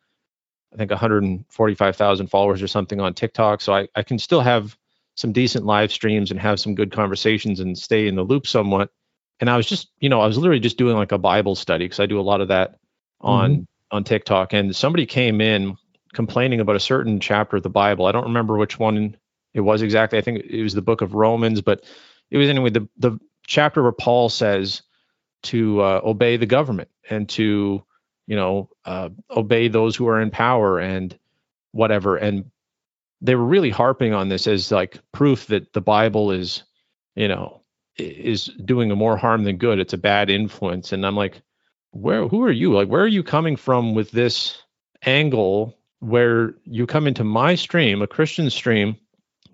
i 0.73 0.77
think 0.77 0.91
145000 0.91 2.27
followers 2.29 2.63
or 2.63 2.69
something 2.69 3.01
on 3.01 3.15
tiktok. 3.15 3.61
So 3.61 3.75
I, 3.75 3.89
I 3.95 4.03
can 4.03 4.19
still 4.19 4.41
have 4.41 4.77
some 5.15 5.33
decent 5.33 5.67
live 5.67 5.93
streams 5.93 6.31
and 6.31 6.41
have 6.41 6.59
some 6.59 6.75
good 6.75 6.91
conversations 6.91 7.61
and 7.61 7.77
stay 7.77 8.09
in 8.09 8.15
the 8.17 8.23
loop 8.23 8.47
somewhat. 8.47 8.91
And 9.41 9.51
i 9.51 9.57
was 9.57 9.67
just 9.67 9.91
you 9.99 10.09
know 10.09 10.21
i 10.21 10.27
was 10.27 10.39
literally 10.39 10.61
just 10.61 10.79
doing 10.79 10.97
like 10.97 11.13
a 11.13 11.19
bible 11.19 11.55
study 11.55 11.85
because 11.85 12.01
i 12.01 12.07
do 12.07 12.21
a 12.21 12.23
lot 12.23 12.41
of 12.41 12.49
that 12.49 12.77
on 13.21 13.53
mm-hmm. 13.53 13.63
on 13.97 14.05
tiktok. 14.05 14.53
And 14.53 14.75
somebody 14.75 15.07
came 15.07 15.41
in 15.41 15.77
complaining 16.15 16.61
about 16.61 16.77
a 16.77 16.81
certain 16.81 17.21
chapter 17.21 17.57
of 17.57 17.63
the 17.63 17.71
bible. 17.71 18.07
I 18.07 18.13
don't 18.13 18.25
remember 18.25 18.57
which 18.57 18.79
one 18.79 19.17
it 19.55 19.61
was 19.61 19.83
exactly. 19.83 20.19
I 20.19 20.23
think 20.23 20.45
it 20.45 20.63
was 20.63 20.75
the 20.75 20.83
book 20.83 21.01
of 21.01 21.15
romans 21.15 21.61
but 21.61 21.85
it 22.31 22.39
was 22.39 22.49
anyway 22.49 22.71
the 22.71 22.89
the 22.97 23.19
chapter 23.47 23.83
where 23.83 23.93
paul 23.93 24.29
says 24.29 24.83
to 25.43 25.81
uh, 25.81 26.01
obey 26.05 26.37
the 26.37 26.47
government 26.47 26.89
and 27.11 27.29
to 27.29 27.85
you 28.27 28.37
know 28.37 28.69
uh, 28.85 29.09
obey 29.31 29.69
those 29.69 29.97
who 29.97 30.09
are 30.09 30.21
in 30.21 30.31
power 30.31 30.79
and 30.79 31.19
whatever 31.73 32.17
and 32.17 32.51
they 33.23 33.37
were 33.37 33.45
really 33.45 33.71
harping 33.71 34.13
on 34.13 34.29
this 34.29 34.47
as 34.47 34.73
like 34.73 34.99
proof 35.13 35.47
that 35.47 35.73
the 35.73 35.81
Bible 35.81 36.33
is, 36.33 36.65
you 37.15 37.29
know, 37.29 37.63
is 37.97 38.47
doing 38.65 38.89
more 38.91 39.17
harm 39.17 39.45
than 39.45 39.57
good. 39.57 39.79
It's 39.79 39.93
a 39.93 39.99
bad 39.99 40.29
influence. 40.29 40.93
And 40.93 41.07
I'm 41.07 41.17
like, 41.17 41.41
where 41.93 42.27
who 42.27 42.43
are 42.43 42.51
you? 42.51 42.75
Like, 42.75 42.89
where 42.89 43.03
are 43.03 43.09
you 43.09 43.23
coming 43.23 43.55
from 43.55 43.95
with 43.95 44.11
this 44.11 44.61
angle 45.05 45.79
where 46.01 46.55
you 46.65 46.85
come 46.85 47.07
into 47.07 47.23
my 47.23 47.55
stream, 47.55 48.03
a 48.03 48.09
Christian 48.09 48.51
stream, 48.51 48.97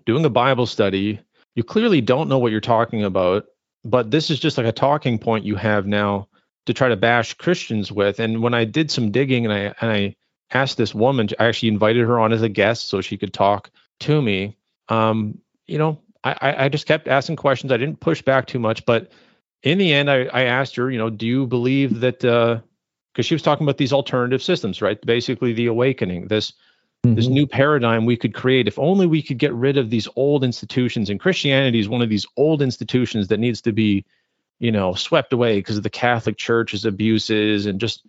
doing 0.05 0.25
a 0.25 0.29
Bible 0.29 0.65
study? 0.65 1.19
You 1.53 1.63
clearly 1.63 2.01
don't 2.01 2.29
know 2.29 2.39
what 2.39 2.51
you're 2.51 2.61
talking 2.61 3.03
about, 3.03 3.45
but 3.85 4.09
this 4.09 4.31
is 4.31 4.39
just 4.39 4.57
like 4.57 4.67
a 4.67 4.71
talking 4.71 5.19
point 5.19 5.45
you 5.45 5.55
have 5.55 5.85
now 5.85 6.27
to 6.65 6.73
try 6.73 6.89
to 6.89 6.97
bash 6.97 7.33
Christians 7.35 7.91
with. 7.91 8.19
And 8.19 8.41
when 8.41 8.53
I 8.53 8.65
did 8.65 8.91
some 8.91 9.11
digging 9.11 9.45
and 9.45 9.53
I 9.53 9.73
and 9.81 9.91
I 9.91 10.15
asked 10.51 10.77
this 10.77 10.95
woman, 10.95 11.29
I 11.39 11.45
actually 11.45 11.69
invited 11.69 12.05
her 12.05 12.19
on 12.19 12.33
as 12.33 12.41
a 12.41 12.49
guest 12.49 12.87
so 12.87 13.01
she 13.01 13.17
could 13.17 13.33
talk 13.33 13.69
to 14.01 14.21
me. 14.21 14.57
Um, 14.87 15.39
you 15.67 15.77
know, 15.77 15.99
I, 16.23 16.65
I 16.65 16.69
just 16.69 16.85
kept 16.85 17.07
asking 17.07 17.37
questions. 17.37 17.71
I 17.71 17.77
didn't 17.77 17.99
push 17.99 18.21
back 18.21 18.47
too 18.47 18.59
much, 18.59 18.85
but 18.85 19.11
in 19.63 19.77
the 19.77 19.93
end, 19.93 20.09
I, 20.09 20.25
I 20.25 20.43
asked 20.43 20.75
her, 20.75 20.89
you 20.89 20.97
know, 20.97 21.09
do 21.09 21.27
you 21.27 21.45
believe 21.47 21.99
that, 22.01 22.19
because 22.19 22.61
uh, 23.17 23.21
she 23.21 23.35
was 23.35 23.41
talking 23.41 23.65
about 23.65 23.77
these 23.77 23.93
alternative 23.93 24.41
systems, 24.41 24.81
right? 24.81 24.99
Basically, 25.05 25.53
the 25.53 25.67
awakening, 25.67 26.27
this 26.27 26.53
mm-hmm. 27.05 27.15
this 27.15 27.27
new 27.27 27.47
paradigm 27.47 28.05
we 28.05 28.17
could 28.17 28.33
create. 28.33 28.67
If 28.67 28.79
only 28.79 29.07
we 29.07 29.21
could 29.21 29.37
get 29.37 29.53
rid 29.53 29.77
of 29.77 29.89
these 29.89 30.07
old 30.15 30.43
institutions. 30.43 31.09
And 31.09 31.19
Christianity 31.19 31.79
is 31.79 31.89
one 31.89 32.01
of 32.01 32.09
these 32.09 32.25
old 32.37 32.61
institutions 32.61 33.27
that 33.27 33.39
needs 33.39 33.61
to 33.61 33.71
be, 33.71 34.05
you 34.59 34.71
know, 34.71 34.93
swept 34.93 35.33
away 35.33 35.57
because 35.57 35.77
of 35.77 35.83
the 35.83 35.89
Catholic 35.89 36.37
Church's 36.37 36.85
abuses 36.85 37.65
and 37.65 37.79
just 37.79 38.05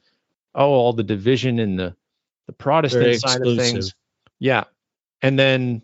oh, 0.54 0.68
all 0.68 0.92
the 0.92 1.02
division 1.02 1.58
and 1.58 1.78
the 1.78 1.94
the 2.46 2.52
Protestant 2.52 3.20
side 3.20 3.46
of 3.46 3.56
things. 3.56 3.94
Yeah. 4.38 4.64
And 5.22 5.38
then 5.38 5.82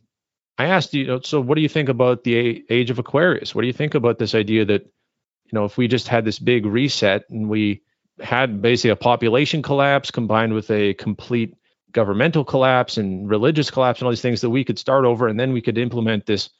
I 0.59 0.67
asked 0.67 0.95
you, 0.95 1.21
so 1.23 1.41
what 1.41 1.55
do 1.55 1.61
you 1.61 1.69
think 1.69 1.89
about 1.89 2.25
the 2.25 2.65
age 2.69 2.91
of 2.91 2.99
Aquarius? 2.99 3.55
What 3.55 3.61
do 3.63 3.67
you 3.67 3.73
think 3.73 3.95
about 3.95 4.19
this 4.19 4.35
idea 4.35 4.65
that, 4.65 4.83
you 4.83 5.53
know, 5.53 5.65
if 5.65 5.77
we 5.77 5.87
just 5.87 6.09
had 6.09 6.25
this 6.25 6.39
big 6.39 6.67
reset 6.67 7.29
and 7.31 7.49
we 7.49 7.83
had 8.21 8.63
basically 8.63 8.91
a 8.91 8.97
population 8.97 9.63
collapse 9.63 10.11
combined 10.11 10.55
with 10.55 10.71
a 10.71 10.95
complete 10.95 11.55
governmental 11.93 12.45
collapse 12.45 12.97
and 12.97 13.29
religious 13.29 13.71
collapse 13.71 14.01
and 14.01 14.07
all 14.07 14.13
these 14.13 14.21
things 14.21 14.41
that 14.41 14.51
we 14.51 14.65
could 14.65 14.79
start 14.79 15.05
over 15.05 15.29
and 15.29 15.39
then 15.39 15.53
we 15.53 15.63
could 15.63 15.79
implement 15.79 16.27
this 16.27 16.51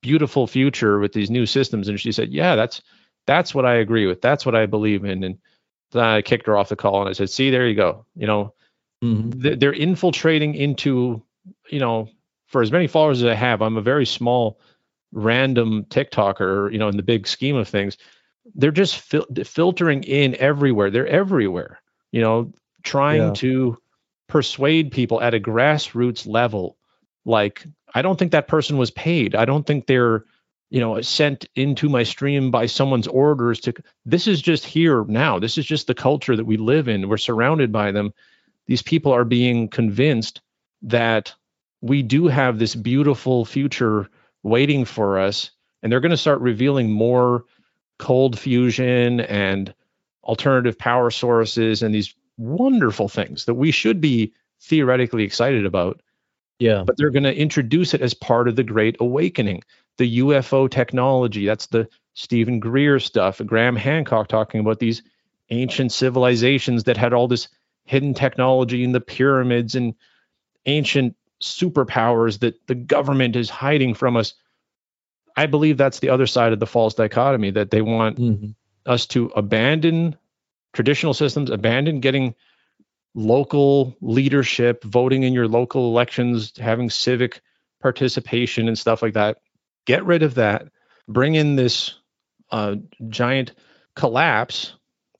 beautiful 0.00 0.46
future 0.46 0.98
with 0.98 1.12
these 1.12 1.30
new 1.30 1.44
systems 1.44 1.88
and 1.88 2.00
she 2.00 2.12
said 2.12 2.32
yeah 2.32 2.54
that's 2.54 2.80
that's 3.26 3.54
what 3.54 3.66
i 3.66 3.74
agree 3.74 4.06
with 4.06 4.20
that's 4.20 4.46
what 4.46 4.54
i 4.54 4.66
believe 4.66 5.04
in 5.04 5.22
and 5.24 5.38
then 5.92 6.02
i 6.02 6.22
kicked 6.22 6.46
her 6.46 6.56
off 6.56 6.68
the 6.68 6.76
call 6.76 7.00
and 7.00 7.08
i 7.08 7.12
said 7.12 7.30
see 7.30 7.50
there 7.50 7.66
you 7.66 7.74
go 7.74 8.04
you 8.14 8.26
know 8.26 8.52
Mm-hmm. 9.02 9.58
They're 9.58 9.72
infiltrating 9.72 10.54
into, 10.54 11.22
you 11.70 11.78
know, 11.80 12.08
for 12.46 12.62
as 12.62 12.72
many 12.72 12.86
followers 12.86 13.22
as 13.22 13.28
I 13.28 13.34
have, 13.34 13.62
I'm 13.62 13.76
a 13.76 13.82
very 13.82 14.06
small, 14.06 14.60
random 15.12 15.84
TikToker, 15.84 16.72
you 16.72 16.78
know, 16.78 16.88
in 16.88 16.96
the 16.96 17.02
big 17.02 17.26
scheme 17.26 17.56
of 17.56 17.68
things. 17.68 17.98
They're 18.54 18.70
just 18.70 18.98
fil- 18.98 19.26
filtering 19.44 20.04
in 20.04 20.36
everywhere. 20.36 20.90
They're 20.90 21.06
everywhere, 21.06 21.80
you 22.12 22.20
know, 22.20 22.52
trying 22.84 23.22
yeah. 23.22 23.32
to 23.34 23.78
persuade 24.28 24.92
people 24.92 25.20
at 25.20 25.34
a 25.34 25.40
grassroots 25.40 26.26
level. 26.26 26.76
Like, 27.24 27.66
I 27.94 28.02
don't 28.02 28.18
think 28.18 28.32
that 28.32 28.48
person 28.48 28.76
was 28.76 28.90
paid. 28.92 29.34
I 29.34 29.44
don't 29.44 29.66
think 29.66 29.86
they're, 29.86 30.24
you 30.70 30.80
know, 30.80 31.00
sent 31.00 31.46
into 31.54 31.88
my 31.88 32.02
stream 32.02 32.50
by 32.50 32.66
someone's 32.66 33.06
orders 33.06 33.60
to. 33.60 33.74
This 34.04 34.26
is 34.26 34.42
just 34.42 34.64
here 34.64 35.04
now. 35.04 35.38
This 35.38 35.58
is 35.58 35.66
just 35.66 35.86
the 35.86 35.94
culture 35.94 36.36
that 36.36 36.44
we 36.44 36.56
live 36.56 36.88
in. 36.88 37.08
We're 37.08 37.18
surrounded 37.18 37.70
by 37.72 37.92
them 37.92 38.12
these 38.66 38.82
people 38.82 39.12
are 39.12 39.24
being 39.24 39.68
convinced 39.68 40.40
that 40.82 41.34
we 41.80 42.02
do 42.02 42.26
have 42.26 42.58
this 42.58 42.74
beautiful 42.74 43.44
future 43.44 44.08
waiting 44.42 44.84
for 44.84 45.18
us 45.18 45.50
and 45.82 45.90
they're 45.90 46.00
going 46.00 46.10
to 46.10 46.16
start 46.16 46.40
revealing 46.40 46.90
more 46.90 47.44
cold 47.98 48.38
fusion 48.38 49.20
and 49.20 49.74
alternative 50.24 50.78
power 50.78 51.10
sources 51.10 51.82
and 51.82 51.94
these 51.94 52.14
wonderful 52.36 53.08
things 53.08 53.44
that 53.46 53.54
we 53.54 53.70
should 53.70 54.00
be 54.00 54.32
theoretically 54.60 55.24
excited 55.24 55.64
about 55.64 56.00
yeah 56.58 56.82
but 56.86 56.96
they're 56.96 57.10
going 57.10 57.22
to 57.22 57.34
introduce 57.34 57.94
it 57.94 58.02
as 58.02 58.14
part 58.14 58.48
of 58.48 58.56
the 58.56 58.64
great 58.64 58.96
awakening 59.00 59.62
the 59.98 60.18
ufo 60.18 60.70
technology 60.70 61.46
that's 61.46 61.66
the 61.66 61.88
steven 62.14 62.60
greer 62.60 62.98
stuff 62.98 63.40
graham 63.44 63.76
hancock 63.76 64.28
talking 64.28 64.60
about 64.60 64.78
these 64.78 65.02
ancient 65.50 65.92
civilizations 65.92 66.84
that 66.84 66.96
had 66.96 67.12
all 67.12 67.28
this 67.28 67.48
hidden 67.84 68.14
technology 68.14 68.84
in 68.84 68.92
the 68.92 69.00
pyramids 69.00 69.74
and 69.74 69.94
ancient 70.66 71.16
superpowers 71.40 72.40
that 72.40 72.66
the 72.66 72.74
government 72.74 73.36
is 73.36 73.48
hiding 73.48 73.94
from 73.94 74.16
us. 74.16 74.34
I 75.36 75.46
believe 75.46 75.76
that's 75.76 76.00
the 76.00 76.10
other 76.10 76.26
side 76.26 76.52
of 76.52 76.60
the 76.60 76.66
false 76.66 76.94
dichotomy 76.94 77.50
that 77.52 77.70
they 77.70 77.82
want 77.82 78.18
mm-hmm. 78.18 78.50
us 78.84 79.06
to 79.06 79.26
abandon 79.36 80.16
traditional 80.72 81.14
systems, 81.14 81.50
abandon 81.50 82.00
getting 82.00 82.34
local 83.14 83.96
leadership, 84.00 84.82
voting 84.84 85.22
in 85.22 85.32
your 85.32 85.48
local 85.48 85.88
elections, 85.88 86.52
having 86.58 86.90
civic 86.90 87.40
participation 87.80 88.68
and 88.68 88.78
stuff 88.78 89.02
like 89.02 89.14
that. 89.14 89.38
Get 89.86 90.04
rid 90.04 90.22
of 90.22 90.34
that. 90.34 90.68
Bring 91.08 91.34
in 91.34 91.56
this 91.56 91.94
uh, 92.50 92.76
giant 93.08 93.52
collapse. 93.94 94.74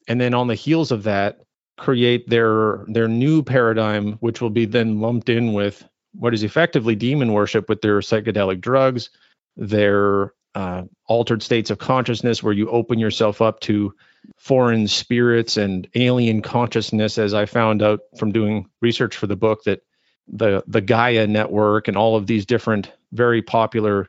And 0.08 0.20
then 0.20 0.34
on 0.34 0.46
the 0.46 0.54
heels 0.54 0.92
of 0.92 1.04
that, 1.04 1.40
create 1.78 2.28
their 2.28 2.84
their 2.88 3.08
new 3.08 3.42
paradigm, 3.42 4.12
which 4.14 4.40
will 4.40 4.50
be 4.50 4.64
then 4.64 5.00
lumped 5.00 5.28
in 5.28 5.52
with 5.52 5.86
what 6.12 6.34
is 6.34 6.42
effectively 6.42 6.94
demon 6.94 7.32
worship 7.32 7.68
with 7.68 7.82
their 7.82 8.00
psychedelic 8.00 8.60
drugs, 8.60 9.10
their 9.56 10.32
uh, 10.54 10.82
altered 11.06 11.42
states 11.42 11.70
of 11.70 11.78
consciousness, 11.78 12.42
where 12.42 12.54
you 12.54 12.70
open 12.70 12.98
yourself 12.98 13.42
up 13.42 13.60
to 13.60 13.92
foreign 14.38 14.88
spirits 14.88 15.56
and 15.56 15.86
alien 15.94 16.40
consciousness. 16.40 17.18
As 17.18 17.34
I 17.34 17.44
found 17.46 17.82
out 17.82 18.00
from 18.18 18.32
doing 18.32 18.68
research 18.80 19.16
for 19.16 19.26
the 19.26 19.36
book, 19.36 19.64
that 19.64 19.80
the 20.28 20.64
the 20.66 20.80
Gaia 20.80 21.26
network 21.26 21.88
and 21.88 21.96
all 21.96 22.16
of 22.16 22.26
these 22.26 22.46
different 22.46 22.90
very 23.12 23.42
popular 23.42 24.08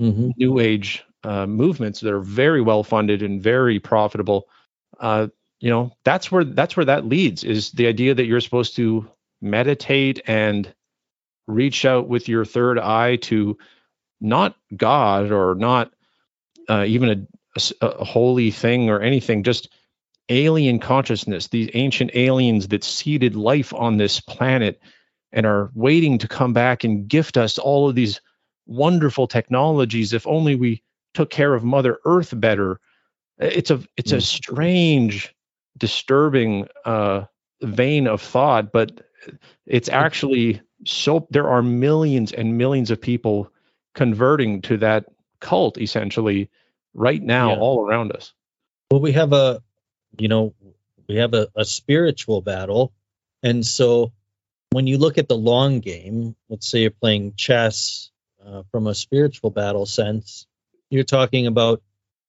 mm-hmm. 0.00 0.30
new 0.36 0.58
age 0.58 1.04
uh, 1.22 1.46
movements 1.46 2.00
that 2.00 2.12
are 2.12 2.20
very 2.20 2.60
well 2.60 2.82
funded 2.82 3.22
and 3.22 3.42
very 3.42 3.80
profitable. 3.80 4.48
Uh, 5.00 5.28
you 5.64 5.70
know 5.70 5.92
that's 6.04 6.30
where 6.30 6.44
that's 6.44 6.76
where 6.76 6.84
that 6.84 7.06
leads 7.06 7.42
is 7.42 7.70
the 7.70 7.86
idea 7.86 8.14
that 8.14 8.26
you're 8.26 8.42
supposed 8.42 8.76
to 8.76 9.08
meditate 9.40 10.20
and 10.26 10.74
reach 11.46 11.86
out 11.86 12.06
with 12.06 12.28
your 12.28 12.44
third 12.44 12.78
eye 12.78 13.16
to 13.16 13.56
not 14.20 14.56
god 14.76 15.32
or 15.32 15.54
not 15.54 15.90
uh, 16.68 16.84
even 16.86 17.26
a, 17.56 17.60
a, 17.80 17.86
a 17.86 18.04
holy 18.04 18.50
thing 18.50 18.90
or 18.90 19.00
anything 19.00 19.42
just 19.42 19.70
alien 20.28 20.78
consciousness 20.78 21.48
these 21.48 21.70
ancient 21.72 22.10
aliens 22.12 22.68
that 22.68 22.84
seeded 22.84 23.34
life 23.34 23.72
on 23.72 23.96
this 23.96 24.20
planet 24.20 24.78
and 25.32 25.46
are 25.46 25.70
waiting 25.74 26.18
to 26.18 26.28
come 26.28 26.52
back 26.52 26.84
and 26.84 27.08
gift 27.08 27.38
us 27.38 27.56
all 27.56 27.88
of 27.88 27.94
these 27.94 28.20
wonderful 28.66 29.26
technologies 29.26 30.12
if 30.12 30.26
only 30.26 30.54
we 30.54 30.82
took 31.12 31.30
care 31.30 31.54
of 31.54 31.64
Mother 31.64 31.98
Earth 32.04 32.38
better. 32.38 32.80
It's 33.38 33.70
a 33.70 33.80
it's 33.96 34.12
mm. 34.12 34.16
a 34.16 34.20
strange, 34.20 35.34
disturbing 35.76 36.68
uh, 36.84 37.24
vein 37.62 38.06
of 38.06 38.20
thought, 38.20 38.72
but 38.72 39.00
it's 39.66 39.88
actually 39.88 40.60
so 40.86 41.26
there 41.30 41.48
are 41.48 41.62
millions 41.62 42.32
and 42.32 42.58
millions 42.58 42.90
of 42.90 43.00
people 43.00 43.50
converting 43.94 44.62
to 44.62 44.76
that 44.78 45.06
cult 45.40 45.78
essentially 45.78 46.50
right 46.94 47.22
now 47.22 47.52
yeah. 47.52 47.58
all 47.58 47.86
around 47.86 48.12
us. 48.12 48.32
Well, 48.90 49.00
we 49.00 49.12
have 49.12 49.32
a, 49.32 49.62
you 50.18 50.28
know, 50.28 50.54
we 51.08 51.16
have 51.16 51.34
a, 51.34 51.48
a 51.56 51.64
spiritual 51.64 52.40
battle. 52.40 52.92
And 53.42 53.64
so 53.64 54.12
when 54.70 54.86
you 54.86 54.98
look 54.98 55.18
at 55.18 55.28
the 55.28 55.36
long 55.36 55.80
game, 55.80 56.36
let's 56.48 56.68
say 56.68 56.80
you're 56.82 56.90
playing 56.90 57.34
chess 57.36 58.10
uh, 58.46 58.62
from 58.70 58.86
a 58.86 58.94
spiritual 58.94 59.50
battle 59.50 59.86
sense, 59.86 60.46
you're 60.90 61.04
talking 61.04 61.46
about 61.46 61.82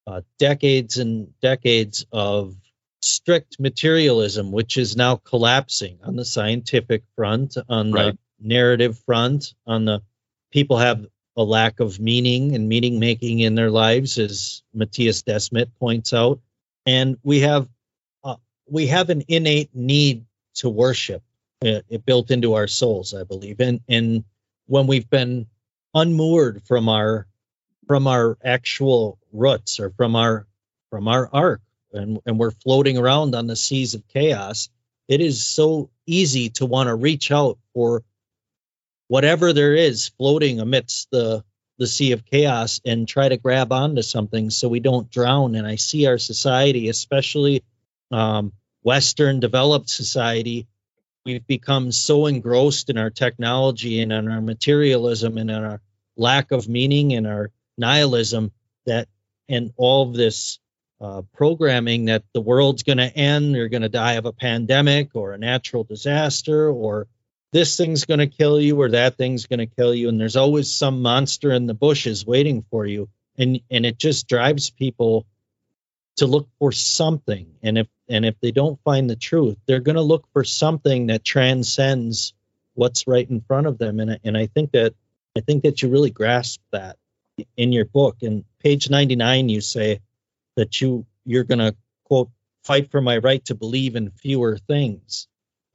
uh, 0.07 0.21
decades 0.39 0.97
and 0.97 1.39
decades 1.41 2.05
of 2.11 2.55
strict 3.01 3.59
materialism, 3.59 4.51
which 4.51 4.77
is 4.77 4.95
now 4.95 5.15
collapsing 5.17 5.99
on 6.03 6.15
the 6.15 6.25
scientific 6.25 7.03
front, 7.15 7.57
on 7.69 7.91
right. 7.91 8.13
the 8.39 8.47
narrative 8.47 8.99
front, 9.05 9.53
on 9.65 9.85
the 9.85 10.01
people 10.51 10.77
have 10.77 11.05
a 11.37 11.43
lack 11.43 11.79
of 11.79 11.99
meaning 11.99 12.55
and 12.55 12.69
meaning 12.69 12.99
making 12.99 13.39
in 13.39 13.55
their 13.55 13.69
lives, 13.69 14.17
as 14.17 14.63
Mattias 14.75 15.23
Desmet 15.23 15.69
points 15.79 16.13
out. 16.13 16.39
And 16.85 17.17
we 17.23 17.41
have 17.41 17.67
uh, 18.23 18.37
we 18.69 18.87
have 18.87 19.09
an 19.09 19.23
innate 19.27 19.69
need 19.73 20.25
to 20.55 20.69
worship 20.69 21.21
uh, 21.63 21.81
it 21.89 22.05
built 22.05 22.31
into 22.31 22.53
our 22.53 22.67
souls, 22.67 23.13
I 23.13 23.23
believe. 23.23 23.59
And 23.59 23.81
and 23.87 24.23
when 24.67 24.87
we've 24.87 25.09
been 25.09 25.47
unmoored 25.95 26.61
from 26.67 26.89
our 26.89 27.25
from 27.87 28.07
our 28.07 28.37
actual 28.43 29.17
roots 29.31 29.79
or 29.79 29.89
from 29.91 30.15
our 30.15 30.45
from 30.89 31.07
our 31.07 31.29
ark 31.31 31.61
and, 31.93 32.19
and 32.25 32.37
we're 32.37 32.51
floating 32.51 32.97
around 32.97 33.33
on 33.35 33.47
the 33.47 33.55
seas 33.55 33.93
of 33.93 34.07
chaos, 34.09 34.69
it 35.07 35.21
is 35.21 35.45
so 35.45 35.89
easy 36.05 36.49
to 36.49 36.65
want 36.65 36.87
to 36.87 36.95
reach 36.95 37.31
out 37.31 37.57
for 37.73 38.03
whatever 39.07 39.53
there 39.53 39.73
is 39.75 40.09
floating 40.17 40.59
amidst 40.59 41.09
the 41.11 41.43
the 41.77 41.87
sea 41.87 42.13
of 42.13 42.25
chaos 42.25 42.79
and 42.85 43.07
try 43.07 43.27
to 43.27 43.37
grab 43.37 43.71
onto 43.73 44.01
something 44.01 44.49
so 44.49 44.69
we 44.69 44.79
don't 44.79 45.11
drown. 45.11 45.55
And 45.55 45.67
I 45.67 45.75
see 45.75 46.07
our 46.07 46.17
society, 46.17 46.87
especially 46.87 47.63
um, 48.11 48.53
Western 48.81 49.41
developed 49.41 49.89
society, 49.89 50.67
we've 51.25 51.47
become 51.47 51.91
so 51.91 52.27
engrossed 52.27 52.89
in 52.89 52.97
our 52.97 53.09
technology 53.09 54.01
and 54.01 54.13
in 54.13 54.29
our 54.29 54.41
materialism 54.41 55.37
and 55.37 55.49
in 55.49 55.63
our 55.63 55.81
lack 56.15 56.51
of 56.51 56.69
meaning 56.69 57.13
and 57.13 57.25
our 57.25 57.51
nihilism 57.77 58.51
that 58.85 59.07
and 59.49 59.73
all 59.75 60.07
of 60.07 60.13
this 60.13 60.59
uh, 61.01 61.23
programming 61.33 62.05
that 62.05 62.23
the 62.33 62.41
world's 62.41 62.83
going 62.83 62.99
to 62.99 63.17
end, 63.17 63.55
you're 63.55 63.69
going 63.69 63.81
to 63.81 63.89
die 63.89 64.13
of 64.13 64.25
a 64.25 64.31
pandemic 64.31 65.09
or 65.15 65.33
a 65.33 65.37
natural 65.37 65.83
disaster 65.83 66.69
or 66.69 67.07
this 67.51 67.75
thing's 67.75 68.05
going 68.05 68.19
to 68.19 68.27
kill 68.27 68.59
you 68.61 68.79
or 68.79 68.89
that 68.89 69.17
thing's 69.17 69.47
going 69.47 69.59
to 69.59 69.65
kill 69.65 69.93
you. 69.93 70.09
And 70.09 70.19
there's 70.19 70.35
always 70.35 70.71
some 70.71 71.01
monster 71.01 71.51
in 71.51 71.65
the 71.65 71.73
bushes 71.73 72.25
waiting 72.25 72.63
for 72.69 72.85
you. 72.85 73.09
And 73.37 73.59
and 73.69 73.85
it 73.85 73.97
just 73.97 74.27
drives 74.27 74.69
people 74.69 75.25
to 76.17 76.25
look 76.25 76.47
for 76.59 76.71
something. 76.71 77.55
And 77.63 77.77
if 77.77 77.87
and 78.07 78.25
if 78.25 78.39
they 78.39 78.51
don't 78.51 78.79
find 78.83 79.09
the 79.09 79.15
truth 79.15 79.57
they're 79.65 79.79
going 79.79 79.95
to 79.95 80.01
look 80.01 80.27
for 80.31 80.43
something 80.43 81.07
that 81.07 81.23
transcends 81.23 82.33
what's 82.73 83.07
right 83.07 83.27
in 83.29 83.41
front 83.41 83.67
of 83.67 83.77
them. 83.77 83.99
And 83.99 84.19
and 84.23 84.37
I 84.37 84.47
think 84.47 84.71
that 84.71 84.93
I 85.37 85.41
think 85.41 85.63
that 85.63 85.81
you 85.81 85.89
really 85.89 86.11
grasp 86.11 86.61
that 86.71 86.97
in 87.57 87.73
your 87.73 87.85
book. 87.85 88.17
And 88.21 88.45
page 88.59 88.89
99 88.89 89.49
you 89.49 89.61
say 89.61 90.01
that 90.55 90.81
you 90.81 91.05
you're 91.25 91.43
going 91.43 91.59
to 91.59 91.75
quote 92.05 92.29
fight 92.63 92.91
for 92.91 93.01
my 93.01 93.17
right 93.17 93.43
to 93.45 93.55
believe 93.55 93.95
in 93.95 94.11
fewer 94.11 94.57
things. 94.57 95.27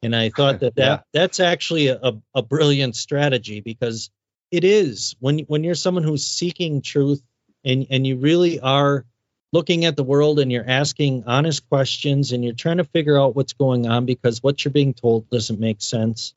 And 0.03 0.16
I 0.16 0.30
thought 0.30 0.61
that, 0.61 0.76
that 0.76 0.84
yeah. 0.84 0.99
that's 1.12 1.41
actually 1.41 1.88
a, 1.88 2.14
a 2.34 2.43
brilliant 2.43 2.97
strategy 2.97 3.61
because 3.61 4.11
it 4.51 4.64
is. 4.64 5.14
When 5.20 5.41
when 5.41 5.62
you're 5.62 5.74
someone 5.74 6.05
who's 6.05 6.26
seeking 6.26 6.82
truth 6.82 7.22
and 7.64 7.86
and 7.91 8.07
you 8.07 8.16
really 8.16 8.61
are 8.61 9.05
looking 9.53 9.84
at 9.84 9.96
the 9.96 10.05
world 10.05 10.38
and 10.38 10.51
you're 10.53 10.68
asking 10.68 11.24
honest 11.26 11.68
questions 11.68 12.32
and 12.32 12.44
you're 12.44 12.55
trying 12.55 12.76
to 12.76 12.84
figure 12.84 13.18
out 13.18 13.34
what's 13.34 13.53
going 13.53 13.86
on 13.86 14.07
because 14.07 14.42
what 14.42 14.64
you're 14.64 14.72
being 14.72 14.94
told 14.94 15.28
doesn't 15.30 15.59
make 15.59 15.82
sense. 15.82 16.34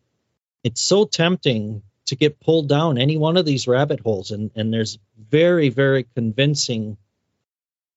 It's 0.63 0.81
so 0.81 1.05
tempting 1.05 1.83
to 2.05 2.15
get 2.15 2.39
pulled 2.39 2.67
down 2.67 2.97
any 2.97 3.17
one 3.17 3.37
of 3.37 3.45
these 3.45 3.67
rabbit 3.67 3.99
holes 3.99 4.31
and 4.31 4.51
and 4.55 4.73
there's 4.73 4.99
very 5.29 5.69
very 5.69 6.05
convincing 6.15 6.97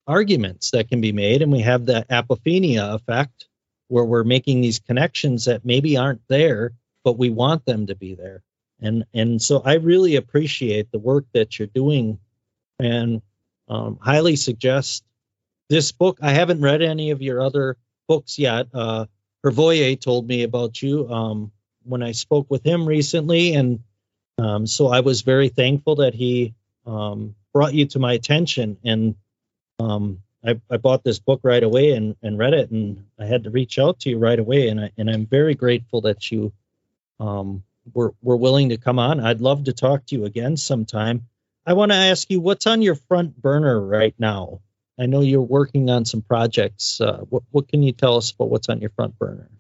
arguments 0.07 0.71
that 0.71 0.89
can 0.89 1.01
be 1.01 1.13
made 1.13 1.43
and 1.43 1.51
we 1.51 1.63
have 1.63 1.87
the 1.87 2.07
apophenia 2.09 2.95
effect 2.95 3.49
where 3.89 4.05
we're 4.05 4.25
making 4.25 4.61
these 4.61 4.81
connections 4.81 5.47
that 5.47 5.65
maybe 5.65 5.97
aren't 5.97 6.27
there, 6.29 6.73
but 7.05 7.19
we 7.19 7.31
want 7.31 7.65
them 7.65 7.87
to 7.87 7.95
be 7.95 8.15
there. 8.15 8.43
And 8.81 9.05
and 9.15 9.41
so 9.41 9.63
I 9.65 9.75
really 9.75 10.17
appreciate 10.17 10.91
the 10.91 10.99
work 10.99 11.25
that 11.33 11.59
you're 11.59 11.69
doing, 11.69 12.19
and 12.79 13.23
um, 13.69 13.99
highly 14.01 14.37
suggest 14.37 15.05
this 15.69 15.93
book. 15.93 16.19
I 16.23 16.33
haven't 16.33 16.61
read 16.61 16.83
any 16.83 17.11
of 17.11 17.23
your 17.23 17.41
other 17.41 17.77
books 18.09 18.39
yet. 18.39 18.69
Uh, 18.73 19.07
Hrvoje 19.45 20.01
told 20.01 20.27
me 20.27 20.43
about 20.43 20.81
you 20.81 21.09
um, 21.09 21.53
when 21.85 22.03
I 22.03 22.13
spoke 22.13 22.51
with 22.51 22.65
him 22.65 22.87
recently, 22.87 23.55
and 23.55 23.81
um, 24.39 24.67
so 24.67 24.89
I 24.89 25.01
was 25.01 25.23
very 25.23 25.49
thankful 25.49 25.97
that 25.97 26.15
he 26.15 26.55
um, 26.85 27.35
brought 27.53 27.75
you 27.75 27.87
to 27.87 27.99
my 27.99 28.13
attention. 28.13 28.77
And 28.85 29.15
um, 29.79 30.21
I, 30.45 30.61
I 30.71 30.77
bought 30.77 31.05
this 31.05 31.19
book 31.19 31.41
right 31.43 31.63
away 31.63 31.93
and, 31.93 32.17
and 32.23 32.39
read 32.39 32.55
it, 32.55 32.71
and 32.71 33.07
I 33.19 33.27
had 33.27 33.45
to 33.45 33.51
reach 33.51 33.79
out 33.79 34.01
to 34.01 34.11
you 34.11 34.19
right 34.19 34.39
away, 34.39 34.69
and 34.69 34.81
I 34.81 34.91
I'm 34.99 35.27
very 35.27 35.55
grateful 35.55 36.03
that 36.03 36.31
you 36.31 36.53
um, 37.19 37.63
were 37.93 38.15
were 38.23 38.37
willing 38.37 38.71
to 38.71 38.77
come 38.77 38.99
on. 38.99 39.21
I'd 39.21 39.41
love 39.41 39.65
to 39.65 39.73
talk 39.73 40.07
to 40.07 40.17
you 40.17 40.25
again 40.25 40.57
sometime. 40.57 41.29
I 41.67 41.73
want 41.73 41.91
to 41.91 41.97
ask 41.97 42.31
you 42.31 42.41
what's 42.41 42.67
on 42.67 42.81
your 42.81 42.95
front 42.95 43.41
burner 43.41 43.81
right 43.81 44.15
now. 44.19 44.61
I 44.99 45.07
know 45.07 45.21
you're 45.21 45.43
working 45.43 45.91
on 45.91 46.05
some 46.05 46.23
projects. 46.23 47.01
Uh, 47.01 47.19
what 47.29 47.43
what 47.51 47.69
can 47.69 47.83
you 47.83 47.93
tell 47.93 48.17
us 48.17 48.31
about 48.31 48.51
what's 48.51 48.69
on 48.69 48.81
your 48.81 48.91
front 48.91 49.19
burner? 49.19 49.51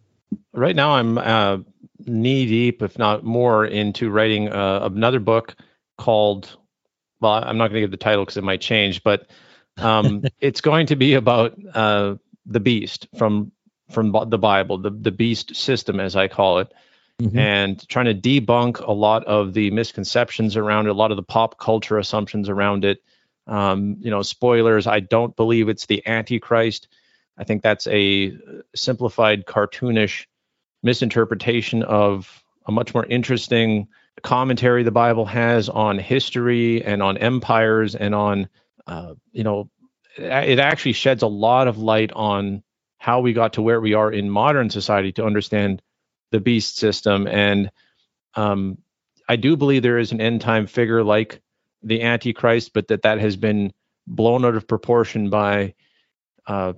Right 0.52 0.74
now, 0.74 0.92
I'm 0.92 1.18
uh, 1.18 1.58
knee 2.06 2.46
deep, 2.46 2.82
if 2.82 2.96
not 2.96 3.24
more, 3.24 3.66
into 3.66 4.08
writing 4.08 4.48
uh, 4.48 4.88
another 4.90 5.20
book 5.20 5.56
called. 5.98 6.56
Well, 7.20 7.32
I'm 7.32 7.58
not 7.58 7.68
going 7.68 7.76
to 7.76 7.80
give 7.80 7.90
the 7.90 7.96
title 7.96 8.24
because 8.24 8.36
it 8.36 8.44
might 8.44 8.60
change, 8.60 9.02
but 9.02 9.28
um, 9.78 10.22
it's 10.40 10.60
going 10.60 10.86
to 10.86 10.96
be 10.96 11.14
about 11.14 11.58
uh, 11.74 12.16
the 12.46 12.60
beast 12.60 13.08
from 13.18 13.52
from 13.90 14.12
the 14.28 14.38
Bible, 14.38 14.78
the 14.78 14.90
the 14.90 15.10
beast 15.10 15.56
system, 15.56 16.00
as 16.00 16.16
I 16.16 16.28
call 16.28 16.60
it, 16.60 16.72
mm-hmm. 17.20 17.38
and 17.38 17.88
trying 17.88 18.06
to 18.06 18.14
debunk 18.14 18.86
a 18.86 18.92
lot 18.92 19.24
of 19.24 19.54
the 19.54 19.70
misconceptions 19.70 20.56
around 20.56 20.86
it, 20.86 20.90
a 20.90 20.94
lot 20.94 21.10
of 21.10 21.16
the 21.16 21.22
pop 21.22 21.58
culture 21.58 21.98
assumptions 21.98 22.48
around 22.48 22.84
it. 22.84 23.02
Um, 23.46 23.96
you 24.00 24.10
know, 24.10 24.22
spoilers. 24.22 24.86
I 24.86 25.00
don't 25.00 25.36
believe 25.36 25.68
it's 25.68 25.86
the 25.86 26.04
Antichrist. 26.06 26.88
I 27.38 27.44
think 27.44 27.62
that's 27.62 27.86
a 27.86 28.36
simplified, 28.74 29.46
cartoonish 29.46 30.26
misinterpretation 30.82 31.82
of 31.84 32.42
a 32.66 32.72
much 32.72 32.92
more 32.92 33.06
interesting 33.06 33.86
commentary 34.22 34.82
the 34.82 34.90
Bible 34.90 35.26
has 35.26 35.68
on 35.68 35.98
history 35.98 36.82
and 36.84 37.02
on 37.02 37.18
empires 37.18 37.94
and 37.94 38.14
on 38.14 38.48
uh, 38.86 39.14
you 39.32 39.44
know, 39.44 39.68
it 40.16 40.58
actually 40.58 40.92
sheds 40.92 41.22
a 41.22 41.26
lot 41.26 41.68
of 41.68 41.78
light 41.78 42.12
on 42.12 42.62
how 42.98 43.20
we 43.20 43.32
got 43.32 43.54
to 43.54 43.62
where 43.62 43.80
we 43.80 43.94
are 43.94 44.10
in 44.10 44.30
modern 44.30 44.70
society 44.70 45.12
to 45.12 45.24
understand 45.24 45.82
the 46.36 46.40
beast 46.40 46.76
system. 46.76 47.26
And 47.26 47.70
um, 48.34 48.76
I 49.26 49.36
do 49.36 49.56
believe 49.56 49.82
there 49.82 49.98
is 49.98 50.12
an 50.12 50.20
end 50.20 50.42
time 50.42 50.66
figure 50.66 51.02
like 51.02 51.40
the 51.82 52.02
Antichrist, 52.02 52.74
but 52.74 52.88
that 52.88 53.02
that 53.02 53.20
has 53.20 53.36
been 53.36 53.72
blown 54.06 54.44
out 54.44 54.54
of 54.54 54.68
proportion 54.68 55.30
by 55.30 55.74
uh, 56.46 56.74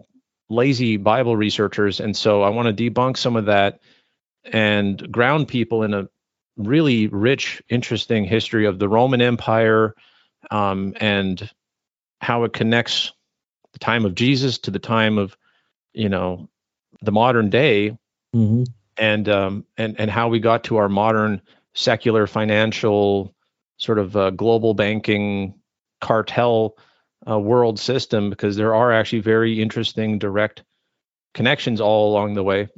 lazy 0.49 0.97
Bible 0.97 1.37
researchers. 1.37 1.99
And 1.99 2.17
so 2.17 2.43
I 2.43 2.51
want 2.51 2.69
to 2.77 2.91
debunk 2.91 3.17
some 3.17 3.35
of 3.35 3.47
that 3.47 3.81
and 4.45 5.11
ground 5.11 5.49
people 5.49 5.83
in 5.83 5.93
a 5.93 6.09
really 6.57 7.09
rich, 7.09 7.61
interesting 7.69 8.25
history 8.25 8.65
of 8.65 8.79
the 8.79 8.89
Roman 8.89 9.21
Empire 9.21 9.97
um, 10.53 10.95
and 11.01 11.51
how 12.21 12.45
it 12.45 12.53
connects 12.53 13.13
the 13.73 13.81
time 13.81 14.05
of 14.05 14.15
Jesus 14.15 14.59
to 14.59 14.71
the 14.71 14.79
time 14.79 15.19
of, 15.19 15.37
you 15.93 16.09
know, 16.09 16.49
the 17.03 17.13
modern 17.13 17.51
day, 17.51 17.99
mm-hmm. 18.35 18.63
And 18.99 19.29
um, 19.29 19.65
and 19.77 19.99
and 20.01 20.11
how 20.11 20.29
we 20.29 20.41
got 20.41 20.65
to 20.65 20.77
our 20.77 20.89
modern 20.89 21.41
secular 21.75 22.27
financial 22.27 23.35
sort 23.77 23.99
of 23.99 24.17
uh, 24.17 24.31
global 24.31 24.75
banking 24.75 25.55
cartel 26.01 26.77
uh, 27.29 27.39
world 27.39 27.79
system, 27.79 28.31
because 28.31 28.57
there 28.57 28.75
are 28.75 28.93
actually 28.93 29.23
very 29.23 29.63
interesting 29.63 30.19
direct 30.19 30.65
connections 31.35 31.81
all 31.81 32.11
along 32.11 32.35
the 32.35 32.43
way. 32.43 32.69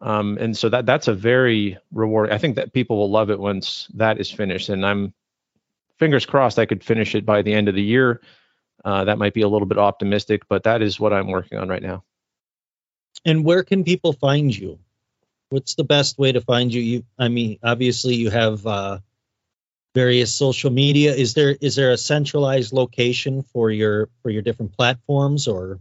Um, 0.00 0.38
and 0.40 0.56
so 0.56 0.68
that 0.68 0.86
that's 0.86 1.08
a 1.08 1.14
very 1.14 1.78
rewarding. 1.92 2.34
I 2.34 2.38
think 2.38 2.56
that 2.56 2.72
people 2.72 2.96
will 2.96 3.10
love 3.10 3.30
it 3.30 3.38
once 3.38 3.88
that 3.94 4.18
is 4.18 4.30
finished, 4.30 4.68
and 4.68 4.84
I'm 4.84 5.14
fingers 5.98 6.26
crossed 6.26 6.58
I 6.58 6.66
could 6.66 6.84
finish 6.84 7.14
it 7.14 7.24
by 7.24 7.42
the 7.42 7.54
end 7.54 7.68
of 7.68 7.74
the 7.74 7.82
year 7.82 8.20
Uh, 8.84 9.04
that 9.04 9.18
might 9.18 9.32
be 9.32 9.40
a 9.42 9.48
little 9.48 9.66
bit 9.66 9.78
optimistic, 9.78 10.42
but 10.48 10.62
that 10.64 10.82
is 10.82 11.00
what 11.00 11.12
I'm 11.12 11.28
working 11.28 11.58
on 11.58 11.68
right 11.68 11.82
now. 11.82 12.04
And 13.24 13.44
where 13.44 13.64
can 13.64 13.82
people 13.84 14.12
find 14.12 14.54
you? 14.54 14.78
What's 15.50 15.74
the 15.74 15.84
best 15.84 16.18
way 16.18 16.32
to 16.32 16.40
find 16.40 16.72
you? 16.72 16.80
You, 16.80 17.04
I 17.18 17.28
mean, 17.28 17.58
obviously 17.62 18.16
you 18.16 18.30
have 18.30 18.66
uh, 18.66 18.98
various 19.94 20.34
social 20.34 20.70
media. 20.70 21.14
Is 21.14 21.34
there 21.34 21.56
is 21.60 21.76
there 21.76 21.92
a 21.92 21.96
centralized 21.96 22.72
location 22.72 23.42
for 23.42 23.70
your 23.70 24.08
for 24.22 24.30
your 24.30 24.42
different 24.42 24.72
platforms 24.76 25.48
or? 25.48 25.80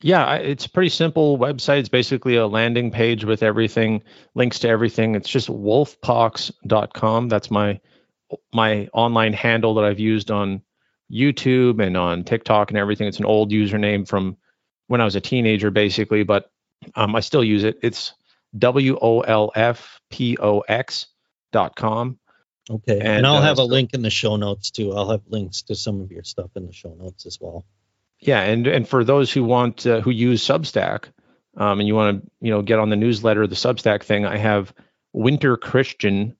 Yeah, 0.00 0.34
it's 0.34 0.68
pretty 0.68 0.90
simple 0.90 1.38
website. 1.38 1.80
It's 1.80 1.88
basically 1.88 2.36
a 2.36 2.46
landing 2.46 2.92
page 2.92 3.24
with 3.24 3.42
everything, 3.42 4.04
links 4.36 4.60
to 4.60 4.68
everything. 4.68 5.16
It's 5.16 5.28
just 5.28 5.48
wolfpox.com. 5.48 7.28
That's 7.28 7.50
my 7.50 7.80
my 8.52 8.88
online 8.92 9.32
handle 9.32 9.74
that 9.74 9.84
I've 9.84 9.98
used 9.98 10.30
on 10.30 10.62
YouTube 11.10 11.84
and 11.84 11.96
on 11.96 12.22
TikTok 12.22 12.70
and 12.70 12.78
everything. 12.78 13.08
It's 13.08 13.18
an 13.18 13.24
old 13.24 13.50
username 13.50 14.06
from 14.06 14.36
when 14.86 15.00
I 15.00 15.04
was 15.04 15.16
a 15.16 15.20
teenager, 15.20 15.70
basically, 15.70 16.22
but 16.22 16.50
um, 16.94 17.16
I 17.16 17.20
still 17.20 17.42
use 17.42 17.64
it. 17.64 17.78
It's 17.82 18.12
W 18.56 18.98
O 19.00 19.20
L 19.20 19.50
F 19.54 20.00
P 20.10 20.36
O 20.40 20.60
X 20.60 21.06
dot 21.52 21.76
com. 21.76 22.18
Okay. 22.70 22.98
And, 22.98 23.08
and 23.08 23.26
I'll 23.26 23.36
uh, 23.36 23.42
have 23.42 23.58
a 23.58 23.64
link 23.64 23.94
in 23.94 24.02
the 24.02 24.10
show 24.10 24.36
notes 24.36 24.70
too. 24.70 24.92
I'll 24.92 25.10
have 25.10 25.22
links 25.28 25.62
to 25.62 25.74
some 25.74 26.00
of 26.00 26.12
your 26.12 26.22
stuff 26.24 26.50
in 26.54 26.66
the 26.66 26.72
show 26.72 26.94
notes 26.94 27.26
as 27.26 27.38
well. 27.40 27.64
Yeah, 28.20 28.42
and 28.42 28.66
and 28.66 28.88
for 28.88 29.04
those 29.04 29.32
who 29.32 29.44
want 29.44 29.86
uh, 29.86 30.00
who 30.00 30.10
use 30.10 30.44
Substack, 30.44 31.04
um, 31.56 31.78
and 31.78 31.86
you 31.86 31.94
want 31.94 32.22
to 32.22 32.30
you 32.40 32.50
know 32.50 32.62
get 32.62 32.78
on 32.78 32.90
the 32.90 32.96
newsletter, 32.96 33.46
the 33.46 33.54
Substack 33.54 34.02
thing, 34.02 34.26
I 34.26 34.36
have 34.36 34.74
winterchristian 35.14 36.34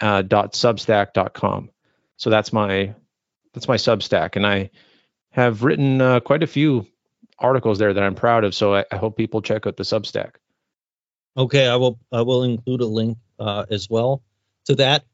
uh, 0.00 0.22
dot 0.22 0.54
substack 0.54 1.12
dot 1.12 1.34
com. 1.34 1.70
So 2.16 2.30
that's 2.30 2.52
my 2.52 2.94
that's 3.52 3.68
my 3.68 3.76
Substack, 3.76 4.36
and 4.36 4.46
I 4.46 4.70
have 5.30 5.62
written 5.62 6.00
uh, 6.00 6.20
quite 6.20 6.42
a 6.42 6.48
few 6.48 6.86
articles 7.38 7.78
there 7.78 7.92
that 7.92 8.02
I'm 8.02 8.14
proud 8.14 8.44
of. 8.44 8.54
So 8.54 8.76
I, 8.76 8.84
I, 8.92 8.96
hope 8.96 9.16
people 9.16 9.42
check 9.42 9.66
out 9.66 9.76
the 9.76 9.82
Substack. 9.82 10.34
Okay, 11.36 11.66
I 11.66 11.76
will 11.76 11.98
I 12.12 12.22
will 12.22 12.44
include 12.44 12.80
a 12.80 12.86
link 12.86 13.18
uh, 13.38 13.64
as 13.70 13.90
well 13.90 14.22
to 14.66 14.76
that. 14.76 15.04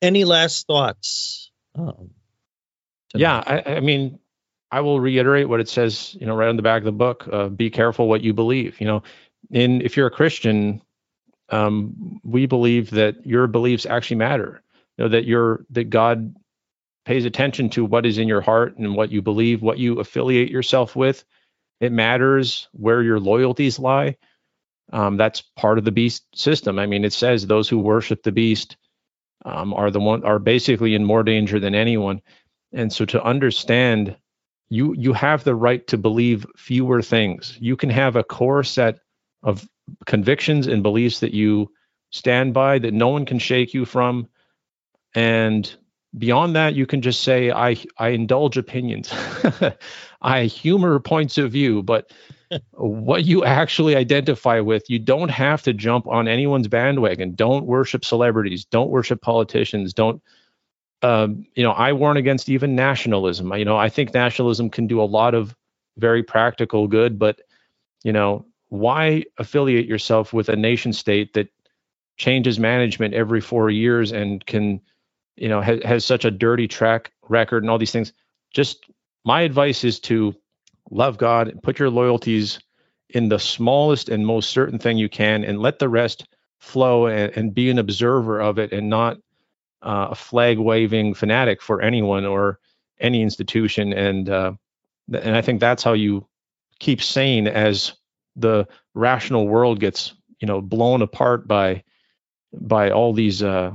Any 0.00 0.24
last 0.24 0.66
thoughts? 0.66 1.50
Um, 1.74 2.10
yeah, 3.14 3.42
I, 3.46 3.76
I, 3.76 3.80
mean, 3.80 4.18
I 4.70 4.80
will 4.80 5.00
reiterate 5.00 5.48
what 5.48 5.60
it 5.60 5.68
says, 5.68 6.16
you 6.18 6.26
know, 6.26 6.34
right 6.34 6.48
on 6.48 6.56
the 6.56 6.62
back 6.62 6.78
of 6.78 6.84
the 6.84 6.92
book. 6.92 7.28
Uh, 7.30 7.48
be 7.48 7.70
careful 7.70 8.08
what 8.08 8.22
you 8.22 8.32
believe. 8.32 8.80
You 8.80 8.86
know, 8.86 9.02
in 9.50 9.80
if 9.82 9.96
you're 9.96 10.06
a 10.06 10.10
Christian, 10.10 10.82
um, 11.50 12.20
we 12.24 12.46
believe 12.46 12.90
that 12.90 13.26
your 13.26 13.46
beliefs 13.46 13.86
actually 13.86 14.16
matter. 14.16 14.62
You 14.96 15.04
know 15.04 15.08
that 15.10 15.24
you're 15.24 15.64
that 15.70 15.90
God 15.90 16.34
pays 17.04 17.24
attention 17.24 17.68
to 17.70 17.84
what 17.84 18.06
is 18.06 18.18
in 18.18 18.28
your 18.28 18.40
heart 18.40 18.76
and 18.78 18.94
what 18.94 19.10
you 19.10 19.22
believe, 19.22 19.60
what 19.60 19.78
you 19.78 19.98
affiliate 19.98 20.50
yourself 20.50 20.94
with. 20.94 21.24
It 21.80 21.90
matters 21.90 22.68
where 22.72 23.02
your 23.02 23.18
loyalties 23.18 23.78
lie. 23.78 24.16
Um, 24.92 25.16
that's 25.16 25.40
part 25.56 25.78
of 25.78 25.84
the 25.84 25.92
beast 25.92 26.24
system. 26.34 26.78
I 26.78 26.86
mean, 26.86 27.04
it 27.04 27.12
says 27.12 27.46
those 27.46 27.68
who 27.68 27.78
worship 27.78 28.22
the 28.22 28.32
beast 28.32 28.76
um, 29.44 29.72
are 29.74 29.90
the 29.90 30.00
one 30.00 30.24
are 30.24 30.38
basically 30.38 30.94
in 30.94 31.04
more 31.04 31.22
danger 31.22 31.58
than 31.58 31.74
anyone. 31.74 32.20
And 32.72 32.92
so 32.92 33.04
to 33.06 33.22
understand, 33.22 34.16
you 34.68 34.94
you 34.94 35.12
have 35.12 35.44
the 35.44 35.54
right 35.54 35.86
to 35.88 35.98
believe 35.98 36.46
fewer 36.56 37.02
things. 37.02 37.56
You 37.60 37.76
can 37.76 37.90
have 37.90 38.16
a 38.16 38.24
core 38.24 38.64
set 38.64 38.98
of 39.42 39.68
convictions 40.06 40.66
and 40.66 40.82
beliefs 40.82 41.20
that 41.20 41.34
you 41.34 41.70
stand 42.10 42.54
by 42.54 42.78
that 42.78 42.94
no 42.94 43.08
one 43.08 43.24
can 43.24 43.38
shake 43.38 43.74
you 43.74 43.84
from, 43.84 44.28
and 45.14 45.74
beyond 46.16 46.54
that 46.56 46.74
you 46.74 46.86
can 46.86 47.00
just 47.00 47.22
say 47.22 47.50
i 47.50 47.76
i 47.98 48.08
indulge 48.08 48.56
opinions 48.58 49.12
i 50.22 50.44
humor 50.44 50.98
points 50.98 51.38
of 51.38 51.50
view 51.50 51.82
but 51.82 52.12
what 52.72 53.24
you 53.24 53.44
actually 53.44 53.96
identify 53.96 54.60
with 54.60 54.88
you 54.88 54.98
don't 54.98 55.30
have 55.30 55.62
to 55.62 55.72
jump 55.72 56.06
on 56.06 56.28
anyone's 56.28 56.68
bandwagon. 56.68 57.34
Don't 57.34 57.66
worship 57.66 58.04
celebrities. 58.04 58.64
Don't 58.64 58.90
worship 58.90 59.20
politicians. 59.22 59.92
Don't 59.92 60.22
um, 61.02 61.46
you 61.54 61.62
know 61.64 61.72
i 61.72 61.92
warn 61.92 62.16
against 62.16 62.48
even 62.48 62.74
nationalism. 62.74 63.52
You 63.54 63.64
know 63.64 63.76
i 63.76 63.88
think 63.88 64.14
nationalism 64.14 64.70
can 64.70 64.86
do 64.86 65.00
a 65.00 65.04
lot 65.04 65.34
of 65.34 65.56
very 65.98 66.22
practical 66.22 66.88
good 66.88 67.18
but 67.18 67.40
you 68.02 68.12
know 68.12 68.46
why 68.72 69.22
affiliate 69.36 69.84
yourself 69.86 70.32
with 70.32 70.48
a 70.48 70.56
nation 70.56 70.94
state 70.94 71.34
that 71.34 71.48
changes 72.16 72.58
management 72.58 73.12
every 73.12 73.40
four 73.40 73.68
years 73.68 74.12
and 74.12 74.46
can 74.46 74.80
you 75.36 75.48
know 75.48 75.60
has, 75.60 75.82
has 75.84 76.04
such 76.04 76.24
a 76.24 76.30
dirty 76.30 76.68
track 76.68 77.12
record 77.28 77.62
and 77.62 77.70
all 77.70 77.78
these 77.78 77.92
things? 77.92 78.12
Just 78.50 78.86
my 79.24 79.42
advice 79.42 79.84
is 79.84 80.00
to 80.00 80.34
love 80.92 81.18
god 81.18 81.48
and 81.48 81.62
put 81.62 81.78
your 81.78 81.90
loyalties 81.90 82.60
in 83.08 83.28
the 83.28 83.38
smallest 83.38 84.08
and 84.08 84.26
most 84.26 84.50
certain 84.50 84.78
thing 84.78 84.98
you 84.98 85.08
can 85.08 85.44
and 85.44 85.60
let 85.60 85.78
the 85.78 85.88
rest 85.88 86.26
flow 86.60 87.06
and, 87.06 87.32
and 87.36 87.54
be 87.54 87.70
an 87.70 87.78
observer 87.78 88.40
of 88.40 88.58
it 88.58 88.72
and 88.72 88.88
not 88.88 89.16
uh, 89.82 90.08
a 90.10 90.14
flag 90.14 90.58
waving 90.58 91.12
fanatic 91.12 91.60
for 91.60 91.82
anyone 91.82 92.24
or 92.24 92.58
any 93.00 93.22
institution 93.22 93.92
and 93.92 94.28
uh, 94.28 94.52
and 95.12 95.36
i 95.36 95.42
think 95.42 95.60
that's 95.60 95.82
how 95.82 95.92
you 95.92 96.26
keep 96.78 97.02
sane 97.02 97.48
as 97.48 97.92
the 98.36 98.66
rational 98.94 99.48
world 99.48 99.80
gets 99.80 100.14
you 100.40 100.46
know 100.46 100.60
blown 100.60 101.02
apart 101.02 101.48
by 101.48 101.82
by 102.52 102.90
all 102.90 103.12
these 103.12 103.42
uh, 103.42 103.72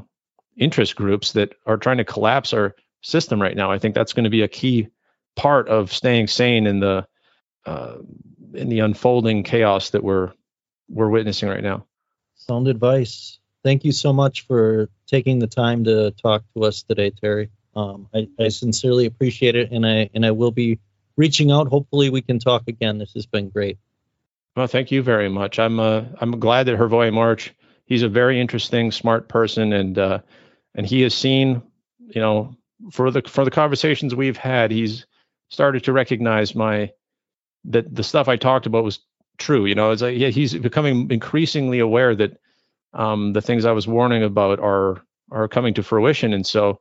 interest 0.57 0.95
groups 0.95 1.31
that 1.33 1.53
are 1.65 1.77
trying 1.77 1.97
to 1.97 2.03
collapse 2.03 2.53
our 2.53 2.75
system 3.01 3.41
right 3.41 3.55
now. 3.55 3.71
I 3.71 3.79
think 3.79 3.95
that's 3.95 4.13
going 4.13 4.25
to 4.25 4.29
be 4.29 4.41
a 4.41 4.47
key 4.47 4.87
part 5.37 5.69
of 5.69 5.93
staying 5.93 6.27
sane 6.27 6.67
in 6.67 6.81
the 6.81 7.07
uh, 7.65 7.97
in 8.53 8.67
the 8.67 8.79
unfolding 8.79 9.43
chaos 9.43 9.91
that 9.91 10.03
we're 10.03 10.33
we're 10.89 11.09
witnessing 11.09 11.47
right 11.47 11.63
now. 11.63 11.85
Sound 12.35 12.67
advice. 12.67 13.39
Thank 13.63 13.85
you 13.85 13.91
so 13.91 14.11
much 14.11 14.45
for 14.47 14.89
taking 15.07 15.39
the 15.39 15.47
time 15.47 15.85
to 15.85 16.11
talk 16.11 16.43
to 16.55 16.63
us 16.63 16.83
today, 16.83 17.11
Terry. 17.11 17.49
Um, 17.75 18.09
I, 18.13 18.27
I 18.39 18.47
sincerely 18.49 19.05
appreciate 19.05 19.55
it, 19.55 19.71
and 19.71 19.85
I 19.85 20.09
and 20.13 20.25
I 20.25 20.31
will 20.31 20.51
be 20.51 20.79
reaching 21.15 21.51
out. 21.51 21.67
Hopefully, 21.67 22.09
we 22.09 22.21
can 22.21 22.39
talk 22.39 22.63
again. 22.67 22.97
This 22.97 23.13
has 23.13 23.25
been 23.25 23.49
great. 23.49 23.77
Well, 24.55 24.67
thank 24.67 24.91
you 24.91 25.03
very 25.03 25.29
much. 25.29 25.59
I'm 25.59 25.79
uh, 25.79 26.05
I'm 26.19 26.39
glad 26.39 26.65
that 26.65 26.79
Hrvoje 26.79 27.13
March. 27.13 27.53
He's 27.85 28.03
a 28.03 28.09
very 28.09 28.41
interesting, 28.41 28.91
smart 28.91 29.29
person, 29.29 29.71
and 29.71 29.97
uh, 29.97 30.19
and 30.73 30.85
he 30.85 31.01
has 31.01 31.13
seen, 31.13 31.61
you 31.99 32.21
know, 32.21 32.55
for 32.91 33.11
the 33.11 33.21
for 33.21 33.45
the 33.45 33.51
conversations 33.51 34.15
we've 34.15 34.37
had, 34.37 34.71
he's 34.71 35.05
started 35.49 35.83
to 35.85 35.93
recognize 35.93 36.55
my 36.55 36.91
that 37.65 37.93
the 37.93 38.03
stuff 38.03 38.27
I 38.27 38.37
talked 38.37 38.65
about 38.65 38.83
was 38.83 38.99
true. 39.37 39.65
You 39.65 39.75
know, 39.75 39.91
it's 39.91 40.01
like 40.01 40.17
yeah, 40.17 40.29
he's 40.29 40.53
becoming 40.53 41.09
increasingly 41.11 41.79
aware 41.79 42.15
that 42.15 42.37
um, 42.93 43.33
the 43.33 43.41
things 43.41 43.65
I 43.65 43.71
was 43.71 43.87
warning 43.87 44.23
about 44.23 44.59
are 44.59 45.01
are 45.31 45.47
coming 45.47 45.73
to 45.75 45.83
fruition, 45.83 46.33
and 46.33 46.45
so 46.45 46.79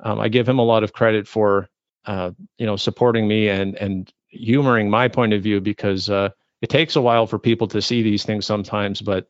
um, 0.00 0.20
I 0.20 0.28
give 0.28 0.48
him 0.48 0.58
a 0.58 0.64
lot 0.64 0.84
of 0.84 0.92
credit 0.92 1.26
for 1.28 1.68
uh, 2.06 2.30
you 2.58 2.66
know 2.66 2.76
supporting 2.76 3.26
me 3.28 3.48
and 3.48 3.76
and 3.76 4.12
humoring 4.28 4.88
my 4.88 5.08
point 5.08 5.32
of 5.32 5.42
view 5.42 5.60
because 5.60 6.08
uh, 6.08 6.30
it 6.62 6.70
takes 6.70 6.96
a 6.96 7.00
while 7.00 7.26
for 7.26 7.38
people 7.38 7.66
to 7.68 7.82
see 7.82 8.02
these 8.02 8.24
things 8.24 8.46
sometimes, 8.46 9.00
but 9.00 9.28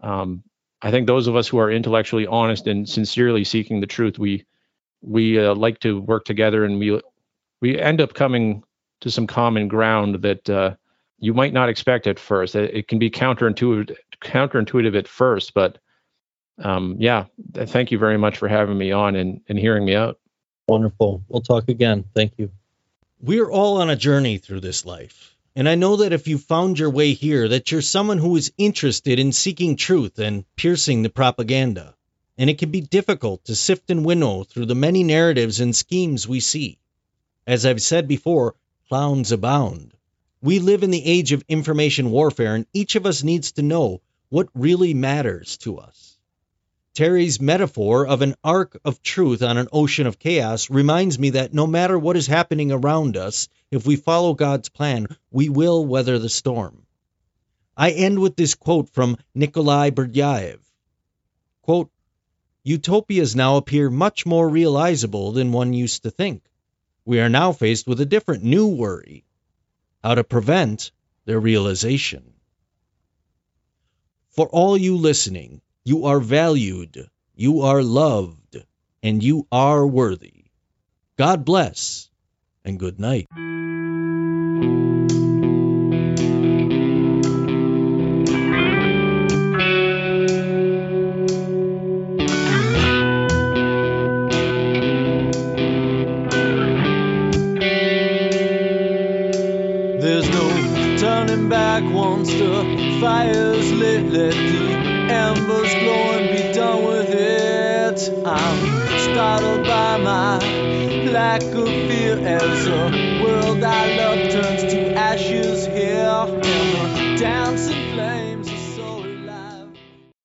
um, 0.00 0.44
I 0.80 0.90
think 0.90 1.06
those 1.06 1.26
of 1.26 1.34
us 1.34 1.48
who 1.48 1.58
are 1.58 1.70
intellectually 1.70 2.26
honest 2.26 2.66
and 2.66 2.88
sincerely 2.88 3.44
seeking 3.44 3.80
the 3.80 3.86
truth, 3.86 4.18
we 4.18 4.44
we 5.02 5.38
uh, 5.38 5.54
like 5.54 5.80
to 5.80 6.00
work 6.00 6.24
together, 6.24 6.64
and 6.64 6.78
we 6.78 7.00
we 7.60 7.78
end 7.78 8.00
up 8.00 8.14
coming 8.14 8.62
to 9.00 9.10
some 9.10 9.26
common 9.26 9.68
ground 9.68 10.22
that 10.22 10.48
uh, 10.50 10.74
you 11.18 11.34
might 11.34 11.52
not 11.52 11.68
expect 11.68 12.06
at 12.06 12.18
first. 12.18 12.54
It, 12.54 12.88
can 12.88 12.98
be 12.98 13.10
counterintuitive 13.10 13.96
counterintuitive 14.20 14.96
at 14.96 15.08
first, 15.08 15.54
but 15.54 15.78
um, 16.62 16.96
yeah, 16.98 17.26
thank 17.54 17.92
you 17.92 17.98
very 17.98 18.18
much 18.18 18.38
for 18.38 18.48
having 18.48 18.76
me 18.76 18.90
on 18.92 19.14
and, 19.14 19.40
and 19.48 19.58
hearing 19.58 19.84
me 19.84 19.94
out. 19.94 20.18
Wonderful. 20.66 21.22
We'll 21.28 21.42
talk 21.42 21.68
again. 21.68 22.04
Thank 22.14 22.32
you. 22.36 22.50
We're 23.20 23.50
all 23.50 23.80
on 23.80 23.90
a 23.90 23.96
journey 23.96 24.38
through 24.38 24.60
this 24.60 24.84
life. 24.84 25.34
And 25.56 25.68
I 25.68 25.74
know 25.74 25.96
that 25.96 26.12
if 26.12 26.28
you 26.28 26.38
found 26.38 26.78
your 26.78 26.90
way 26.90 27.14
here, 27.14 27.48
that 27.48 27.72
you're 27.72 27.82
someone 27.82 28.18
who 28.18 28.36
is 28.36 28.52
interested 28.58 29.18
in 29.18 29.32
seeking 29.32 29.76
truth 29.76 30.18
and 30.18 30.44
piercing 30.56 31.02
the 31.02 31.10
propaganda. 31.10 31.94
And 32.36 32.48
it 32.48 32.58
can 32.58 32.70
be 32.70 32.80
difficult 32.80 33.44
to 33.46 33.56
sift 33.56 33.90
and 33.90 34.04
winnow 34.04 34.44
through 34.44 34.66
the 34.66 34.76
many 34.76 35.02
narratives 35.02 35.58
and 35.58 35.74
schemes 35.74 36.28
we 36.28 36.38
see. 36.38 36.78
As 37.48 37.64
I've 37.64 37.80
said 37.80 38.06
before, 38.06 38.56
clowns 38.90 39.32
abound. 39.32 39.94
We 40.42 40.58
live 40.58 40.82
in 40.82 40.90
the 40.90 41.06
age 41.06 41.32
of 41.32 41.42
information 41.48 42.10
warfare, 42.10 42.54
and 42.54 42.66
each 42.74 42.94
of 42.94 43.06
us 43.06 43.22
needs 43.22 43.52
to 43.52 43.62
know 43.62 44.02
what 44.28 44.50
really 44.52 44.92
matters 44.92 45.56
to 45.58 45.78
us. 45.78 46.18
Terry's 46.92 47.40
metaphor 47.40 48.06
of 48.06 48.20
an 48.20 48.34
ark 48.44 48.78
of 48.84 49.02
truth 49.02 49.42
on 49.42 49.56
an 49.56 49.68
ocean 49.72 50.06
of 50.06 50.18
chaos 50.18 50.68
reminds 50.68 51.18
me 51.18 51.30
that 51.30 51.54
no 51.54 51.66
matter 51.66 51.98
what 51.98 52.18
is 52.18 52.26
happening 52.26 52.70
around 52.70 53.16
us, 53.16 53.48
if 53.70 53.86
we 53.86 53.96
follow 53.96 54.34
God's 54.34 54.68
plan, 54.68 55.06
we 55.30 55.48
will 55.48 55.86
weather 55.86 56.18
the 56.18 56.28
storm. 56.28 56.84
I 57.74 57.92
end 57.92 58.18
with 58.18 58.36
this 58.36 58.56
quote 58.56 58.90
from 58.90 59.16
Nikolai 59.34 59.88
Berdyaev. 59.88 60.58
Quote, 61.62 61.90
Utopias 62.62 63.34
now 63.34 63.56
appear 63.56 63.88
much 63.88 64.26
more 64.26 64.46
realizable 64.46 65.32
than 65.32 65.50
one 65.50 65.72
used 65.72 66.02
to 66.02 66.10
think. 66.10 66.42
We 67.08 67.20
are 67.20 67.30
now 67.30 67.52
faced 67.52 67.86
with 67.86 67.98
a 68.02 68.04
different 68.04 68.44
new 68.44 68.66
worry 68.66 69.24
how 70.04 70.14
to 70.14 70.22
prevent 70.22 70.90
their 71.24 71.40
realization. 71.40 72.34
For 74.28 74.46
all 74.46 74.76
you 74.76 74.98
listening, 74.98 75.62
you 75.84 76.04
are 76.04 76.20
valued, 76.20 77.08
you 77.34 77.62
are 77.62 77.82
loved, 77.82 78.62
and 79.02 79.22
you 79.22 79.46
are 79.50 79.86
worthy. 79.86 80.44
God 81.16 81.46
bless, 81.46 82.10
and 82.62 82.78
good 82.78 83.00
night. 83.00 83.26